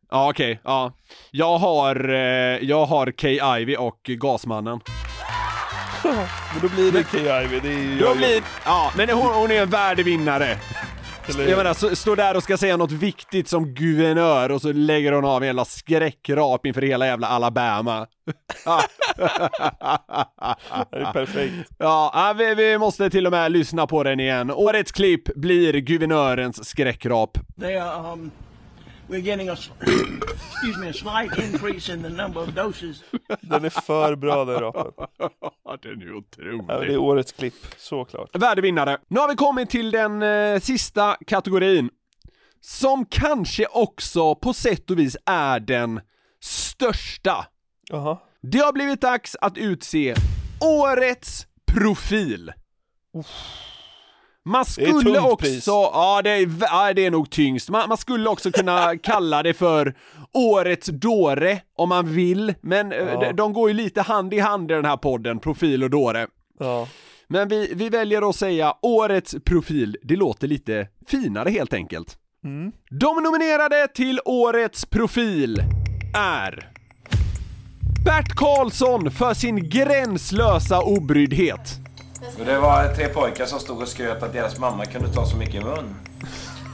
Ja 0.09 0.29
okej, 0.29 0.59
ja. 0.63 0.93
Jag 1.31 1.57
har, 1.57 2.09
eh, 2.09 2.17
jag 2.61 2.85
har 2.85 3.11
Kay 3.11 3.39
Ivy 3.61 3.75
och 3.75 3.99
Gasmannen. 4.03 4.79
Men 6.53 6.61
då 6.61 6.69
blir 6.69 6.91
det 6.91 7.03
Kay 7.03 7.21
Ivey, 7.21 7.59
det 7.59 7.69
är 7.69 7.79
ju 7.79 7.99
Då 7.99 8.15
blir, 8.15 8.43
ja, 8.65 8.91
men 8.97 9.09
hon, 9.09 9.33
hon 9.33 9.51
är 9.51 9.61
en 9.61 9.69
värdig 9.69 10.05
vinnare. 10.05 10.57
Jag 11.27 11.57
menar, 11.57 11.95
står 11.95 12.15
där 12.15 12.37
och 12.37 12.43
ska 12.43 12.57
säga 12.57 12.77
något 12.77 12.91
viktigt 12.91 13.47
som 13.47 13.73
guvernör 13.73 14.51
och 14.51 14.61
så 14.61 14.73
lägger 14.73 15.11
hon 15.11 15.25
av 15.25 15.43
en 15.43 15.47
jävla 15.47 15.65
skräckrap 15.65 16.65
inför 16.65 16.81
hela 16.81 17.05
jävla 17.05 17.27
Alabama. 17.27 18.07
Det 20.91 20.97
är 20.97 21.13
perfekt. 21.13 21.69
Ja, 21.77 22.35
vi, 22.37 22.55
vi 22.55 22.77
måste 22.77 23.09
till 23.09 23.25
och 23.25 23.31
med 23.31 23.51
lyssna 23.51 23.87
på 23.87 24.03
den 24.03 24.19
igen. 24.19 24.51
Årets 24.51 24.91
klipp 24.91 25.35
blir 25.35 25.73
guvernörens 25.73 26.69
skräckrap. 26.69 27.37
They 27.59 27.75
um, 27.75 28.31
we're 29.09 29.21
getting 29.21 29.49
a, 29.49 29.53
excuse 29.81 30.77
me, 30.77 30.89
a 30.89 30.93
slight 30.93 31.37
increase 31.37 31.93
in 31.93 32.03
the 32.03 32.09
number 32.09 32.41
of 32.41 32.55
doses. 32.55 33.03
Den 33.41 33.65
är 33.65 33.69
för 33.69 34.15
bra 34.15 34.45
den 34.45 34.59
rapen. 34.59 35.07
den 35.81 36.01
är 36.01 36.13
otrolig. 36.13 36.65
Ja, 36.67 36.79
det 36.79 36.93
är 36.93 36.97
årets 36.97 37.31
klipp, 37.31 37.53
såklart. 37.77 38.35
Värdig 38.35 38.61
vinnare. 38.61 38.97
Nu 39.07 39.19
har 39.19 39.27
vi 39.27 39.35
kommit 39.35 39.69
till 39.69 39.91
den 39.91 40.23
eh, 40.23 40.59
sista 40.59 41.17
kategorin. 41.27 41.89
Som 42.61 43.05
kanske 43.05 43.65
också 43.65 44.35
på 44.35 44.53
sätt 44.53 44.91
och 44.91 44.99
vis 44.99 45.17
är 45.25 45.59
den 45.59 46.01
största. 46.39 47.47
Jaha. 47.89 48.17
Det 48.41 48.57
har 48.57 48.73
blivit 48.73 49.01
dags 49.01 49.35
att 49.41 49.57
utse 49.57 50.15
årets 50.61 51.47
profil. 51.65 52.51
Man 54.47 54.65
skulle 54.65 55.19
också, 55.19 55.35
pris. 55.37 55.67
ja 55.67 56.21
det 56.23 56.29
är, 56.29 56.49
ja 56.61 56.93
det 56.93 57.05
är 57.05 57.11
nog 57.11 57.29
tyngst. 57.29 57.69
Man, 57.69 57.89
man 57.89 57.97
skulle 57.97 58.29
också 58.29 58.51
kunna 58.51 58.97
kalla 59.03 59.43
det 59.43 59.53
för 59.53 59.93
årets 60.33 60.87
dåre 60.87 61.59
om 61.77 61.89
man 61.89 62.13
vill, 62.13 62.53
men 62.61 62.91
eh, 62.91 62.97
Ja. 62.97 63.19
de, 63.19 63.33
de 63.33 63.53
går 63.53 63.69
ju 63.69 63.73
lite 63.73 64.01
hand 64.01 64.33
i 64.33 64.39
hand 64.39 64.71
i 64.71 64.73
den 64.73 64.85
här 64.85 64.97
podden, 64.97 65.39
profil 65.39 65.83
och 65.83 65.89
dåre. 65.89 66.27
Ja. 66.59 66.87
Men 67.27 67.47
vi, 67.47 67.71
vi 67.75 67.89
väljer 67.89 68.29
att 68.29 68.35
säga 68.35 68.73
årets 68.81 69.35
profil, 69.45 69.97
det 70.03 70.15
låter 70.15 70.47
lite 70.47 70.87
finare 71.07 71.49
helt 71.49 71.73
enkelt. 71.73 72.17
Mm. 72.43 72.71
De 72.99 73.23
nominerade 73.23 73.87
till 73.87 74.19
årets 74.25 74.85
profil 74.85 75.63
är 76.17 76.71
Bert 78.05 78.35
Karlsson 78.35 79.11
för 79.11 79.33
sin 79.33 79.69
gränslösa 79.69 80.81
obryddhet. 80.81 81.59
Och 82.39 82.45
det 82.45 82.59
var 82.59 82.93
tre 82.93 83.07
pojkar 83.07 83.45
som 83.45 83.59
stod 83.59 83.81
och 83.81 83.87
skröt 83.87 84.23
att 84.23 84.33
deras 84.33 84.59
mamma 84.59 84.85
kunde 84.85 85.13
ta 85.13 85.25
så 85.25 85.37
mycket 85.37 85.55
i 85.55 85.59
mun. 85.59 85.95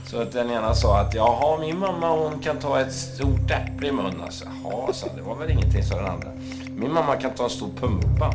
Så 0.06 0.22
att 0.22 0.32
den 0.32 0.50
ena 0.52 0.76
sa 0.76 1.00
att 1.00 1.14
jaha, 1.14 1.60
min 1.60 1.80
mamma 1.80 2.10
hon 2.10 2.40
kan 2.40 2.60
ta 2.60 2.80
ett 2.80 2.94
stort 2.94 3.52
äpple 3.52 3.88
i 3.88 3.92
mun. 3.92 4.22
Alltså, 4.24 4.46
jaha, 4.64 4.94
så 4.94 5.08
det 5.16 5.22
var 5.22 5.36
väl 5.36 5.52
ingenting, 5.52 5.84
sa 5.84 5.96
den 5.96 6.06
andra. 6.06 6.30
Min 6.76 6.94
mamma 6.94 7.16
kan 7.16 7.32
ta 7.32 7.44
en 7.44 7.50
stor 7.50 7.70
pumpa. 7.80 8.34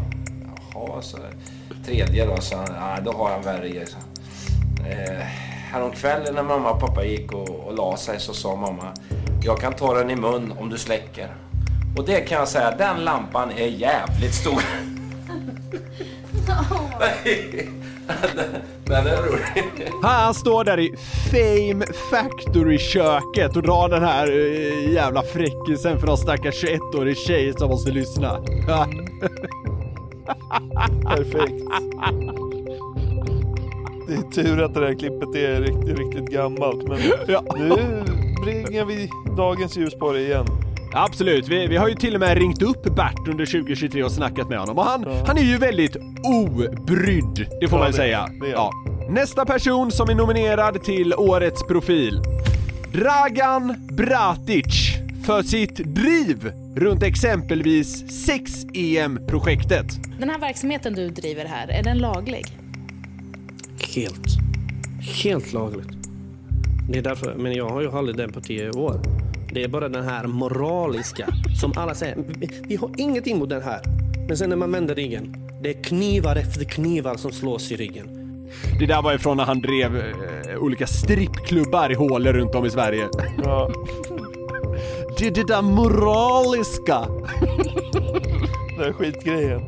Jaha, 0.75 1.03
så 1.03 1.19
Tredje 1.87 2.27
då, 2.27 2.41
sa 2.41 2.57
han, 2.57 2.69
ah, 2.79 3.01
då 3.01 3.13
har 3.13 3.31
jag 3.31 3.39
en 3.39 3.45
värre 3.45 3.69
grej. 3.69 3.87
Eh, 4.91 5.25
häromkvällen 5.73 6.35
när 6.35 6.43
mamma 6.43 6.71
och 6.71 6.81
pappa 6.81 7.05
gick 7.05 7.33
och, 7.33 7.49
och 7.49 7.75
la 7.75 7.97
sig 7.97 8.21
så 8.21 8.35
sa 8.35 8.57
mamma, 8.57 8.93
jag 9.43 9.61
kan 9.61 9.73
ta 9.73 9.95
den 9.95 10.11
i 10.11 10.17
mun 10.17 10.53
om 10.59 10.71
du 10.71 10.79
släcker. 10.79 11.35
Och 11.97 12.07
det 12.07 12.21
kan 12.21 12.39
jag 12.39 12.49
säga, 12.49 12.71
den 12.71 13.05
lampan 13.05 13.51
är 13.51 13.67
jävligt 13.67 14.35
stor. 14.35 14.63
Den 18.85 19.07
är 19.07 19.17
rolig. 19.17 19.93
Han 20.03 20.35
står 20.35 20.65
där 20.65 20.79
i 20.81 20.95
Fame 21.31 21.87
Factory-köket 22.11 23.57
och 23.57 23.63
drar 23.63 23.89
den 23.89 24.03
här 24.05 24.27
eh, 24.31 24.93
jävla 24.93 25.23
fräckisen 25.23 26.01
för 26.01 26.07
någon 26.07 26.19
stackars 26.19 26.65
21-årig 26.65 27.17
tjej 27.17 27.53
som 27.57 27.69
måste 27.69 27.91
lyssna. 27.91 28.41
Perfekt. 31.07 31.65
Det 34.09 34.15
är 34.15 34.31
tur 34.43 34.63
att 34.63 34.75
det 34.75 34.81
där 34.81 34.95
klippet 34.95 35.35
är 35.35 35.61
riktigt, 35.61 35.99
riktigt 35.99 36.27
gammalt, 36.31 36.89
men 36.89 36.99
nu 37.59 38.05
bringar 38.45 38.85
vi 38.85 39.11
dagens 39.37 39.77
ljus 39.77 39.95
på 39.95 40.13
det 40.13 40.21
igen. 40.21 40.47
Absolut, 40.93 41.49
vi, 41.49 41.67
vi 41.67 41.77
har 41.77 41.89
ju 41.89 41.95
till 41.95 42.15
och 42.15 42.21
med 42.21 42.39
ringt 42.39 42.63
upp 42.63 42.83
Bert 42.97 43.29
under 43.29 43.47
2023 43.47 44.05
och 44.05 44.13
snackat 44.13 44.49
med 44.49 44.59
honom 44.59 44.79
och 44.79 44.85
han, 44.85 45.05
han 45.27 45.39
är 45.39 45.43
ju 45.43 45.57
väldigt 45.57 45.97
obrydd, 46.25 47.47
det 47.61 47.69
får 47.69 47.79
Ja, 47.79 47.83
man 47.85 47.87
ju 47.87 47.91
det- 47.93 47.97
säga. 47.97 48.29
det 48.41 48.49
ja. 48.49 48.73
Nästa 49.11 49.45
person 49.47 49.91
som 49.91 50.09
är 50.11 50.15
nominerad 50.15 50.83
till 50.85 51.15
årets 51.15 51.67
profil. 51.67 52.21
Dragan 52.93 53.75
Bratic 53.91 54.67
för 55.27 55.43
sitt 55.43 55.77
driv 55.77 56.53
runt 56.77 57.03
exempelvis 57.03 58.05
6-EM-projektet. 58.29 59.87
Den 60.21 60.31
här 60.31 60.39
verksamheten 60.39 60.95
du 60.95 61.09
driver 61.09 61.45
här, 61.45 61.69
är 61.69 61.83
den 61.83 61.99
laglig? 61.99 62.47
Helt. 63.95 64.27
Helt 65.25 65.53
lagligt. 65.53 65.89
Det 66.91 66.99
är 66.99 67.03
därför, 67.03 67.35
men 67.35 67.53
jag 67.55 67.69
har 67.69 67.81
ju 67.81 67.89
hållit 67.89 68.17
den 68.17 68.33
på 68.33 68.41
tio 68.41 68.71
år. 68.71 69.01
Det 69.59 69.65
är 69.65 69.69
bara 69.69 69.89
den 69.89 70.05
här 70.05 70.27
moraliska 70.27 71.29
som 71.61 71.73
alla 71.77 71.95
säger, 71.95 72.17
vi, 72.69 72.77
har 72.77 72.91
ingenting 72.97 73.39
mot 73.39 73.49
den 73.49 73.63
här. 73.63 73.81
Men 74.29 74.37
sen 74.37 74.49
när 74.49 74.57
man 74.57 74.73
vänder 74.73 74.95
ryggen, 74.95 75.49
det 75.63 75.71
är 75.71 75.83
knivar 75.83 76.37
efter 76.37 76.65
knivar 76.65 77.17
som 77.17 77.33
slås 77.33 77.73
i 77.73 77.77
ryggen. 77.77 78.09
Det 78.79 78.87
där 78.87 79.03
var 79.03 79.13
ju 79.13 79.19
från 79.19 79.37
när 79.37 79.45
han 79.45 79.61
drev 79.61 79.97
eh, 79.97 80.59
olika 80.59 80.87
strippklubbar 80.87 81.93
i 81.93 81.95
hålor 81.95 82.33
runt 82.33 82.55
om 82.55 82.67
i 82.67 82.71
Sverige. 82.71 83.09
Ja. 83.45 83.71
Det 85.19 85.27
är 85.27 85.31
det 85.31 85.47
där 85.47 85.63
moraliska. 85.63 87.07
Den 88.77 88.85
här 88.85 88.93
skitgrejen. 88.93 89.63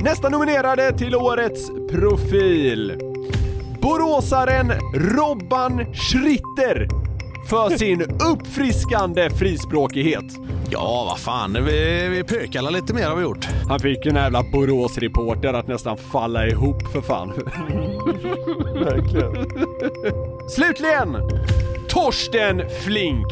Nästa 0.04 0.28
nominerade 0.28 0.98
till 0.98 1.14
årets 1.14 1.70
profil. 1.90 3.13
Boråsaren 3.84 4.72
Robban 4.94 5.94
Schritter 5.94 6.88
för 7.48 7.70
sin 7.70 8.02
uppfriskande 8.02 9.30
frispråkighet. 9.30 10.24
Ja, 10.70 11.04
vad 11.10 11.18
fan. 11.18 11.64
Vi, 11.64 12.08
vi 12.08 12.24
pökallar 12.24 12.70
lite 12.70 12.94
mer 12.94 13.08
har 13.08 13.16
vi 13.16 13.22
gjort. 13.22 13.48
Han 13.68 13.80
fick 13.80 14.04
ju 14.04 14.10
en 14.10 14.16
jävla 14.16 14.42
Borås-reporter 14.52 15.54
att 15.54 15.68
nästan 15.68 15.96
falla 15.96 16.46
ihop 16.46 16.82
för 16.92 17.00
fan. 17.00 17.28
Verkligen. 18.74 19.50
Slutligen! 20.48 21.16
Torsten 21.88 22.62
Flink. 22.84 23.26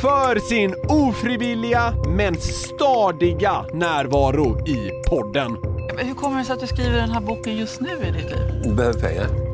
För 0.00 0.38
sin 0.38 0.74
ofrivilliga 0.88 1.94
men 2.08 2.36
stadiga 2.36 3.64
närvaro 3.72 4.68
i 4.68 4.90
podden. 5.08 5.56
Men 5.96 6.06
Hur 6.06 6.14
kommer 6.14 6.38
det 6.38 6.44
sig 6.44 6.54
att 6.54 6.60
du 6.60 6.66
skriver 6.66 6.96
den 6.96 7.10
här 7.10 7.20
boken 7.20 7.56
just 7.56 7.80
nu 7.80 7.88
i 7.88 8.10
ditt 8.10 8.30
liv? 8.30 8.62
Du 8.64 8.74
behöver 8.74 9.00
pengar. 9.00 9.47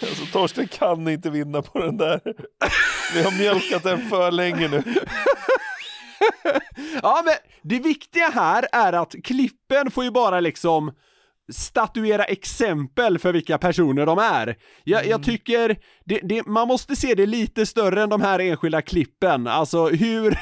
Alltså 0.00 0.26
Torsten 0.32 0.68
kan 0.68 1.08
inte 1.08 1.30
vinna 1.30 1.62
på 1.62 1.78
den 1.78 1.96
där. 1.96 2.20
Vi 3.14 3.22
har 3.22 3.38
mjölkat 3.38 3.82
den 3.82 4.08
för 4.08 4.30
länge 4.30 4.68
nu. 4.68 4.82
Ja, 7.02 7.22
men 7.24 7.34
det 7.62 7.78
viktiga 7.78 8.28
här 8.28 8.66
är 8.72 8.92
att 8.92 9.14
klippen 9.24 9.90
får 9.90 10.04
ju 10.04 10.10
bara 10.10 10.40
liksom 10.40 10.92
statuera 11.52 12.24
exempel 12.24 13.18
för 13.18 13.32
vilka 13.32 13.58
personer 13.58 14.06
de 14.06 14.18
är. 14.18 14.56
Jag, 14.84 15.06
jag 15.06 15.22
tycker 15.22 15.76
det, 16.04 16.20
det, 16.22 16.46
man 16.46 16.68
måste 16.68 16.96
se 16.96 17.14
det 17.14 17.26
lite 17.26 17.66
större 17.66 18.02
än 18.02 18.08
de 18.08 18.20
här 18.20 18.38
enskilda 18.38 18.82
klippen. 18.82 19.46
Alltså 19.46 19.86
hur, 19.86 20.38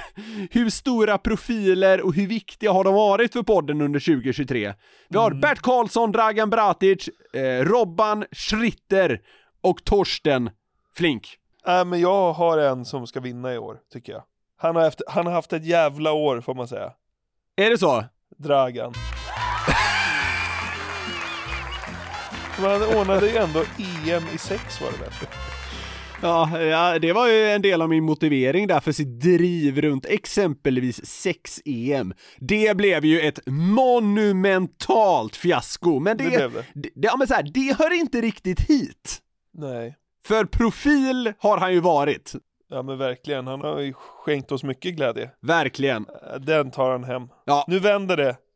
hur 0.50 0.70
stora 0.70 1.18
profiler 1.18 2.00
och 2.00 2.14
hur 2.14 2.26
viktiga 2.26 2.72
har 2.72 2.84
de 2.84 2.94
varit 2.94 3.32
för 3.32 3.42
podden 3.42 3.80
under 3.80 4.00
2023? 4.00 4.74
Vi 5.08 5.18
har 5.18 5.30
Bert 5.30 5.58
Karlsson, 5.58 6.12
Dragan 6.12 6.50
Bratic, 6.50 7.08
eh, 7.34 7.64
Robban 7.64 8.24
Schritter 8.32 9.20
och 9.62 9.84
Torsten 9.84 10.50
Flink. 10.94 11.38
Nej, 11.66 11.84
men 11.84 12.00
jag 12.00 12.32
har 12.32 12.58
en 12.58 12.84
som 12.84 13.06
ska 13.06 13.20
vinna 13.20 13.54
i 13.54 13.58
år, 13.58 13.78
tycker 13.92 14.12
jag. 14.12 14.22
Han 14.58 14.76
har, 14.76 14.82
haft, 14.82 15.02
han 15.06 15.26
har 15.26 15.32
haft 15.32 15.52
ett 15.52 15.64
jävla 15.64 16.12
år, 16.12 16.40
får 16.40 16.54
man 16.54 16.68
säga. 16.68 16.92
Är 17.56 17.70
det 17.70 17.78
så? 17.78 18.04
Dragan. 18.38 18.92
Men 22.60 22.70
han 22.70 22.82
ordnade 22.96 23.28
ju 23.30 23.36
ändå 23.36 23.60
EM 23.60 24.22
i 24.34 24.38
sex 24.38 24.80
var 24.80 24.92
det 24.92 24.98
väl? 24.98 25.10
Ja, 26.22 26.60
ja, 26.60 26.98
det 26.98 27.12
var 27.12 27.28
ju 27.28 27.48
en 27.50 27.62
del 27.62 27.82
av 27.82 27.88
min 27.88 28.04
motivering 28.04 28.66
där 28.66 28.80
för 28.80 28.92
sitt 28.92 29.20
driv 29.20 29.80
runt 29.80 30.06
exempelvis 30.06 31.00
6-EM. 31.00 32.14
Det 32.38 32.76
blev 32.76 33.04
ju 33.04 33.20
ett 33.20 33.38
monumentalt 33.46 35.36
fiasko, 35.36 35.98
men 36.00 36.16
det, 36.16 36.24
Det 36.24 36.48
det. 36.48 36.64
det, 36.74 36.90
ja, 36.94 37.16
men 37.16 37.28
så 37.28 37.34
här, 37.34 37.42
det 37.54 37.76
hör 37.78 38.00
inte 38.00 38.20
riktigt 38.20 38.60
hit. 38.60 39.21
Nej. 39.54 39.96
För 40.26 40.44
profil 40.44 41.32
har 41.38 41.58
han 41.58 41.72
ju 41.72 41.80
varit. 41.80 42.32
Ja 42.68 42.82
men 42.82 42.98
verkligen, 42.98 43.46
han 43.46 43.60
har 43.60 43.78
ju 43.80 43.92
skänkt 43.94 44.52
oss 44.52 44.62
mycket 44.62 44.94
glädje. 44.94 45.30
Verkligen. 45.40 46.06
Eh, 46.32 46.38
Den 46.40 46.70
tar 46.70 46.90
han 46.90 47.04
hem. 47.04 47.28
Ja. 47.44 47.64
Nu 47.68 47.78
vänder 47.78 48.16
det. 48.16 48.36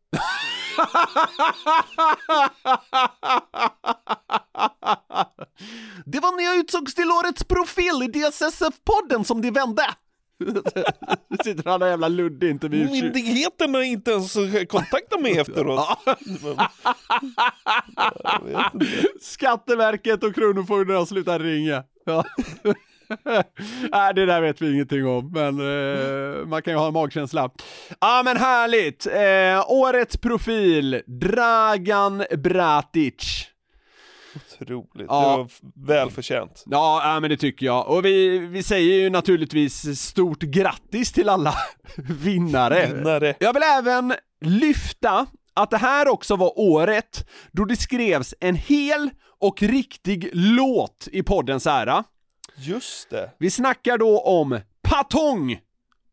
Det 6.07 6.21
var 6.21 6.37
när 6.37 6.45
jag 6.45 6.57
utsågs 6.57 6.95
till 6.95 7.11
årets 7.11 7.45
profil 7.45 8.03
i 8.03 8.07
DSSF-podden 8.07 9.25
som 9.25 9.43
det 9.43 9.51
vände. 9.51 9.83
Sitter 11.45 11.71
han 11.71 11.83
och 11.83 11.89
jävla 11.89 12.09
Ludde 12.09 12.49
intervju. 12.49 12.85
Myndigheterna 12.91 13.85
inte 13.85 14.11
ens 14.11 14.33
kontaktat 14.69 15.21
mig 15.23 15.39
efteråt. 15.39 15.99
Skatteverket 19.21 20.25
och 20.25 20.35
Kronofogden 20.35 20.97
har 20.97 21.07
slutat 21.07 21.41
ringa. 21.41 21.85
Ja. 22.05 22.25
Nej, 23.93 24.15
det 24.15 24.27
där 24.27 24.41
vet 24.41 24.63
vi 24.63 24.73
ingenting 24.73 25.07
om, 25.07 25.33
men 25.33 25.61
eh, 25.61 26.47
man 26.47 26.63
kan 26.63 26.73
ju 26.73 26.79
ha 26.79 26.87
en 26.87 26.93
magkänsla. 26.93 27.51
Ja, 28.01 28.23
men 28.25 28.37
härligt! 28.37 29.07
Eh, 29.07 29.71
årets 29.73 30.17
profil, 30.17 31.03
Dragan 31.07 32.25
Bratic. 32.39 33.47
Otroligt, 34.61 35.07
Ja. 35.09 35.21
det 35.31 35.37
var 35.37 35.49
välförtjänt. 35.87 36.63
Ja, 36.67 37.01
ja, 37.15 37.21
men 37.21 37.31
det 37.31 37.37
tycker 37.37 37.67
jag. 37.67 37.89
Och 37.89 38.05
vi, 38.05 38.39
vi 38.39 38.63
säger 38.63 38.95
ju 38.95 39.11
naturligtvis 39.11 40.01
stort 40.01 40.41
grattis 40.43 41.13
till 41.13 41.29
alla 41.29 41.55
vinnare. 41.97 42.87
Vinnare. 42.95 43.35
Jag 43.41 43.53
vill 43.53 43.63
även 43.63 44.15
lyfta 44.41 45.27
att 45.55 45.71
det 45.71 45.77
här 45.79 46.09
också 46.09 46.37
var 46.37 46.59
året 46.59 47.29
då 47.53 47.65
det 47.65 47.77
skrevs 47.77 48.35
en 48.41 48.55
hel 48.55 49.11
och 49.41 49.63
riktig 49.63 50.31
låt 50.33 51.09
i 51.13 51.23
poddens 51.23 51.67
ära. 51.67 52.05
Just 52.59 53.11
det. 53.11 53.31
Vi 53.39 53.51
snackar 53.51 53.99
då 53.99 54.21
om 54.21 54.61
Patong 54.83 55.59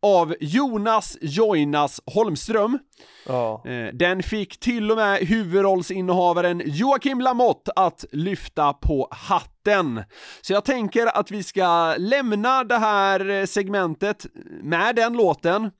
av 0.04 0.34
Jonas 0.40 1.18
Joinas 1.20 2.00
Holmström. 2.06 2.78
Ja. 3.26 3.62
Eh, 3.66 3.86
Den 3.94 4.22
fick 4.22 4.60
till 4.60 4.90
och 4.90 4.96
med 4.96 5.18
huvudrollsinnehavaren 5.18 6.62
Joakim 6.66 7.20
Lamotte 7.20 7.72
att 7.76 8.04
lyfta 8.12 8.72
på 8.72 9.08
hatten. 9.10 10.02
Så 10.40 10.52
jag 10.52 10.64
tänker 10.64 11.06
att 11.18 11.30
vi 11.30 11.42
ska 11.42 11.94
lämna 11.98 12.64
det 12.64 12.78
här 12.78 13.30
eh, 13.30 13.44
segmentet 13.44 14.26
med 14.62 14.96
den 14.96 15.12
låten 15.12 15.70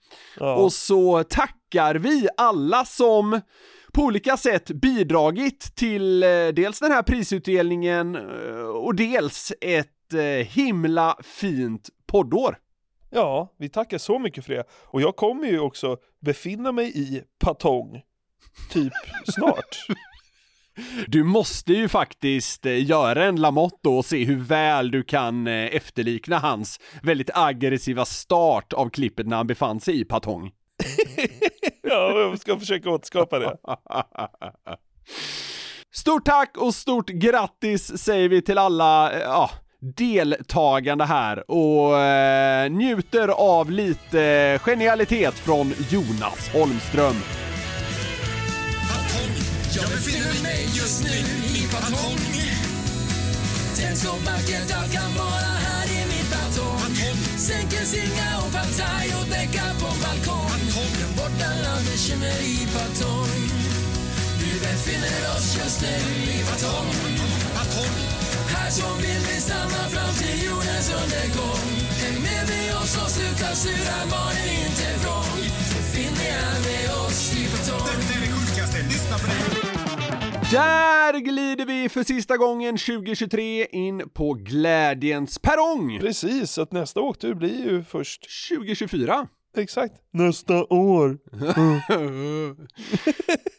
och 0.57 0.72
så 0.72 1.25
tackar 1.25 1.95
vi 1.95 2.29
alla 2.37 2.85
som 2.85 3.41
på 3.93 4.03
olika 4.03 4.37
sätt 4.37 4.70
bidragit 4.70 5.77
till 5.77 6.22
eh, 6.22 6.29
dels 6.55 6.81
den 6.81 6.93
här 6.93 7.03
prisutdelningen 7.03 8.16
och 8.75 8.95
dels 8.95 9.53
ett 9.61 9.91
himla 10.47 11.16
fint 11.22 11.89
poddår. 12.07 12.57
Ja, 13.15 13.55
vi 13.59 13.69
tackar 13.69 13.99
så 13.99 14.19
mycket 14.19 14.45
för 14.45 14.55
det. 14.55 14.65
Och 14.71 15.03
jag 15.03 15.17
kommer 15.17 15.49
ju 15.49 15.61
också 15.61 15.97
befinna 16.21 16.73
mig 16.73 16.99
i 16.99 17.23
Patong, 17.39 18.03
typ 18.71 18.93
snart. 19.27 19.87
Du 21.07 21.25
måste 21.25 21.73
ju 21.73 21.89
faktiskt 21.89 22.67
eh, 22.67 22.87
göra 22.87 23.25
en 23.25 23.37
Lamotte 23.37 23.89
och 23.89 24.05
se 24.05 24.25
hur 24.25 24.37
väl 24.37 24.91
du 24.91 25.03
kan 25.03 25.47
eh, 25.47 25.77
efterlikna 25.77 26.39
hans 26.39 26.81
väldigt 27.03 27.31
aggressiva 27.35 28.05
start 28.05 28.73
av 28.73 28.91
klippet 28.91 29.27
när 29.27 29.37
han 29.37 29.47
befann 29.47 29.81
sig 29.81 30.01
i 30.01 30.05
Patong. 30.05 30.51
ja, 31.83 32.21
jag 32.21 32.39
ska 32.39 32.59
försöka 32.59 32.91
återskapa 32.91 33.39
det. 33.39 33.57
Stort 35.95 36.25
tack 36.25 36.57
och 36.57 36.75
stort 36.75 37.09
grattis 37.09 37.99
säger 37.99 38.29
vi 38.29 38.43
till 38.43 38.59
alla, 38.59 39.12
eh, 39.12 39.19
ja, 39.19 39.51
deltagande 39.85 41.05
här 41.05 41.51
och 41.51 41.99
eh, 41.99 42.70
njuter 42.70 43.28
av 43.28 43.70
lite 43.70 44.59
genialitet 44.62 45.35
från 45.35 45.74
Jonas 45.91 46.49
Holmström. 46.53 47.16
Jag 49.76 49.85
befinner 49.85 50.43
mig 50.43 50.64
just 50.64 51.05
nu 51.05 51.18
i 51.59 51.66
Patong. 51.72 52.18
Den 53.80 53.97
som 53.97 54.18
vackert 54.24 54.70
allt 54.78 54.93
kan 54.93 55.11
vara 55.24 55.53
här 55.66 55.87
i 55.97 56.01
min 56.11 56.26
batong 56.32 56.95
Sänker 57.37 57.85
singa 57.93 58.28
och 58.45 58.53
partaj 58.53 59.09
och 59.20 59.28
däckar 59.28 59.72
på 59.80 59.91
balkong. 60.03 60.62
Den 61.01 61.12
borta 61.16 61.51
landet 61.64 62.01
känner 62.07 62.41
i 62.55 62.68
Patong. 62.74 63.35
Vi 64.41 64.51
befinner 64.66 65.20
oss 65.37 65.57
just 65.59 65.82
nu 65.82 65.97
i 66.32 66.45
Patong 66.49 68.24
Här 68.55 68.71
så 68.71 68.89
vill 69.05 69.23
vi 69.29 69.37
stanna 69.47 69.83
fram 69.95 70.13
till 70.21 70.37
jordens 70.47 70.89
undergång 71.03 71.67
Häng 72.03 72.19
med 72.27 72.45
med 72.53 72.71
oss 72.81 72.93
och 73.03 73.11
sluta 73.17 73.49
sura 73.63 73.99
barnen 74.15 74.49
inte 74.65 74.87
vrång 75.03 75.37
Finn 75.93 76.17
här 76.27 76.55
med 76.67 76.87
oss 77.05 77.21
i 77.39 77.41
Patong 77.53 77.99
Det 78.09 78.15
är 78.17 78.21
det 78.25 78.31
sjukaste, 78.37 78.79
lyssna 78.93 79.17
på 79.23 79.27
det 79.27 80.55
Där 80.57 81.19
glider 81.19 81.67
vi 81.67 81.89
för 81.89 82.03
sista 82.03 82.37
gången 82.37 82.77
2023 82.77 83.67
in 83.67 84.09
på 84.09 84.33
glädjens 84.35 85.39
perrong. 85.39 85.99
Precis, 86.01 86.51
så 86.51 86.63
att 86.63 86.73
nästa 86.73 87.01
åktur 87.01 87.35
blir 87.35 87.65
ju 87.67 87.85
först 87.85 88.27
2024. 88.51 89.27
Exakt. 89.57 89.95
Nästa 90.13 90.65
år. 90.65 91.19